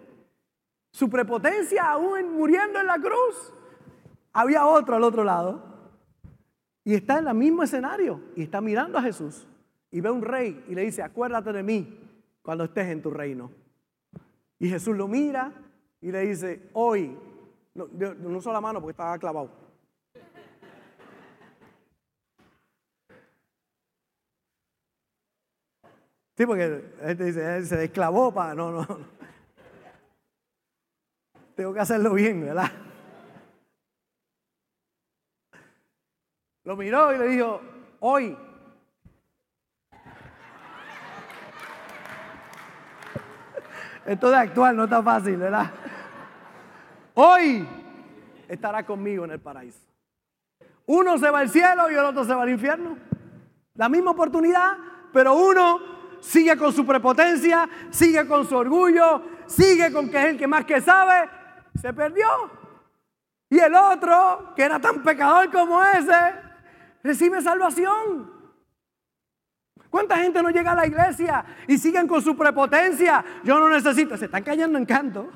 su 0.95 1.11
prepotencia 1.11 1.90
aún 1.90 2.36
muriendo 2.36 2.78
en 2.78 2.86
la 2.86 3.01
cruz, 3.01 3.53
había 4.32 4.64
otro 4.64 4.95
al 4.95 5.03
otro 5.03 5.24
lado 5.24 5.61
y 6.84 6.95
está 6.95 7.18
en 7.18 7.26
el 7.26 7.34
mismo 7.34 7.64
escenario 7.64 8.20
y 8.36 8.42
está 8.45 8.61
mirando 8.61 8.97
a 8.97 9.03
Jesús 9.03 9.49
y 9.90 10.01
ve 10.01 10.09
un 10.12 10.22
rey 10.22 10.64
y 10.68 10.74
le 10.76 10.82
dice, 10.82 11.03
acuérdate 11.03 11.53
de 11.53 11.64
mí 11.64 11.99
cuando 12.42 12.62
estés 12.62 12.86
en 12.90 13.03
tu 13.03 13.11
reino. 13.11 13.51
Y 14.61 14.68
Jesús 14.68 14.97
lo 14.97 15.09
mira 15.09 15.53
y 16.01 16.12
le 16.12 16.20
dice, 16.20 16.70
hoy, 16.74 17.18
no, 17.74 17.88
no 17.88 18.53
la 18.53 18.61
mano 18.61 18.80
porque 18.80 18.92
estaba 18.92 19.18
clavado. 19.18 19.51
Sí, 26.36 26.47
porque 26.47 26.84
este 27.03 27.24
dice, 27.24 27.64
se 27.64 27.76
desclavó 27.78 28.32
para, 28.32 28.55
no, 28.55 28.70
no. 28.70 29.14
Tengo 31.55 31.73
que 31.73 31.81
hacerlo 31.81 32.15
bien, 32.15 32.45
¿verdad? 32.45 32.71
Lo 36.65 36.77
miró 36.77 37.15
y 37.15 37.19
le 37.19 37.29
dijo, 37.29 37.61
hoy 38.01 38.37
Esto 44.07 44.31
de 44.31 44.37
actuar 44.37 44.75
no 44.75 44.85
está 44.85 45.03
fácil, 45.03 45.37
¿verdad? 45.37 45.71
Hoy 47.15 47.67
estará 48.49 48.85
conmigo 48.85 49.25
en 49.25 49.31
el 49.31 49.41
paraíso. 49.41 49.81
Uno 50.87 51.17
se 51.17 51.31
va 51.31 51.39
al 51.39 51.49
cielo 51.49 51.91
y 51.91 51.95
el 51.95 52.05
otro 52.05 52.25
se 52.25 52.35
va 52.35 52.43
al 52.43 52.51
infierno. 52.51 52.99
La 53.75 53.89
misma 53.89 54.11
oportunidad, 54.11 54.77
pero 55.13 55.35
uno 55.35 55.81
sigue 56.21 56.57
con 56.57 56.73
su 56.73 56.85
prepotencia, 56.85 57.69
sigue 57.91 58.27
con 58.27 58.47
su 58.47 58.57
orgullo, 58.57 59.23
sigue 59.47 59.91
con 59.91 60.11
que 60.11 60.19
es 60.19 60.25
el 60.27 60.39
que 60.39 60.47
más 60.47 60.67
que 60.67 60.81
sabe, 60.83 61.31
se 61.85 61.93
perdió. 61.93 62.26
Y 63.51 63.59
el 63.59 63.74
otro, 63.74 64.55
que 64.57 64.62
era 64.62 64.80
tan 64.80 65.03
pecador 65.03 65.53
como 65.53 65.85
ese, 65.85 66.32
recibe 67.03 67.43
salvación. 67.43 68.32
¿Cuánta 69.91 70.16
gente 70.16 70.43
no 70.43 70.49
llega 70.49 70.72
a 70.72 70.76
la 70.76 70.87
iglesia 70.87 71.45
y 71.68 71.76
siguen 71.76 72.09
con 72.09 72.22
su 72.22 72.35
prepotencia? 72.39 73.22
Yo 73.45 73.59
no 73.59 73.68
necesito, 73.68 74.16
se 74.16 74.24
están 74.24 74.43
cayendo 74.43 74.78
en 74.78 74.87
canto. 74.87 75.28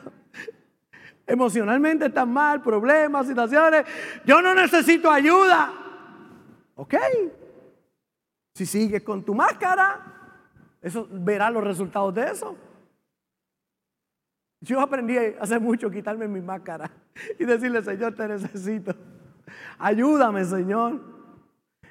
Emocionalmente 1.26 2.06
están 2.06 2.32
mal, 2.32 2.62
problemas, 2.62 3.26
situaciones. 3.26 3.84
Yo 4.24 4.40
no 4.40 4.54
necesito 4.54 5.10
ayuda. 5.10 5.70
Ok. 6.76 6.94
Si 8.54 8.64
sigues 8.64 9.02
con 9.02 9.22
tu 9.22 9.34
máscara, 9.34 10.00
eso 10.80 11.06
verás 11.10 11.52
los 11.52 11.62
resultados 11.62 12.14
de 12.14 12.30
eso. 12.30 12.56
Yo 14.60 14.80
aprendí 14.80 15.16
hace 15.16 15.58
mucho 15.58 15.90
quitarme 15.90 16.26
mi 16.26 16.40
máscara 16.40 16.90
y 17.38 17.44
decirle, 17.44 17.82
Señor, 17.82 18.14
te 18.14 18.26
necesito. 18.26 18.94
Ayúdame, 19.78 20.44
Señor. 20.44 21.00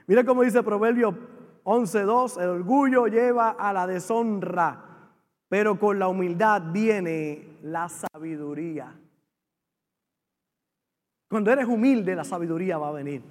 Mira 0.06 0.24
cómo 0.24 0.44
dice 0.44 0.64
Proverbio 0.64 1.18
11.2, 1.64 2.42
el 2.42 2.50
orgullo 2.50 3.08
lleva 3.08 3.52
a 3.52 3.74
la 3.74 3.86
deshonra, 3.86 5.12
pero 5.50 5.78
con 5.78 6.00
la 6.00 6.08
humildad 6.08 6.62
viene 6.72 7.58
la 7.62 7.90
sabiduría. 7.90 8.94
Cuando 11.30 11.52
eres 11.52 11.66
humilde, 11.66 12.16
la 12.16 12.24
sabiduría 12.24 12.78
va 12.78 12.90
a 12.90 12.94
venir. 12.94 13.22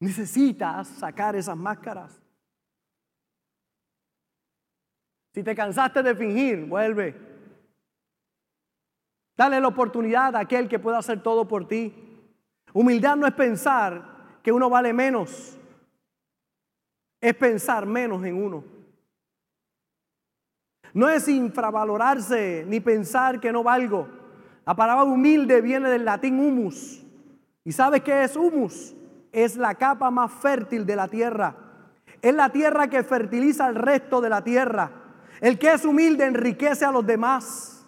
Necesitas 0.00 0.88
sacar 0.88 1.36
esas 1.36 1.56
máscaras. 1.56 2.20
Si 5.34 5.42
te 5.42 5.54
cansaste 5.54 6.02
de 6.02 6.14
fingir, 6.14 6.66
vuelve. 6.66 7.29
Dale 9.40 9.58
la 9.58 9.68
oportunidad 9.68 10.36
a 10.36 10.40
aquel 10.40 10.68
que 10.68 10.78
pueda 10.78 10.98
hacer 10.98 11.22
todo 11.22 11.48
por 11.48 11.66
ti. 11.66 11.94
Humildad 12.74 13.16
no 13.16 13.26
es 13.26 13.32
pensar 13.32 14.02
que 14.42 14.52
uno 14.52 14.68
vale 14.68 14.92
menos 14.92 15.56
es 17.22 17.34
pensar 17.34 17.86
menos 17.86 18.22
en 18.22 18.34
uno. 18.34 18.62
No 20.92 21.08
es 21.08 21.26
infravalorarse 21.26 22.66
ni 22.68 22.80
pensar 22.80 23.40
que 23.40 23.50
no 23.50 23.62
valgo. 23.62 24.06
La 24.66 24.76
palabra 24.76 25.04
humilde 25.04 25.62
viene 25.62 25.88
del 25.88 26.04
latín 26.04 26.38
humus. 26.38 27.02
¿Y 27.64 27.72
sabes 27.72 28.02
qué 28.02 28.24
es 28.24 28.36
humus? 28.36 28.94
Es 29.32 29.56
la 29.56 29.74
capa 29.74 30.10
más 30.10 30.30
fértil 30.32 30.84
de 30.84 30.96
la 30.96 31.08
tierra. 31.08 31.56
Es 32.20 32.34
la 32.34 32.50
tierra 32.50 32.90
que 32.90 33.02
fertiliza 33.02 33.70
el 33.70 33.76
resto 33.76 34.20
de 34.20 34.28
la 34.28 34.44
tierra. 34.44 34.90
El 35.40 35.58
que 35.58 35.72
es 35.72 35.86
humilde 35.86 36.26
enriquece 36.26 36.84
a 36.84 36.92
los 36.92 37.06
demás. 37.06 37.79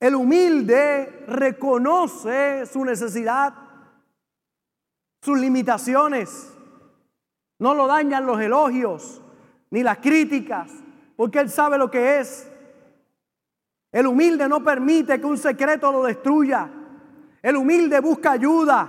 El 0.00 0.14
humilde 0.14 1.24
reconoce 1.26 2.66
su 2.66 2.84
necesidad, 2.84 3.52
sus 5.20 5.38
limitaciones. 5.38 6.52
No 7.58 7.74
lo 7.74 7.88
dañan 7.88 8.24
los 8.24 8.40
elogios 8.40 9.20
ni 9.70 9.82
las 9.82 9.98
críticas, 9.98 10.70
porque 11.16 11.40
Él 11.40 11.50
sabe 11.50 11.78
lo 11.78 11.90
que 11.90 12.20
es. 12.20 12.48
El 13.90 14.06
humilde 14.06 14.48
no 14.48 14.62
permite 14.62 15.18
que 15.18 15.26
un 15.26 15.38
secreto 15.38 15.90
lo 15.90 16.04
destruya. 16.04 16.70
El 17.42 17.56
humilde 17.56 17.98
busca 18.00 18.32
ayuda. 18.32 18.88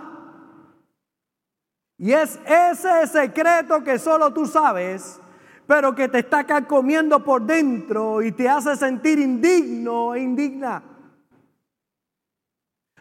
Y 1.97 2.13
es 2.13 2.39
ese 2.45 3.07
secreto 3.07 3.83
que 3.83 3.97
solo 3.97 4.31
tú 4.31 4.45
sabes, 4.45 5.19
pero 5.65 5.95
que 5.95 6.07
te 6.07 6.19
está 6.19 6.45
comiendo 6.67 7.23
por 7.23 7.41
dentro 7.41 8.21
y 8.21 8.31
te 8.31 8.47
hace 8.47 8.75
sentir 8.75 9.19
indigno 9.19 10.13
e 10.13 10.21
indigna. 10.21 10.83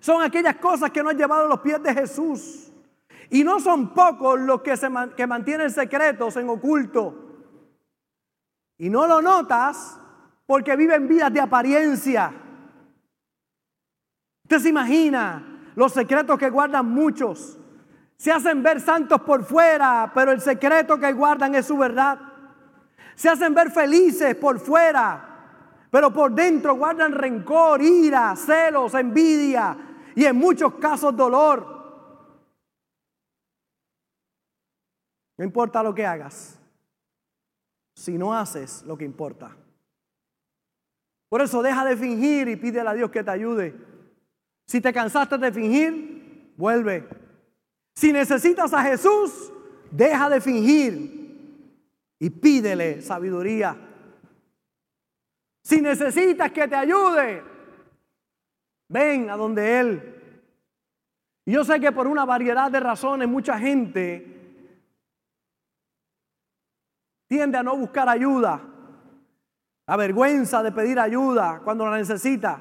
Son 0.01 0.23
aquellas 0.23 0.57
cosas 0.57 0.91
que 0.91 1.03
no 1.03 1.11
han 1.11 1.19
llevado 1.19 1.47
a 1.47 1.49
los 1.49 1.61
pies 1.61 1.83
de 1.83 1.95
Jesús. 1.95 2.73
Y 3.31 3.45
no 3.45 3.61
son 3.61 3.93
pocos 3.93 4.41
los 4.41 4.63
que, 4.63 4.77
se 4.77 4.89
que 5.17 5.27
mantienen 5.27 5.71
secretos 5.71 6.37
en 6.37 6.49
oculto. 6.49 7.27
Y 8.79 8.89
no 8.89 9.07
lo 9.07 9.21
notas 9.21 9.99
porque 10.47 10.77
viven 10.77 11.09
vidas 11.09 11.33
de 11.33 11.41
apariencia. 11.41 12.33
Usted 14.45 14.61
se 14.61 14.69
imagina 14.71 15.73
los 15.75 15.93
secretos 15.93 16.39
que 16.39 16.49
guardan 16.49 16.87
muchos. 16.87 17.59
Se 18.17 18.33
hacen 18.33 18.63
ver 18.63 18.81
santos 18.81 19.21
por 19.21 19.45
fuera, 19.45 20.11
pero 20.15 20.33
el 20.33 20.41
secreto 20.41 20.99
que 20.99 21.13
guardan 21.13 21.55
es 21.55 21.67
su 21.67 21.77
verdad. 21.77 22.19
Se 23.15 23.29
hacen 23.29 23.53
ver 23.53 23.71
felices 23.71 24.35
por 24.37 24.59
fuera, 24.59 25.87
pero 25.91 26.13
por 26.13 26.33
dentro 26.33 26.77
guardan 26.77 27.13
rencor, 27.13 27.83
ira, 27.83 28.35
celos, 28.37 28.95
envidia 28.95 29.88
y 30.19 30.27
en 30.27 30.35
muchos 30.35 30.75
casos 30.75 31.17
dolor. 31.17 31.65
No 35.37 35.45
importa 35.45 35.81
lo 35.81 35.95
que 35.95 36.05
hagas, 36.05 36.59
si 37.95 38.19
no 38.19 38.35
haces 38.35 38.83
lo 38.83 38.99
que 38.99 39.05
importa. 39.05 39.57
Por 41.29 41.41
eso 41.41 41.63
deja 41.63 41.85
de 41.85 41.97
fingir 41.97 42.49
y 42.49 42.57
pídele 42.57 42.89
a 42.89 42.95
Dios 42.95 43.13
que 43.13 43.23
te 43.23 43.31
ayude. 43.31 43.77
Si 44.67 44.81
te 44.81 44.93
cansaste 44.93 45.39
de 45.39 45.53
fingir, 45.53 46.53
vuelve. 46.57 47.09
Si 47.95 48.13
necesitas 48.13 48.73
a 48.73 48.83
Jesús, 48.83 49.53
deja 49.93 50.29
de 50.31 50.41
fingir 50.41 51.79
y 52.19 52.29
pídele 52.29 53.03
sabiduría. 53.03 53.77
Si 55.63 55.81
necesitas 55.81 56.51
que 56.51 56.67
te 56.67 56.75
ayude, 56.75 57.58
ven 58.89 59.31
a 59.31 59.37
donde 59.37 59.81
Él. 59.81 60.15
Y 61.45 61.53
yo 61.53 61.65
sé 61.65 61.81
que 61.81 61.93
por 61.93 62.07
una 62.07 62.25
variedad 62.25 62.71
de 62.71 62.81
razones 62.81 63.29
mucha 63.29 63.59
gente 63.59 64.35
tiende 67.27 67.59
a 67.59 67.63
no 67.63 67.77
buscar 67.77 68.09
ayuda, 68.09 68.61
a 69.87 69.97
vergüenza 69.97 70.63
de 70.63 70.73
pedir 70.73 70.99
ayuda 70.99 71.61
cuando 71.65 71.87
la 71.87 71.97
necesita, 71.97 72.61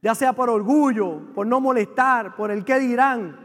ya 0.00 0.14
sea 0.14 0.32
por 0.32 0.50
orgullo, 0.50 1.32
por 1.34 1.46
no 1.46 1.60
molestar, 1.60 2.34
por 2.36 2.50
el 2.50 2.64
qué 2.64 2.78
dirán. 2.78 3.38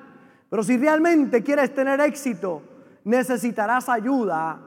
Pero 0.50 0.64
si 0.64 0.78
realmente 0.78 1.44
quieres 1.44 1.74
tener 1.74 2.00
éxito, 2.02 2.64
necesitarás 3.04 3.90
ayuda 3.90 4.60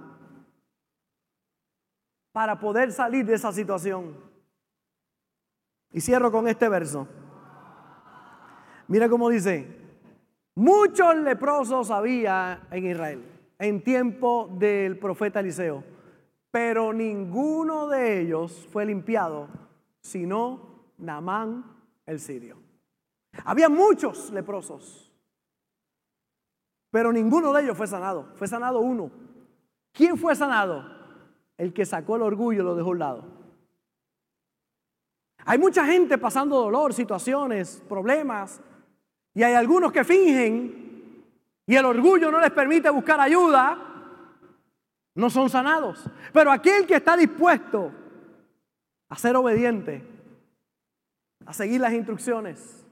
para 2.33 2.59
poder 2.59 2.93
salir 2.93 3.27
de 3.27 3.35
esa 3.35 3.53
situación. 3.53 4.17
Y 5.93 6.01
cierro 6.01 6.33
con 6.33 6.49
este 6.49 6.69
verso. 6.69 7.07
Mira 8.93 9.09
cómo 9.09 9.31
dice, 9.31 9.67
muchos 10.55 11.17
leprosos 11.17 11.91
había 11.91 12.69
en 12.71 12.87
Israel 12.87 13.25
en 13.59 13.83
tiempo 13.83 14.51
del 14.59 14.99
profeta 14.99 15.41
Eliseo 15.41 15.83
pero 16.51 16.93
ninguno 16.93 17.89
de 17.89 18.21
ellos 18.21 18.69
fue 18.71 18.85
limpiado, 18.85 19.49
sino 20.03 20.91
Namán 20.99 21.65
el 22.05 22.21
sirio. 22.21 22.59
Había 23.47 23.71
muchos 23.71 24.31
leprosos, 24.31 25.11
pero 26.91 27.11
ninguno 27.11 27.55
de 27.55 27.63
ellos 27.63 27.77
fue 27.79 27.87
sanado. 27.87 28.29
Fue 28.35 28.47
sanado 28.47 28.81
uno. 28.81 29.11
¿Quién 29.93 30.19
fue 30.19 30.37
sanado? 30.37 30.85
El 31.57 31.73
que 31.73 31.87
sacó 31.87 32.17
el 32.17 32.23
orgullo 32.23 32.61
y 32.61 32.65
lo 32.65 32.75
dejó 32.75 32.89
a 32.89 32.93
un 32.93 32.99
lado. 32.99 33.25
Hay 35.47 35.59
mucha 35.59 35.87
gente 35.87 36.19
pasando 36.19 36.59
dolor, 36.59 36.93
situaciones, 36.93 37.83
problemas, 37.89 38.61
y 39.35 39.43
hay 39.43 39.55
algunos 39.55 39.93
que 39.93 40.05
fingen 40.05 41.25
y 41.67 41.77
el 41.77 41.85
orgullo 41.85 42.31
no 42.31 42.41
les 42.41 42.51
permite 42.51 42.91
buscar 42.91 43.21
ayuda 43.21 43.93
no 45.15 45.31
son 45.31 45.51
sanados. 45.51 46.05
Pero 46.33 46.51
aquel 46.51 46.87
que 46.87 46.97
está 46.97 47.17
dispuesto 47.17 47.93
a 49.09 49.17
ser 49.17 49.37
obediente, 49.37 50.03
a 51.45 51.53
seguir 51.53 51.81
las 51.81 51.93
instrucciones, 51.93 52.85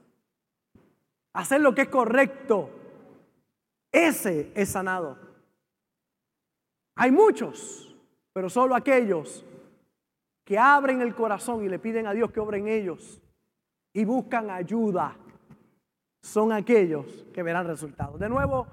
a 1.33 1.39
hacer 1.39 1.61
lo 1.61 1.73
que 1.73 1.83
es 1.83 1.89
correcto, 1.89 2.69
ese 3.91 4.51
es 4.55 4.69
sanado. 4.69 5.17
Hay 6.95 7.11
muchos, 7.11 7.95
pero 8.33 8.49
solo 8.49 8.75
aquellos 8.75 9.43
que 10.45 10.59
abren 10.59 11.01
el 11.01 11.15
corazón 11.15 11.63
y 11.63 11.69
le 11.69 11.79
piden 11.79 12.07
a 12.07 12.13
Dios 12.13 12.31
que 12.31 12.39
obre 12.39 12.59
en 12.59 12.67
ellos 12.67 13.21
y 13.93 14.05
buscan 14.05 14.49
ayuda, 14.49 15.15
son 16.21 16.51
aquellos 16.51 17.05
que 17.33 17.43
verán 17.43 17.67
resultados. 17.67 18.19
De 18.19 18.29
nuevo, 18.29 18.67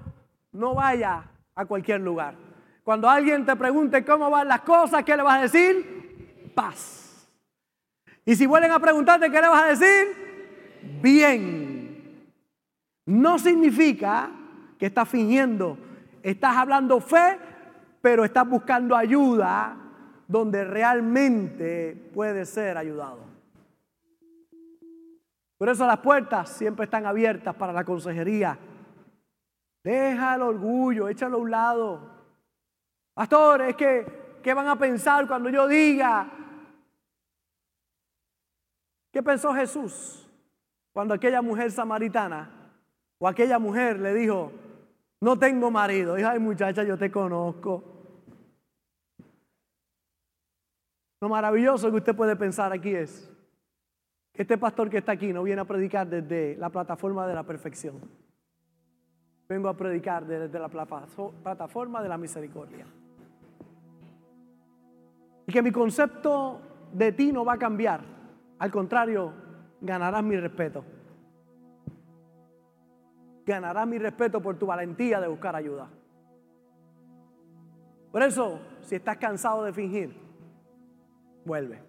no 0.51 0.75
vaya 0.75 1.23
a 1.55 1.65
cualquier 1.65 2.01
lugar. 2.01 2.35
Cuando 2.83 3.09
alguien 3.09 3.45
te 3.45 3.55
pregunte 3.55 4.05
cómo 4.05 4.29
van 4.29 4.47
las 4.47 4.61
cosas, 4.61 5.03
¿qué 5.03 5.15
le 5.17 5.23
vas 5.23 5.39
a 5.39 5.41
decir? 5.43 6.51
Paz. 6.55 7.29
Y 8.25 8.35
si 8.35 8.45
vuelven 8.45 8.71
a 8.71 8.79
preguntarte, 8.79 9.29
¿qué 9.31 9.41
le 9.41 9.47
vas 9.47 9.63
a 9.63 9.67
decir? 9.67 10.29
Bien. 11.01 11.77
no 13.05 13.39
significa 13.39 14.29
que 14.77 14.85
estás 14.85 15.09
fingiendo. 15.09 15.77
Estás 16.23 16.55
hablando 16.55 16.99
fe, 16.99 17.37
pero 18.01 18.23
estás 18.23 18.47
buscando 18.47 18.95
ayuda 18.95 19.75
donde 20.27 20.63
realmente 20.63 22.11
puedes 22.13 22.49
ser 22.49 22.77
ayudado. 22.77 23.28
Por 25.59 25.67
eso 25.67 25.85
las 25.85 25.99
puertas 25.99 26.49
siempre 26.49 26.85
están 26.85 27.05
abiertas 27.05 27.53
para 27.53 27.73
la 27.73 27.83
consejería. 27.83 28.57
Deja 29.83 30.35
el 30.35 30.41
orgullo, 30.41 31.09
échalo 31.09 31.35
a 31.35 31.41
un 31.41 31.51
lado. 31.51 32.09
Pastor, 33.13 33.63
es 33.63 33.75
que, 33.75 34.39
¿qué 34.41 34.53
van 34.53 34.69
a 34.69 34.77
pensar 34.77 35.27
cuando 35.27 35.49
yo 35.49 35.67
diga? 35.67 36.31
¿Qué 39.11 39.21
pensó 39.21 39.53
Jesús 39.53 40.25
cuando 40.93 41.13
aquella 41.13 41.41
mujer 41.41 41.71
samaritana 41.71 42.49
o 43.17 43.27
aquella 43.27 43.59
mujer 43.59 43.99
le 43.99 44.13
dijo, 44.13 44.53
no 45.19 45.37
tengo 45.37 45.69
marido? 45.69 46.15
Dijo, 46.15 46.29
ay 46.29 46.39
muchacha, 46.39 46.83
yo 46.83 46.97
te 46.97 47.11
conozco. 47.11 47.83
Lo 51.19 51.27
maravilloso 51.27 51.91
que 51.91 51.97
usted 51.97 52.15
puede 52.15 52.37
pensar 52.37 52.71
aquí 52.71 52.95
es 52.95 53.29
este 54.39 54.57
pastor 54.57 54.89
que 54.89 54.99
está 54.99 55.11
aquí 55.11 55.33
no 55.33 55.43
viene 55.43 55.59
a 55.59 55.65
predicar 55.65 56.07
desde 56.07 56.55
la 56.55 56.69
plataforma 56.69 57.27
de 57.27 57.35
la 57.35 57.43
perfección. 57.43 57.99
Vengo 59.49 59.67
a 59.67 59.75
predicar 59.75 60.25
desde 60.25 60.57
la 60.57 60.69
plataforma 60.69 62.01
de 62.01 62.07
la 62.07 62.17
misericordia. 62.17 62.85
Y 65.45 65.51
que 65.51 65.61
mi 65.61 65.73
concepto 65.73 66.61
de 66.93 67.11
ti 67.11 67.33
no 67.33 67.43
va 67.43 67.55
a 67.55 67.57
cambiar. 67.57 67.99
Al 68.59 68.71
contrario, 68.71 69.33
ganarás 69.81 70.23
mi 70.23 70.37
respeto. 70.37 70.85
Ganarás 73.45 73.85
mi 73.87 73.97
respeto 73.97 74.41
por 74.41 74.55
tu 74.55 74.67
valentía 74.67 75.19
de 75.19 75.27
buscar 75.27 75.53
ayuda. 75.53 75.89
Por 78.09 78.23
eso, 78.23 78.61
si 78.83 78.95
estás 78.95 79.17
cansado 79.17 79.65
de 79.65 79.73
fingir, 79.73 80.15
vuelve. 81.43 81.88